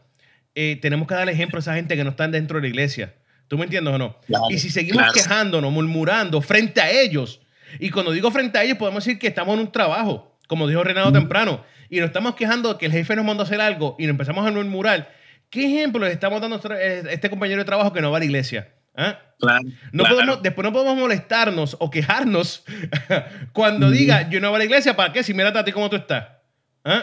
eh, 0.56 0.78
tenemos 0.82 1.08
que 1.08 1.14
dar 1.16 1.30
ejemplo 1.30 1.60
a 1.60 1.62
esa 1.62 1.76
gente 1.76 1.96
que 1.96 2.04
no 2.04 2.10
están 2.10 2.32
dentro 2.34 2.58
de 2.58 2.64
la 2.64 2.68
iglesia. 2.68 3.14
¿Tú 3.48 3.58
me 3.58 3.64
entiendes 3.64 3.94
o 3.94 3.98
no? 3.98 4.20
Claro, 4.28 4.44
y 4.50 4.60
si 4.60 4.70
seguimos 4.70 5.04
claro. 5.04 5.14
quejándonos, 5.14 5.72
murmurando 5.72 6.42
frente 6.42 6.82
a 6.82 6.92
ellos, 6.92 7.40
y 7.80 7.92
cuando 7.92 8.12
digo 8.12 8.30
frente 8.30 8.58
a 8.58 8.64
ellos, 8.66 8.78
podemos 8.78 9.06
decir 9.06 9.18
que 9.18 9.28
estamos 9.28 9.54
en 9.54 9.62
un 9.62 9.72
trabajo, 9.72 10.38
como 10.48 10.68
dijo 10.68 10.84
Renato 10.84 11.14
temprano, 11.14 11.64
y 11.90 12.00
nos 12.00 12.08
estamos 12.08 12.36
quejando 12.36 12.74
de 12.74 12.80
que 12.80 12.86
el 12.88 12.92
jefe 12.92 13.16
nos 13.16 13.26
mandó 13.26 13.44
a 13.44 13.46
hacer 13.46 13.62
algo 13.62 13.96
y 14.00 14.04
nos 14.04 14.12
empezamos 14.12 14.46
a 14.48 14.52
murmurar. 14.52 15.12
¿Qué 15.50 15.66
ejemplo 15.66 16.06
le 16.06 16.12
estamos 16.12 16.40
dando 16.42 16.58
a 16.58 16.76
eh, 16.80 17.04
este 17.10 17.30
compañero 17.30 17.60
de 17.60 17.66
trabajo 17.66 17.92
que 17.92 18.02
no 18.02 18.12
va 18.12 18.18
a 18.18 18.20
la 18.20 18.26
iglesia? 18.26 18.70
¿Ah? 18.96 19.18
claro, 19.40 19.62
No 19.92 20.04
claro. 20.04 20.16
podemos, 20.16 20.42
después 20.44 20.64
no 20.66 20.74
podemos 20.74 20.98
molestarnos 20.98 21.78
o 21.80 21.90
quejarnos 21.90 22.66
cuando 23.54 23.90
diga 23.90 24.30
yo 24.30 24.40
no 24.42 24.50
voy 24.50 24.58
a 24.58 24.60
la 24.60 24.66
iglesia, 24.66 24.96
¿para 24.96 25.14
qué? 25.14 25.24
Si 25.24 25.34
mira 25.34 25.50
a 25.50 25.64
ti 25.64 25.72
cómo 25.72 25.90
tú 25.90 25.96
estás. 25.96 26.28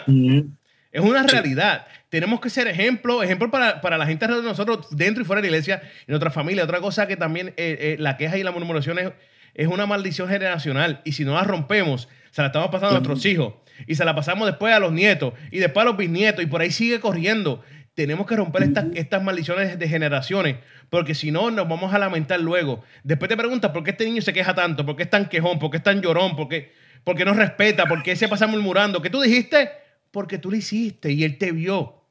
Ujú. 0.07 0.51
Es 0.91 1.01
una 1.01 1.23
Sí. 1.23 1.29
realidad. 1.29 1.85
Tenemos 2.09 2.39
que 2.39 2.49
ser 2.49 2.67
ejemplo, 2.67 3.21
ejemplo 3.21 3.51
para, 3.51 3.81
para 3.81 3.97
la 3.97 4.05
gente 4.05 4.25
de 4.27 4.41
nosotros, 4.41 4.87
dentro 4.95 5.21
y 5.21 5.25
fuera 5.25 5.41
de 5.41 5.49
la 5.49 5.57
iglesia, 5.57 5.81
en 5.83 5.89
nuestra 6.07 6.31
familia. 6.31 6.63
Otra 6.63 6.79
cosa 6.79 7.07
que 7.07 7.17
también 7.17 7.49
eh, 7.49 7.53
eh, 7.57 7.95
la 7.99 8.15
queja 8.15 8.37
y 8.37 8.43
la 8.43 8.51
murmuración 8.51 8.97
es, 8.97 9.11
es 9.53 9.67
una 9.67 9.85
maldición 9.85 10.29
generacional. 10.29 11.01
Y 11.03 11.11
si 11.11 11.25
no 11.25 11.33
la 11.33 11.43
rompemos, 11.43 12.07
se 12.37 12.41
la 12.43 12.47
estamos 12.49 12.69
pasando 12.69 12.97
a 12.97 12.99
nuestros 12.99 13.25
hijos. 13.25 13.55
Y 13.87 13.95
se 13.95 14.05
la 14.05 14.13
pasamos 14.13 14.45
después 14.45 14.71
a 14.71 14.79
los 14.79 14.91
nietos 14.91 15.33
y 15.49 15.57
después 15.57 15.81
a 15.83 15.85
los 15.89 15.97
bisnietos. 15.97 16.43
Y 16.43 16.45
por 16.45 16.61
ahí 16.61 16.69
sigue 16.69 16.99
corriendo. 16.99 17.63
Tenemos 17.95 18.27
que 18.27 18.35
romper 18.35 18.61
estas, 18.61 18.85
estas 18.93 19.23
maldiciones 19.23 19.79
de 19.79 19.89
generaciones. 19.89 20.57
Porque 20.91 21.15
si 21.15 21.31
no, 21.31 21.49
nos 21.49 21.67
vamos 21.67 21.95
a 21.95 21.97
lamentar 21.97 22.39
luego. 22.39 22.83
Después 23.03 23.27
te 23.27 23.35
preguntas 23.35 23.71
por 23.71 23.83
qué 23.83 23.89
este 23.89 24.05
niño 24.05 24.21
se 24.21 24.33
queja 24.33 24.53
tanto, 24.53 24.85
por 24.85 24.95
qué 24.95 25.01
es 25.03 25.09
tan 25.09 25.27
quejón, 25.29 25.57
por 25.57 25.71
qué 25.71 25.77
es 25.77 25.83
tan 25.83 25.99
llorón, 25.99 26.35
por 26.35 26.47
qué, 26.47 26.71
por 27.03 27.15
qué 27.15 27.25
no 27.25 27.33
respeta, 27.33 27.87
por 27.87 28.03
qué 28.03 28.15
se 28.15 28.27
pasa 28.27 28.45
murmurando. 28.45 29.01
¿Qué 29.01 29.09
tú 29.09 29.19
dijiste? 29.19 29.71
Porque 30.11 30.37
tú 30.37 30.51
lo 30.51 30.57
hiciste 30.57 31.11
y 31.11 31.23
él 31.23 31.39
te 31.39 31.51
vio. 31.51 32.03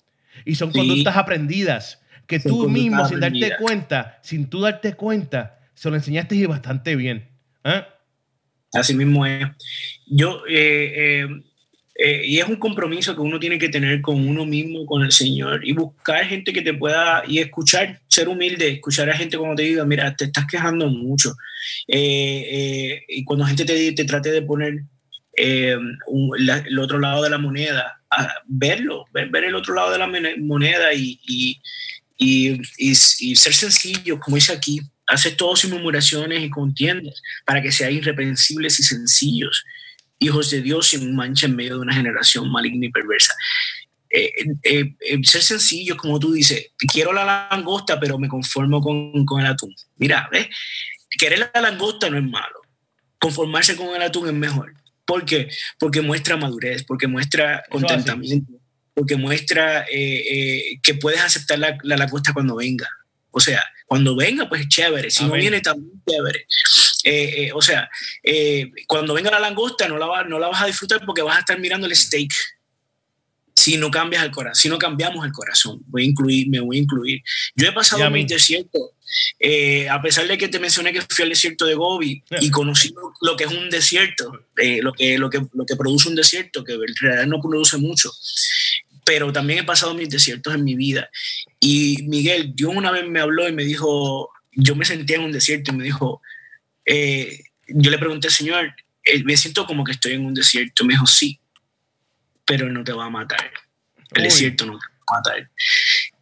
Y 0.44 0.56
son 0.56 0.72
Sí. 0.72 0.78
conductas 0.80 1.16
aprendidas 1.16 2.02
que 2.26 2.40
Son 2.40 2.50
tú 2.50 2.68
mismo, 2.68 3.06
sin 3.06 3.20
darte 3.20 3.52
cuenta, 3.60 4.18
sin 4.22 4.50
tú 4.50 4.62
darte 4.62 4.94
cuenta, 4.94 5.60
se 5.74 5.88
lo 5.88 5.94
enseñaste 5.94 6.34
y 6.34 6.46
bastante 6.46 6.96
bien. 6.96 7.28
¿Ah? 7.62 7.86
Así 8.72 8.94
mismo 8.94 9.24
es. 9.26 9.46
Yo, 10.06 10.42
eh, 10.48 11.22
eh, 11.24 11.26
eh, 11.98 12.22
y 12.26 12.38
es 12.38 12.46
un 12.48 12.56
compromiso 12.56 13.14
que 13.14 13.22
uno 13.22 13.40
tiene 13.40 13.58
que 13.58 13.68
tener 13.70 14.00
con 14.02 14.28
uno 14.28 14.44
mismo, 14.44 14.84
con 14.86 15.02
el 15.02 15.12
Señor, 15.12 15.66
y 15.66 15.72
buscar 15.72 16.26
gente 16.26 16.52
que 16.52 16.60
te 16.62 16.74
pueda, 16.74 17.22
y 17.26 17.38
escuchar, 17.38 18.00
ser 18.08 18.28
humilde, 18.28 18.68
escuchar 18.68 19.08
a 19.08 19.16
gente 19.16 19.38
cuando 19.38 19.56
te 19.56 19.62
diga, 19.62 19.84
mira, 19.84 20.14
te 20.14 20.26
estás 20.26 20.46
quejando 20.46 20.88
mucho. 20.88 21.32
Y 21.86 23.24
cuando 23.24 23.46
gente 23.46 23.64
te, 23.64 23.92
te 23.92 24.04
trate 24.04 24.30
de 24.30 24.42
poner 24.42 24.82
el 25.36 26.78
otro 26.78 26.98
lado 26.98 27.22
de 27.22 27.30
la 27.30 27.38
moneda, 27.38 28.00
verlo, 28.46 29.04
ver, 29.12 29.44
el 29.44 29.54
otro 29.54 29.74
lado 29.74 29.90
de 29.92 29.98
la 29.98 30.10
moneda 30.38 30.92
y, 30.92 31.18
y, 31.26 31.60
y- 32.18 32.60
y 32.78 33.36
ser 33.36 33.54
sencillo, 33.54 34.18
como 34.20 34.36
dice 34.36 34.52
aquí, 34.52 34.80
hacer 35.06 35.36
todo 35.36 35.56
sin 35.56 35.70
murmuraciones 35.70 36.42
y 36.42 36.50
contiendas, 36.50 37.22
para 37.44 37.62
que 37.62 37.72
sean 37.72 37.92
irreprensibles 37.92 38.78
y 38.80 38.82
sencillos, 38.82 39.64
hijos 40.18 40.50
de 40.50 40.62
Dios 40.62 40.88
sin 40.88 41.14
mancha 41.14 41.46
en 41.46 41.56
medio 41.56 41.74
de 41.74 41.80
una 41.80 41.94
generación 41.94 42.50
maligna 42.50 42.86
y 42.86 42.90
perversa. 42.90 43.34
Eh, 44.10 44.32
eh, 44.62 44.94
eh, 45.00 45.18
ser 45.24 45.42
sencillos, 45.42 45.96
como 45.96 46.18
tú 46.18 46.32
dices, 46.32 46.70
quiero 46.92 47.12
la 47.12 47.48
langosta, 47.50 47.98
pero 47.98 48.18
me 48.18 48.28
conformo 48.28 48.80
con, 48.80 49.24
con 49.24 49.40
el 49.40 49.46
atún. 49.46 49.74
Mira, 49.96 50.28
¿ves? 50.30 50.48
Querer 51.18 51.50
la 51.52 51.60
langosta 51.60 52.10
no 52.10 52.18
es 52.18 52.24
malo, 52.24 52.60
conformarse 53.18 53.76
con 53.76 53.94
el 53.94 54.02
atún 54.02 54.28
es 54.28 54.34
mejor. 54.34 54.74
¿Por 55.06 55.24
qué? 55.24 55.48
Porque 55.78 56.02
muestra 56.02 56.36
madurez, 56.36 56.82
porque 56.82 57.06
muestra 57.06 57.62
contentamiento, 57.70 58.52
porque 58.92 59.16
muestra 59.16 59.82
eh, 59.84 60.24
eh, 60.30 60.80
que 60.82 60.94
puedes 60.94 61.20
aceptar 61.20 61.58
la, 61.58 61.78
la 61.82 61.96
langosta 61.96 62.32
cuando 62.32 62.56
venga. 62.56 62.88
O 63.30 63.38
sea, 63.38 63.64
cuando 63.86 64.14
venga, 64.16 64.48
pues 64.48 64.68
chévere. 64.68 65.10
Si 65.10 65.22
no 65.24 65.30
viene, 65.40 65.60
también 65.60 66.02
chévere. 66.06 66.46
Eh, 67.04 67.44
eh, 67.46 67.50
o 67.54 67.62
sea, 67.62 67.88
eh, 68.22 68.70
cuando 68.86 69.14
venga 69.14 69.30
la 69.30 69.38
langosta, 69.40 69.86
no 69.88 69.96
la, 69.96 70.06
va- 70.06 70.24
no 70.24 70.38
la 70.40 70.48
vas 70.48 70.62
a 70.62 70.66
disfrutar 70.66 71.00
porque 71.06 71.22
vas 71.22 71.36
a 71.36 71.40
estar 71.40 71.58
mirando 71.60 71.86
el 71.86 71.94
steak. 71.94 72.32
Si 73.54 73.78
no 73.78 73.90
cambias 73.90 74.22
el 74.22 74.30
corazón, 74.30 74.54
si 74.60 74.68
no 74.68 74.76
cambiamos 74.78 75.24
el 75.24 75.32
corazón, 75.32 75.80
voy 75.86 76.02
a 76.02 76.04
incluir, 76.06 76.48
me 76.48 76.60
voy 76.60 76.76
a 76.76 76.80
incluir. 76.80 77.22
Yo 77.54 77.66
he 77.66 77.72
pasado 77.72 78.02
mis 78.10 78.26
desiertos, 78.28 78.90
a 79.90 80.02
pesar 80.02 80.26
de 80.28 80.36
que 80.36 80.48
te 80.48 80.58
mencioné 80.58 80.92
que 80.92 81.00
fui 81.00 81.22
al 81.22 81.30
desierto 81.30 81.64
de 81.64 81.74
Gobi 81.74 82.22
y 82.40 82.50
conocí 82.50 82.90
lo, 82.94 83.12
lo 83.22 83.36
que 83.36 83.44
es 83.44 83.50
un 83.50 83.70
desierto, 83.70 84.30
lo, 84.82 84.92
que, 84.92 85.16
lo, 85.16 85.30
que, 85.30 85.40
lo 85.54 85.64
que 85.64 85.74
produce 85.76 86.08
un 86.08 86.14
desierto, 86.16 86.62
que 86.64 86.74
en 86.74 86.80
realidad 87.00 87.26
no 87.26 87.40
produce 87.40 87.78
mucho, 87.78 88.10
pero 89.04 89.32
también 89.32 89.60
he 89.60 89.64
pasado 89.64 89.94
mis 89.94 90.10
desiertos 90.10 90.54
en 90.54 90.62
mi 90.62 90.74
vida. 90.74 91.08
Y 91.68 92.04
Miguel, 92.04 92.52
Dios 92.54 92.72
una 92.76 92.92
vez 92.92 93.08
me 93.08 93.18
habló 93.18 93.48
y 93.48 93.52
me 93.52 93.64
dijo, 93.64 94.30
yo 94.52 94.76
me 94.76 94.84
sentía 94.84 95.16
en 95.16 95.24
un 95.24 95.32
desierto 95.32 95.72
y 95.72 95.76
me 95.76 95.82
dijo, 95.82 96.22
eh, 96.84 97.40
yo 97.66 97.90
le 97.90 97.98
pregunté, 97.98 98.30
Señor, 98.30 98.72
eh, 99.02 99.24
me 99.24 99.36
siento 99.36 99.66
como 99.66 99.82
que 99.82 99.90
estoy 99.90 100.12
en 100.12 100.24
un 100.24 100.32
desierto. 100.32 100.84
Me 100.84 100.94
dijo, 100.94 101.06
sí, 101.06 101.40
pero 102.44 102.68
no 102.68 102.84
te 102.84 102.92
va 102.92 103.06
a 103.06 103.10
matar. 103.10 103.50
El 104.12 104.22
Uy. 104.22 104.28
desierto 104.28 104.64
no 104.64 104.78
te 104.78 104.86
va 104.86 105.04
a 105.08 105.18
matar. 105.18 105.50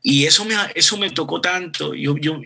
Y 0.06 0.26
eso 0.26 0.44
me, 0.44 0.54
eso 0.74 0.98
me 0.98 1.10
tocó 1.10 1.40
tanto. 1.40 1.94
Yo, 1.94 2.14
yo, 2.18 2.38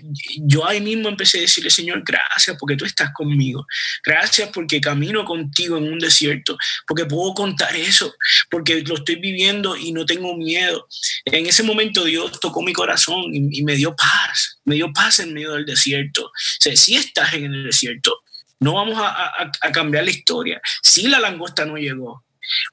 yo 0.46 0.64
ahí 0.64 0.80
mismo 0.80 1.08
empecé 1.08 1.38
a 1.38 1.40
decirle, 1.40 1.70
Señor, 1.70 2.04
gracias 2.06 2.56
porque 2.56 2.76
tú 2.76 2.84
estás 2.84 3.10
conmigo. 3.12 3.66
Gracias 4.04 4.48
porque 4.54 4.80
camino 4.80 5.24
contigo 5.24 5.76
en 5.76 5.92
un 5.92 5.98
desierto, 5.98 6.56
porque 6.86 7.04
puedo 7.04 7.34
contar 7.34 7.74
eso, 7.74 8.14
porque 8.48 8.80
lo 8.82 8.94
estoy 8.94 9.16
viviendo 9.16 9.76
y 9.76 9.90
no 9.90 10.06
tengo 10.06 10.36
miedo. 10.36 10.86
En 11.24 11.46
ese 11.46 11.64
momento 11.64 12.04
Dios 12.04 12.38
tocó 12.38 12.62
mi 12.62 12.72
corazón 12.72 13.24
y, 13.34 13.58
y 13.58 13.64
me 13.64 13.74
dio 13.74 13.96
paz, 13.96 14.60
me 14.64 14.76
dio 14.76 14.92
paz 14.92 15.18
en 15.18 15.34
medio 15.34 15.54
del 15.54 15.66
desierto. 15.66 16.26
O 16.26 16.76
si 16.76 16.94
estás 16.94 17.34
en 17.34 17.46
el 17.52 17.64
desierto, 17.64 18.20
no 18.60 18.74
vamos 18.74 18.98
a- 19.00 19.50
a 19.62 19.72
cambiar 19.72 20.04
la 20.04 20.10
historia. 20.10 20.60
Si 20.80 21.08
la 21.08 21.18
langosta 21.18 21.64
no 21.64 21.76
llegó, 21.76 22.24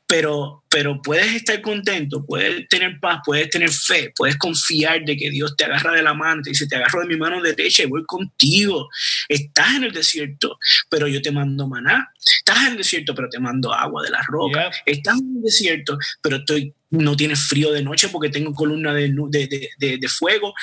pero, 0.08 0.64
pero 0.70 1.02
puedes 1.02 1.34
estar 1.34 1.62
contento, 1.62 2.26
puedes 2.26 2.68
tener 2.70 3.00
paz, 3.00 3.20
puedes 3.26 3.50
tener 3.50 3.72
fe, 3.72 4.14
puedes 4.16 4.38
confiar 4.38 5.04
de 5.04 5.18
que 5.18 5.30
Dios 5.30 5.56
te 5.56 5.66
agarra 5.66 5.94
de 5.94 6.04
la 6.04 6.14
mano, 6.14 6.42
te 6.42 6.52
dice, 6.52 6.68
te 6.68 6.76
agarro 6.76 7.02
de 7.02 7.08
mi 7.08 7.18
mano 7.18 7.42
derecha 7.42 7.84
y 7.84 7.88
voy 7.88 8.04
contigo. 8.06 8.90
Estás 9.28 9.76
en 9.76 9.86
el 9.86 9.92
desierto, 9.92 10.58
pero 10.90 11.08
yo 11.08 11.22
te 11.22 11.32
mando 11.32 11.68
maná. 11.68 12.12
Estás 12.38 12.66
en 12.66 12.72
el 12.72 12.78
desierto, 12.78 13.16
pero 13.16 13.30
te 13.30 13.40
mando 13.40 13.74
agua 13.74 14.04
de 14.04 14.10
la 14.10 14.22
roca. 14.28 14.72
Estás 14.86 15.20
en 15.20 15.38
el 15.38 15.42
desierto, 15.44 15.98
pero 16.22 16.38
estoy, 16.38 16.74
no 16.92 17.16
tienes 17.16 17.48
frío 17.48 17.72
de 17.72 17.84
noche 17.84 18.10
porque 18.10 18.30
tengo 18.30 18.54
columna 18.54 18.94
de, 18.94 19.14
de, 19.30 19.70
de, 19.78 19.98
de 19.98 20.08
fuego 20.10 20.54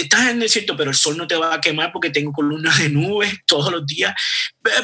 estás 0.00 0.22
en 0.22 0.28
el 0.28 0.40
desierto, 0.40 0.76
pero 0.76 0.90
el 0.90 0.96
sol 0.96 1.16
no 1.16 1.26
te 1.26 1.36
va 1.36 1.54
a 1.54 1.60
quemar 1.60 1.92
porque 1.92 2.10
tengo 2.10 2.32
columnas 2.32 2.78
de 2.78 2.88
nubes 2.88 3.32
todos 3.46 3.70
los 3.70 3.86
días. 3.86 4.14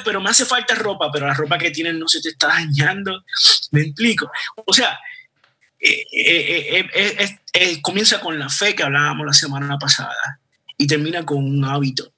Pero 0.05 0.21
me 0.21 0.31
hace 0.31 0.45
falta 0.45 0.75
ropa, 0.75 1.11
pero 1.13 1.27
la 1.27 1.35
ropa 1.35 1.59
que 1.59 1.71
tienes 1.71 1.95
no 1.95 2.09
se 2.09 2.21
te 2.21 2.31
está 2.31 2.49
dañando. 2.49 3.23
Me 3.71 3.83
explico. 3.83 4.31
O 4.65 4.73
sea, 4.73 4.99
eh, 5.79 6.05
eh, 6.13 7.39
eh, 7.53 7.83
comienza 7.83 8.21
con 8.21 8.39
la 8.39 8.49
fe 8.49 8.75
que 8.75 8.83
hablábamos 8.83 9.27
la 9.27 9.33
semana 9.33 9.79
pasada 9.79 10.41
y 10.77 10.87
termina 10.87 11.25
con 11.25 11.39
un 11.39 11.65
hábito. 11.65 12.13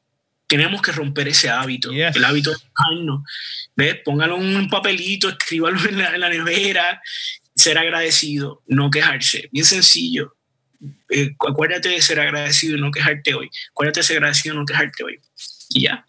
Tenemos 0.47 0.83
que 0.83 0.93
romper 0.93 1.29
ese 1.29 1.49
hábito, 1.49 1.91
el 1.91 2.25
hábito 2.25 2.51
de 2.51 2.57
dejarnos. 2.57 3.23
¿Ves? 3.75 3.97
Póngalo 4.05 4.37
en 4.37 4.57
un 4.57 4.69
papelito, 4.69 5.29
escríbalo 5.29 5.79
en 5.89 5.99
la, 5.99 6.15
en 6.15 6.21
la 6.21 6.29
nevera, 6.29 7.01
ser 7.55 7.79
agradecido, 7.79 8.63
no 8.67 8.91
quejarse. 8.91 9.49
Bien 9.51 9.65
sencillo 9.65 10.37
acuérdate 11.49 11.91
de 11.91 12.03
ser 12.03 12.21
agradecido 12.21 12.77
y 12.77 12.81
no 12.81 12.91
quejarte 12.91 13.35
hoy. 13.35 13.51
Acuérdate 13.71 14.01
de 14.01 14.05
ser 14.05 14.17
agradecido 14.19 14.55
y 14.55 14.59
no 14.59 14.65
quejarte 14.65 15.05
hoy. 15.05 15.21
Y 15.71 15.83
ya. 15.83 16.05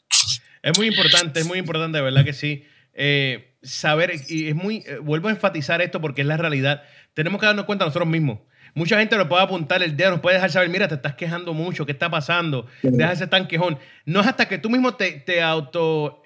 Es 0.62 0.78
muy 0.78 0.88
importante, 0.88 1.40
es 1.40 1.46
muy 1.46 1.60
importante, 1.60 2.02
verdad 2.02 2.24
que 2.24 2.34
sí. 2.34 2.66
Eh, 2.94 3.53
saber, 3.64 4.14
y 4.28 4.50
es 4.50 4.56
muy, 4.56 4.84
eh, 4.86 5.00
vuelvo 5.02 5.30
a 5.30 5.32
enfatizar 5.32 5.82
esto 5.82 6.02
porque 6.02 6.22
es 6.22 6.28
la 6.28 6.38
realidad. 6.38 6.84
Tenemos 7.14 7.40
que 7.40 7.46
darnos 7.48 7.66
cuenta 7.66 7.86
nosotros 7.86 8.08
mismos. 8.08 8.40
Mucha 8.76 8.98
gente 8.98 9.16
nos 9.18 9.28
puede 9.28 9.44
apuntar 9.44 9.84
el 9.84 9.96
dedo, 9.96 10.12
nos 10.12 10.20
puede 10.20 10.36
dejar 10.36 10.52
saber, 10.52 10.70
mira, 10.70 10.88
te 10.88 10.96
estás 10.96 11.14
quejando 11.16 11.54
mucho, 11.54 11.86
¿qué 11.86 11.92
está 11.92 12.10
pasando? 12.10 12.66
Deja 12.82 13.12
ese 13.12 13.28
tan 13.28 13.48
quejón. 13.48 13.78
No 14.06 14.22
es 14.22 14.28
hasta 14.28 14.48
que 14.48 14.58
tú 14.58 14.70
mismo 14.70 14.96
te, 14.96 15.12
te 15.12 15.44
auto, 15.44 16.22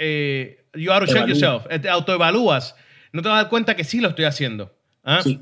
you 0.73 0.91
auto 0.91 1.05
check 1.05 1.27
yourself, 1.27 1.65
te 1.81 1.89
autoevalúas, 1.89 2.73
no 3.11 3.21
te 3.21 3.27
vas 3.27 3.39
a 3.39 3.41
dar 3.43 3.49
cuenta 3.49 3.75
que 3.75 3.83
sí 3.83 3.99
lo 3.99 4.09
estoy 4.09 4.25
haciendo. 4.25 4.73
¿ah? 5.03 5.19
Sí. 5.23 5.41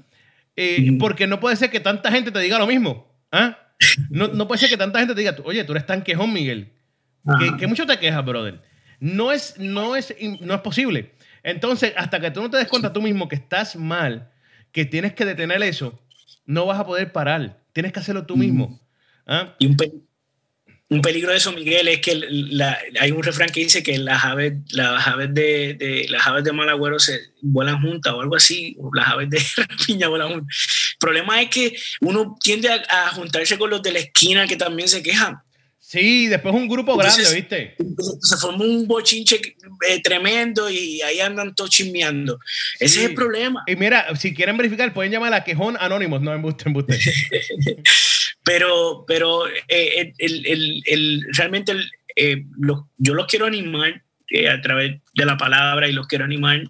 Eh, 0.55 0.97
porque 0.99 1.27
no 1.27 1.39
puede 1.39 1.55
ser 1.57 1.69
que 1.69 1.79
tanta 1.79 2.11
gente 2.11 2.31
te 2.31 2.39
diga 2.39 2.57
lo 2.57 2.67
mismo. 2.67 3.13
¿ah? 3.31 3.57
No, 4.09 4.27
no, 4.29 4.47
puede 4.47 4.59
ser 4.59 4.69
que 4.69 4.77
tanta 4.77 4.99
gente 4.99 5.13
te 5.13 5.21
diga, 5.21 5.35
oye, 5.43 5.63
tú 5.63 5.73
eres 5.73 5.85
tan 5.85 6.01
quejón, 6.01 6.31
Miguel. 6.33 6.71
Que, 7.59 7.67
mucho 7.67 7.85
te 7.85 7.97
quejas, 7.97 8.23
brother. 8.23 8.61
No 8.99 9.31
es, 9.31 9.57
no, 9.57 9.95
es, 9.95 10.15
no 10.41 10.53
es 10.53 10.61
posible. 10.61 11.14
Entonces, 11.45 11.93
hasta 11.95 12.19
que 12.19 12.31
tú 12.31 12.41
no 12.41 12.49
te 12.49 12.57
des 12.57 12.67
cuenta 12.67 12.91
tú 12.91 13.03
mismo 13.03 13.27
que 13.29 13.35
estás 13.35 13.75
mal, 13.75 14.31
que 14.71 14.83
tienes 14.83 15.13
que 15.13 15.25
detener 15.25 15.61
eso, 15.61 16.01
no 16.47 16.65
vas 16.65 16.79
a 16.79 16.87
poder 16.87 17.11
parar. 17.11 17.61
Tienes 17.71 17.93
que 17.93 17.99
hacerlo 17.99 18.25
tú 18.25 18.35
mismo. 18.35 18.81
¿ah? 19.27 19.55
Y 19.59 19.67
un, 19.67 19.77
un 20.89 21.01
peligro 21.01 21.29
de 21.29 21.37
eso, 21.37 21.51
Miguel, 21.51 21.87
es 21.87 21.99
que 21.99 22.19
hay 22.99 23.11
un 23.11 23.21
refrán 23.21 23.49
que 23.49 23.59
dice 23.59 23.83
que 23.83 23.99
las 23.99 24.25
aves, 24.25 24.53
las 24.71 25.05
aves 25.05 25.35
de, 25.35 26.07
las 26.09 26.25
aves 26.25 26.43
de 26.43 26.51
Malagüero 26.51 26.97
se 26.97 27.19
vuelan 27.43 27.79
juntas 27.79 28.11
o 28.13 28.21
algo 28.21 28.35
así, 28.35 28.75
o 28.79 28.89
las 28.91 29.07
aves 29.07 29.29
de 29.29 29.39
piña 29.85 30.07
vuelan 30.07 30.29
juntas. 30.29 30.57
El 30.93 30.97
problema 30.97 31.43
es 31.43 31.49
que 31.51 31.77
uno 32.01 32.35
tiende 32.41 32.69
a, 32.69 33.09
juntarse 33.09 33.59
con 33.59 33.69
los 33.69 33.83
de 33.83 33.93
la 33.93 33.99
esquina 33.99 34.47
que 34.47 34.55
también 34.55 34.89
se 34.89 35.03
quejan. 35.03 35.37
Sí, 35.87 36.25
después 36.25 36.55
un 36.55 36.67
grupo 36.67 36.97
grande, 36.97 37.23
¿viste? 37.31 37.75
Se 38.19 38.37
formó 38.37 38.63
un 38.63 38.87
bochinche 38.87 39.39
eh, 39.87 40.01
tremendo 40.01 40.67
y 40.67 40.99
ahí 41.03 41.19
andan 41.19 41.53
todos 41.53 41.69
chismeando. 41.69 42.39
Ese 42.79 43.01
es 43.01 43.09
el 43.09 43.13
problema. 43.13 43.63
Y 43.67 43.75
mira, 43.75 44.15
si 44.15 44.33
quieren 44.33 44.57
verificar, 44.57 44.91
pueden 44.95 45.11
llamar 45.11 45.31
a 45.35 45.43
Quejón 45.43 45.77
Anónimos, 45.79 46.23
no 46.23 46.33
embuste, 46.33 46.63
embuste. 46.67 46.99
Pero, 48.43 49.05
pero 49.07 49.47
eh, 49.47 50.13
el, 50.19 50.83
el, 50.85 51.25
realmente 51.35 51.73
eh, 52.15 52.43
yo 52.97 53.13
los 53.15 53.25
quiero 53.25 53.47
animar 53.47 54.03
a 54.51 54.61
través 54.61 55.01
de 55.15 55.25
la 55.25 55.35
palabra 55.35 55.87
y 55.87 55.93
los 55.93 56.05
quiero 56.05 56.25
animar 56.25 56.61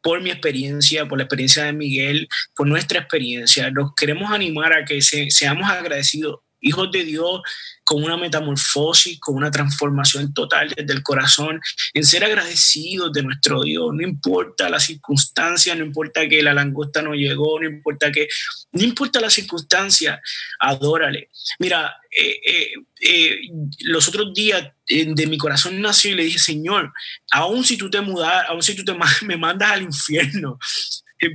por 0.00 0.20
mi 0.20 0.30
experiencia, 0.30 1.08
por 1.08 1.18
la 1.18 1.24
experiencia 1.24 1.64
de 1.64 1.72
Miguel, 1.72 2.28
por 2.54 2.68
nuestra 2.68 3.00
experiencia. 3.00 3.68
Los 3.70 3.96
queremos 3.96 4.30
animar 4.30 4.72
a 4.72 4.84
que 4.84 5.02
seamos 5.02 5.68
agradecidos, 5.68 6.38
hijos 6.60 6.92
de 6.92 7.04
Dios, 7.04 7.42
con 7.84 8.02
una 8.02 8.16
metamorfosis, 8.16 9.20
con 9.20 9.36
una 9.36 9.50
transformación 9.50 10.32
total 10.32 10.72
desde 10.74 10.92
el 10.92 11.02
corazón, 11.02 11.60
en 11.92 12.04
ser 12.04 12.24
agradecidos 12.24 13.12
de 13.12 13.22
nuestro 13.22 13.62
Dios. 13.62 13.90
No 13.92 14.02
importa 14.02 14.70
la 14.70 14.80
circunstancia, 14.80 15.74
no 15.74 15.84
importa 15.84 16.28
que 16.28 16.42
la 16.42 16.54
langosta 16.54 17.02
no 17.02 17.14
llegó, 17.14 17.60
no 17.60 17.68
importa 17.68 18.10
que, 18.10 18.28
no 18.72 18.82
importa 18.82 19.20
la 19.20 19.30
circunstancia, 19.30 20.20
adórale. 20.58 21.30
Mira, 21.58 21.94
eh, 22.10 22.40
eh, 22.46 22.72
eh, 23.00 23.40
los 23.80 24.08
otros 24.08 24.32
días 24.32 24.72
de 24.88 25.26
mi 25.26 25.36
corazón 25.36 25.80
nació 25.80 26.12
y 26.12 26.14
le 26.14 26.24
dije, 26.24 26.38
Señor, 26.38 26.92
aun 27.32 27.64
si 27.64 27.76
tú 27.76 27.90
te 27.90 28.00
mudas, 28.00 28.44
aun 28.48 28.62
si 28.62 28.74
tú 28.74 28.84
te, 28.84 28.94
me 29.26 29.36
mandas 29.36 29.72
al 29.72 29.82
infierno, 29.82 30.58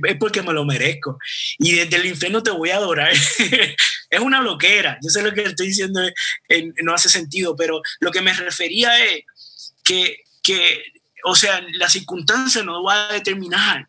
es 0.06 0.16
porque 0.18 0.42
me 0.42 0.52
lo 0.52 0.64
merezco. 0.64 1.18
Y 1.58 1.72
desde 1.72 1.96
el 1.96 2.06
infierno 2.06 2.42
te 2.42 2.50
voy 2.50 2.70
a 2.70 2.76
adorar. 2.76 3.12
es 4.10 4.20
una 4.20 4.42
loquera. 4.42 4.98
Yo 5.02 5.10
sé 5.10 5.22
lo 5.22 5.32
que 5.32 5.42
estoy 5.42 5.68
diciendo 5.68 6.00
no 6.82 6.94
hace 6.94 7.08
sentido, 7.08 7.56
pero 7.56 7.80
lo 8.00 8.10
que 8.10 8.22
me 8.22 8.32
refería 8.32 9.04
es 9.04 9.24
que, 9.84 10.22
que, 10.42 10.82
o 11.24 11.34
sea, 11.34 11.64
la 11.74 11.88
circunstancia 11.88 12.62
no 12.62 12.82
va 12.82 13.08
a 13.08 13.12
determinar 13.12 13.88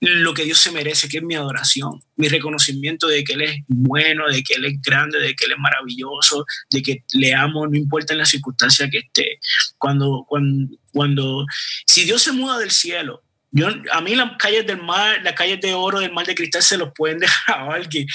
lo 0.00 0.32
que 0.32 0.44
Dios 0.44 0.58
se 0.58 0.72
merece, 0.72 1.08
que 1.08 1.18
es 1.18 1.22
mi 1.22 1.34
adoración, 1.34 2.02
mi 2.16 2.28
reconocimiento 2.28 3.06
de 3.06 3.22
que 3.22 3.34
Él 3.34 3.42
es 3.42 3.56
bueno, 3.68 4.28
de 4.28 4.42
que 4.42 4.54
Él 4.54 4.64
es 4.64 4.80
grande, 4.80 5.18
de 5.18 5.34
que 5.34 5.44
Él 5.44 5.52
es 5.52 5.58
maravilloso, 5.58 6.46
de 6.70 6.82
que 6.82 7.04
le 7.12 7.34
amo, 7.34 7.66
no 7.66 7.76
importa 7.76 8.14
en 8.14 8.20
la 8.20 8.24
circunstancia 8.24 8.88
que 8.88 8.98
esté. 8.98 9.40
Cuando, 9.76 10.24
cuando, 10.26 10.74
cuando, 10.92 11.46
si 11.86 12.04
Dios 12.04 12.22
se 12.22 12.32
muda 12.32 12.58
del 12.58 12.70
cielo 12.70 13.22
yo, 13.52 13.68
a 13.92 14.00
mí 14.00 14.14
las 14.14 14.36
calles 14.38 14.66
del 14.66 14.80
mar, 14.80 15.20
las 15.22 15.34
calles 15.34 15.60
de 15.60 15.74
oro 15.74 15.98
del 15.98 16.12
mar 16.12 16.26
de 16.26 16.34
cristal 16.34 16.62
se 16.62 16.76
los 16.76 16.90
pueden 16.94 17.18
dejar 17.20 17.58
a 17.58 17.74
alguien. 17.74 18.06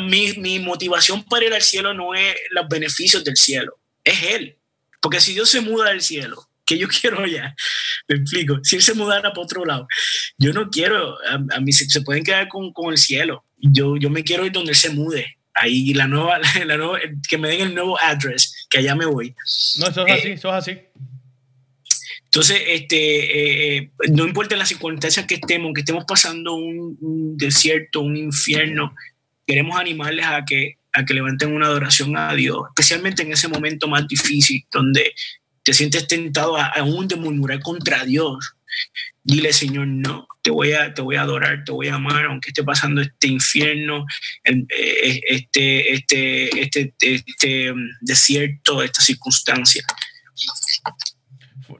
mi, 0.00 0.32
mi 0.34 0.58
motivación 0.58 1.24
para 1.24 1.46
ir 1.46 1.54
al 1.54 1.62
cielo 1.62 1.92
no 1.94 2.14
es 2.14 2.34
los 2.50 2.68
beneficios 2.68 3.24
del 3.24 3.36
cielo, 3.36 3.78
es 4.04 4.22
Él. 4.22 4.56
Porque 5.00 5.20
si 5.20 5.32
Dios 5.32 5.48
se 5.48 5.60
muda 5.60 5.88
del 5.88 6.02
cielo, 6.02 6.48
que 6.66 6.78
yo 6.78 6.86
quiero 7.00 7.26
ya, 7.26 7.54
me 8.08 8.16
explico, 8.16 8.60
si 8.62 8.76
Él 8.76 8.82
se 8.82 8.94
mudara 8.94 9.30
para 9.30 9.42
otro 9.42 9.64
lado, 9.64 9.88
yo 10.38 10.52
no 10.52 10.70
quiero, 10.70 11.18
a, 11.28 11.60
mí 11.60 11.72
se, 11.72 12.00
pueden 12.02 12.22
quedar 12.22 12.48
con, 12.48 12.72
con, 12.72 12.92
el 12.92 12.98
cielo. 12.98 13.44
Yo, 13.58 13.96
yo 13.96 14.08
me 14.08 14.22
quiero 14.22 14.46
ir 14.46 14.52
donde 14.52 14.70
Él 14.70 14.76
se 14.76 14.90
mude. 14.90 15.36
Ahí 15.52 15.92
la 15.94 16.06
nueva, 16.06 16.38
la 16.64 16.76
nueva, 16.76 17.00
que 17.28 17.38
me 17.38 17.48
den 17.48 17.60
el 17.60 17.74
nuevo 17.74 17.98
address, 18.00 18.66
que 18.70 18.78
allá 18.78 18.94
me 18.94 19.04
voy. 19.04 19.34
No, 19.78 19.88
eso 19.88 20.06
es 20.06 20.12
así, 20.12 20.28
eso 20.28 20.48
es 20.48 20.54
así. 20.54 20.78
Entonces, 22.32 22.62
este, 22.64 23.78
eh, 23.78 23.90
no 24.12 24.24
importa 24.24 24.54
las 24.54 24.68
circunstancias 24.68 25.26
que 25.26 25.34
estemos, 25.34 25.72
que 25.74 25.80
estemos 25.80 26.04
pasando 26.04 26.54
un, 26.54 27.36
desierto, 27.36 28.02
un 28.02 28.16
infierno, 28.16 28.94
queremos 29.44 29.80
animarles 29.80 30.26
a 30.26 30.44
que, 30.44 30.76
a 30.92 31.04
que 31.04 31.14
levanten 31.14 31.52
una 31.52 31.66
adoración 31.66 32.16
a 32.16 32.32
Dios, 32.34 32.62
especialmente 32.68 33.22
en 33.22 33.32
ese 33.32 33.48
momento 33.48 33.88
más 33.88 34.06
difícil, 34.06 34.64
donde 34.70 35.12
te 35.64 35.74
sientes 35.74 36.06
tentado 36.06 36.56
aún 36.56 37.08
de 37.08 37.16
murmurar 37.16 37.58
contra 37.62 38.04
Dios. 38.04 38.54
Dile, 39.24 39.52
Señor, 39.52 39.88
no, 39.88 40.28
te 40.40 40.52
voy, 40.52 40.72
a, 40.74 40.94
te 40.94 41.02
voy 41.02 41.16
a 41.16 41.22
adorar, 41.22 41.64
te 41.64 41.72
voy 41.72 41.88
a 41.88 41.96
amar, 41.96 42.26
aunque 42.26 42.50
esté 42.50 42.62
pasando 42.62 43.00
este 43.00 43.26
infierno, 43.26 44.06
eh, 44.44 45.20
este, 45.28 45.94
este, 45.94 46.60
este, 46.60 46.94
este 47.00 47.72
mm, 47.72 47.88
desierto, 48.02 48.84
esta 48.84 49.02
circunstancia. 49.02 49.82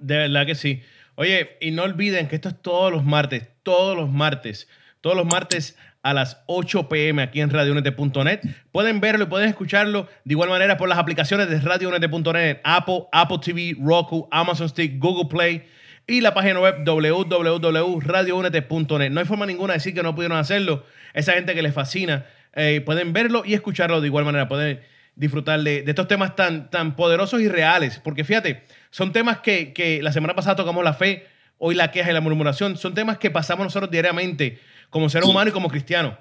De 0.00 0.16
verdad 0.16 0.46
que 0.46 0.54
sí. 0.54 0.82
Oye, 1.14 1.56
y 1.60 1.70
no 1.70 1.82
olviden 1.82 2.28
que 2.28 2.36
esto 2.36 2.48
es 2.48 2.60
todos 2.60 2.90
los 2.90 3.04
martes, 3.04 3.48
todos 3.62 3.96
los 3.96 4.10
martes, 4.10 4.68
todos 5.00 5.16
los 5.16 5.26
martes 5.26 5.76
a 6.02 6.14
las 6.14 6.42
8 6.46 6.88
pm 6.88 7.22
aquí 7.22 7.40
en 7.40 7.50
radionete.net. 7.50 8.40
Pueden 8.72 9.00
verlo 9.00 9.24
y 9.24 9.26
pueden 9.26 9.48
escucharlo 9.48 10.08
de 10.24 10.32
igual 10.32 10.48
manera 10.48 10.76
por 10.76 10.88
las 10.88 10.98
aplicaciones 10.98 11.50
de 11.50 11.60
radionete.net, 11.60 12.60
Apple, 12.64 13.04
Apple 13.12 13.38
TV, 13.44 13.76
Roku, 13.78 14.26
Amazon 14.30 14.68
Stick, 14.68 14.98
Google 14.98 15.28
Play 15.28 15.64
y 16.06 16.22
la 16.22 16.32
página 16.34 16.60
web 16.60 16.84
www.radiounete.net. 16.84 19.10
No 19.10 19.20
hay 19.20 19.26
forma 19.26 19.46
ninguna 19.46 19.74
de 19.74 19.78
decir 19.78 19.94
que 19.94 20.02
no 20.02 20.14
pudieron 20.14 20.38
hacerlo. 20.38 20.84
Esa 21.12 21.32
gente 21.34 21.54
que 21.54 21.62
les 21.62 21.74
fascina, 21.74 22.24
eh, 22.54 22.80
pueden 22.84 23.12
verlo 23.12 23.42
y 23.44 23.54
escucharlo 23.54 24.00
de 24.00 24.06
igual 24.06 24.24
manera. 24.24 24.48
Pueden 24.48 24.80
disfrutar 25.16 25.60
de, 25.60 25.82
de, 25.82 25.90
estos 25.90 26.08
temas 26.08 26.34
tan, 26.34 26.70
tan 26.70 26.96
poderosos 26.96 27.42
y 27.42 27.48
reales. 27.48 28.00
Porque 28.02 28.24
fíjate, 28.24 28.62
son 28.90 29.12
temas 29.12 29.38
que, 29.38 29.72
que, 29.72 30.02
la 30.02 30.12
semana 30.12 30.34
pasada 30.34 30.56
tocamos 30.56 30.82
la 30.84 30.94
fe, 30.94 31.26
hoy 31.58 31.74
la 31.74 31.90
queja 31.90 32.10
y 32.10 32.14
la 32.14 32.20
murmuración. 32.20 32.76
Son 32.76 32.94
temas 32.94 33.18
que 33.18 33.30
pasamos 33.30 33.64
nosotros 33.64 33.90
diariamente 33.90 34.58
como 34.90 35.08
seres 35.08 35.28
humanos 35.28 35.50
y 35.50 35.54
como 35.54 35.68
cristianos. 35.68 36.14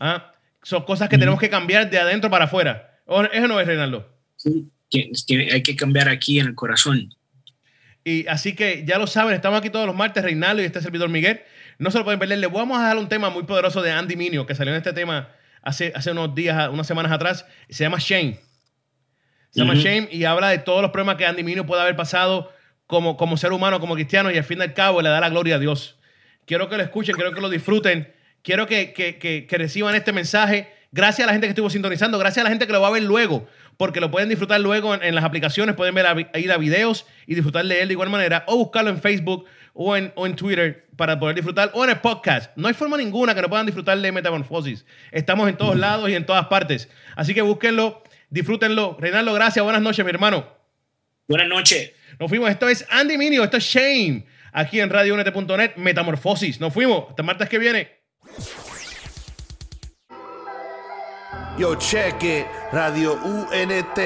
¿ah? 0.00 0.32
Son 0.62 0.84
cosas 0.84 1.08
que 1.08 1.18
tenemos 1.18 1.38
que 1.38 1.48
cambiar 1.48 1.88
de 1.88 1.98
adentro 1.98 2.28
para 2.30 2.46
afuera. 2.46 3.00
¿Eso 3.32 3.46
no 3.46 3.60
es, 3.60 3.66
Reinaldo? 3.66 4.12
Sí, 4.36 4.68
hay 5.52 5.62
que 5.62 5.76
cambiar 5.76 6.08
aquí 6.08 6.40
en 6.40 6.48
el 6.48 6.54
corazón. 6.54 7.14
Y 8.04 8.26
así 8.28 8.54
que 8.54 8.84
ya 8.86 8.98
lo 8.98 9.06
saben, 9.06 9.34
estamos 9.34 9.58
aquí 9.58 9.70
todos 9.70 9.86
los 9.86 9.94
martes, 9.94 10.22
Reinaldo 10.22 10.62
y 10.62 10.66
este 10.66 10.80
servidor 10.80 11.08
Miguel. 11.08 11.40
No 11.78 11.90
se 11.90 11.98
lo 11.98 12.04
pueden 12.04 12.18
perder. 12.18 12.38
Les 12.38 12.50
vamos 12.50 12.78
a 12.78 12.82
dar 12.82 12.98
un 12.98 13.08
tema 13.08 13.30
muy 13.30 13.44
poderoso 13.44 13.82
de 13.82 13.90
Andy 13.92 14.16
Minio, 14.16 14.46
que 14.46 14.54
salió 14.54 14.72
en 14.72 14.78
este 14.78 14.92
tema 14.92 15.28
hace, 15.62 15.92
hace 15.94 16.12
unos 16.12 16.34
días, 16.34 16.68
unas 16.70 16.86
semanas 16.86 17.12
atrás. 17.12 17.46
Se 17.68 17.84
llama 17.84 17.98
Shame. 18.00 18.38
Se 19.56 19.64
llama. 19.64 19.74
Shame 19.74 20.08
y 20.12 20.24
habla 20.24 20.48
de 20.50 20.58
todos 20.58 20.82
los 20.82 20.90
problemas 20.90 21.16
que 21.16 21.26
Andy 21.26 21.42
Minio 21.42 21.66
puede 21.66 21.82
haber 21.82 21.96
pasado 21.96 22.52
como, 22.86 23.16
como 23.16 23.36
ser 23.36 23.52
humano, 23.52 23.80
como 23.80 23.94
cristiano, 23.94 24.30
y 24.30 24.36
al 24.38 24.44
fin 24.44 24.58
y 24.58 24.62
al 24.62 24.74
cabo 24.74 25.02
le 25.02 25.08
da 25.08 25.20
la 25.20 25.28
gloria 25.30 25.56
a 25.56 25.58
Dios. 25.58 25.98
Quiero 26.46 26.68
que 26.68 26.76
lo 26.76 26.82
escuchen, 26.82 27.14
quiero 27.16 27.32
que 27.32 27.40
lo 27.40 27.48
disfruten, 27.48 28.12
quiero 28.42 28.66
que, 28.66 28.92
que- 28.92 29.18
que- 29.18 29.46
que 29.48 29.58
reciban 29.58 29.94
este 29.96 30.12
mensaje. 30.12 30.68
Gracias 30.92 31.24
a 31.24 31.26
la 31.26 31.32
gente 31.32 31.46
que 31.48 31.50
estuvo 31.50 31.68
sintonizando, 31.68 32.18
gracias 32.18 32.42
a 32.42 32.44
la 32.44 32.50
gente 32.50 32.66
que 32.66 32.72
lo 32.72 32.80
va 32.80 32.88
a 32.88 32.92
ver 32.92 33.02
luego, 33.02 33.46
porque 33.76 34.00
lo 34.00 34.10
pueden 34.10 34.28
disfrutar 34.28 34.60
luego 34.60 34.94
en, 34.94 35.02
en 35.02 35.14
las 35.16 35.24
aplicaciones, 35.24 35.74
pueden 35.74 35.94
ver 35.94 36.06
a, 36.06 36.38
ir 36.38 36.52
a 36.52 36.56
videos 36.56 37.06
y 37.26 37.34
disfrutar 37.34 37.66
de 37.66 37.82
él 37.82 37.88
de 37.88 37.94
igual 37.94 38.08
manera, 38.08 38.44
o 38.46 38.56
buscarlo 38.56 38.90
en 38.90 38.98
Facebook 39.00 39.44
o 39.74 39.94
en, 39.96 40.12
o 40.14 40.26
en 40.26 40.36
Twitter 40.36 40.86
para 40.96 41.18
poder 41.18 41.34
disfrutar, 41.34 41.70
o 41.74 41.84
en 41.84 41.90
el 41.90 41.96
podcast. 41.98 42.50
No 42.56 42.68
hay 42.68 42.72
forma 42.74 42.96
ninguna 42.96 43.34
que 43.34 43.42
no 43.42 43.48
puedan 43.50 43.66
disfrutar 43.66 43.98
de 43.98 44.12
Metamorfosis. 44.12 44.86
Estamos 45.10 45.48
en 45.50 45.56
todos 45.56 45.76
lados 45.76 46.08
y 46.08 46.14
en 46.14 46.24
todas 46.24 46.46
partes. 46.46 46.88
Así 47.16 47.34
que 47.34 47.42
búsquenlo, 47.42 48.02
disfrútenlo. 48.30 48.96
Reinaldo, 48.98 49.32
gracias, 49.32 49.62
buenas 49.62 49.82
noches, 49.82 50.04
mi 50.04 50.10
hermano. 50.10 50.46
Buenas 51.28 51.48
noches. 51.48 51.92
Nos 52.18 52.28
fuimos. 52.28 52.50
Esto 52.50 52.68
es 52.68 52.86
Andy 52.90 53.18
Minio, 53.18 53.44
esto 53.44 53.56
es 53.56 53.64
Shame. 53.64 54.26
Aquí 54.52 54.80
en 54.80 54.90
radiounete.net, 54.90 55.76
Metamorfosis. 55.76 56.60
Nos 56.60 56.72
fuimos. 56.72 57.10
Hasta 57.10 57.22
martes 57.22 57.48
que 57.48 57.58
viene. 57.58 57.90
Yo 61.58 61.74
cheque, 61.76 62.46
Radio 62.72 63.14
UNT 63.14 63.98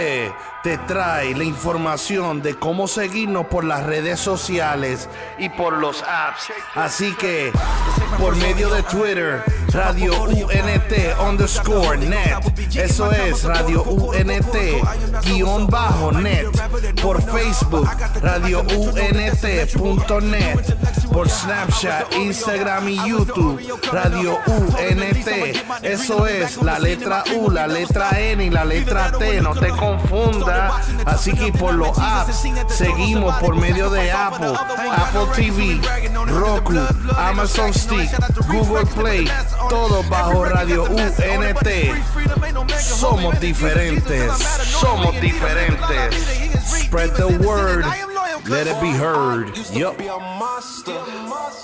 te 0.62 0.76
trae 0.86 1.34
la 1.34 1.44
información 1.44 2.42
de 2.42 2.54
cómo 2.54 2.86
seguirnos 2.86 3.46
por 3.46 3.64
las 3.64 3.84
redes 3.84 4.20
sociales 4.20 5.08
y 5.38 5.48
por 5.48 5.72
los 5.78 6.02
apps. 6.02 6.52
Así 6.74 7.14
que, 7.14 7.50
por 8.18 8.36
medio 8.36 8.68
de 8.68 8.82
Twitter, 8.82 9.42
Radio 9.72 10.24
UNT 10.24 10.92
underscore 11.26 11.96
net. 11.98 12.36
Eso 12.74 13.10
es 13.10 13.44
Radio 13.44 13.82
UNT 13.84 14.54
guion 15.24 15.66
bajo 15.66 16.12
net. 16.12 16.46
Por 17.00 17.22
Facebook, 17.22 17.88
Radio 18.20 18.60
UNT.net. 18.60 19.40
Por 21.10 21.28
Snapchat, 21.28 22.14
Instagram 22.14 22.88
y 22.88 23.08
YouTube, 23.08 23.60
Radio 23.92 24.38
UNT. 24.46 25.28
Eso 25.82 26.26
es 26.26 26.56
la 26.62 26.78
letra 26.78 27.24
U, 27.36 27.39
la 27.48 27.66
letra 27.66 28.10
N 28.18 28.44
y 28.44 28.50
la 28.50 28.64
letra 28.64 29.12
T. 29.12 29.40
No 29.40 29.54
te 29.54 29.68
confunda. 29.68 30.82
Así 31.06 31.32
que 31.32 31.52
por 31.52 31.74
los 31.74 31.96
apps 31.98 32.44
seguimos 32.68 33.34
por 33.36 33.56
medio 33.56 33.88
de 33.90 34.10
Apple, 34.12 34.52
Apple 34.54 35.26
TV, 35.34 35.80
Roku, 36.26 36.74
Amazon 37.16 37.72
Stick, 37.72 38.10
Google 38.48 38.86
Play, 38.86 39.30
todo 39.68 40.02
bajo 40.04 40.44
Radio 40.44 40.84
UNT. 40.84 41.68
Somos 42.78 43.40
diferentes, 43.40 44.32
somos 44.80 45.18
diferentes. 45.20 46.50
Spread 46.84 47.14
the 47.14 47.26
word, 47.38 47.84
let 48.48 48.66
it 48.66 48.80
be 48.80 48.90
heard. 48.90 49.56
Used 49.56 49.72
to 49.72 49.78
Yup. 49.78 49.98
be 49.98 50.06
a 50.06 50.18
monster. 50.18 50.92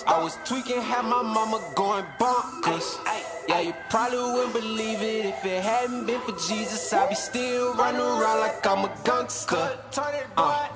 I 0.07 0.21
was 0.23 0.39
tweaking, 0.45 0.81
had 0.81 1.05
my 1.05 1.23
mama 1.23 1.61
going 1.75 2.05
bonkers. 2.19 2.99
Yeah, 3.49 3.61
you 3.61 3.75
probably 3.91 4.19
wouldn't 4.19 4.53
believe 4.55 5.03
it 5.03 5.27
if 5.27 5.45
it 5.45 5.63
hadn't 5.63 6.07
been 6.07 6.21
for 6.23 6.33
Jesus. 6.33 6.93
I'd 6.93 7.09
be 7.09 7.15
still 7.15 7.75
running 7.75 8.01
around 8.01 8.41
like 8.41 8.67
I'm 8.67 8.85
a 8.85 8.93
gangster. 9.05 9.79
Uh. 10.37 10.67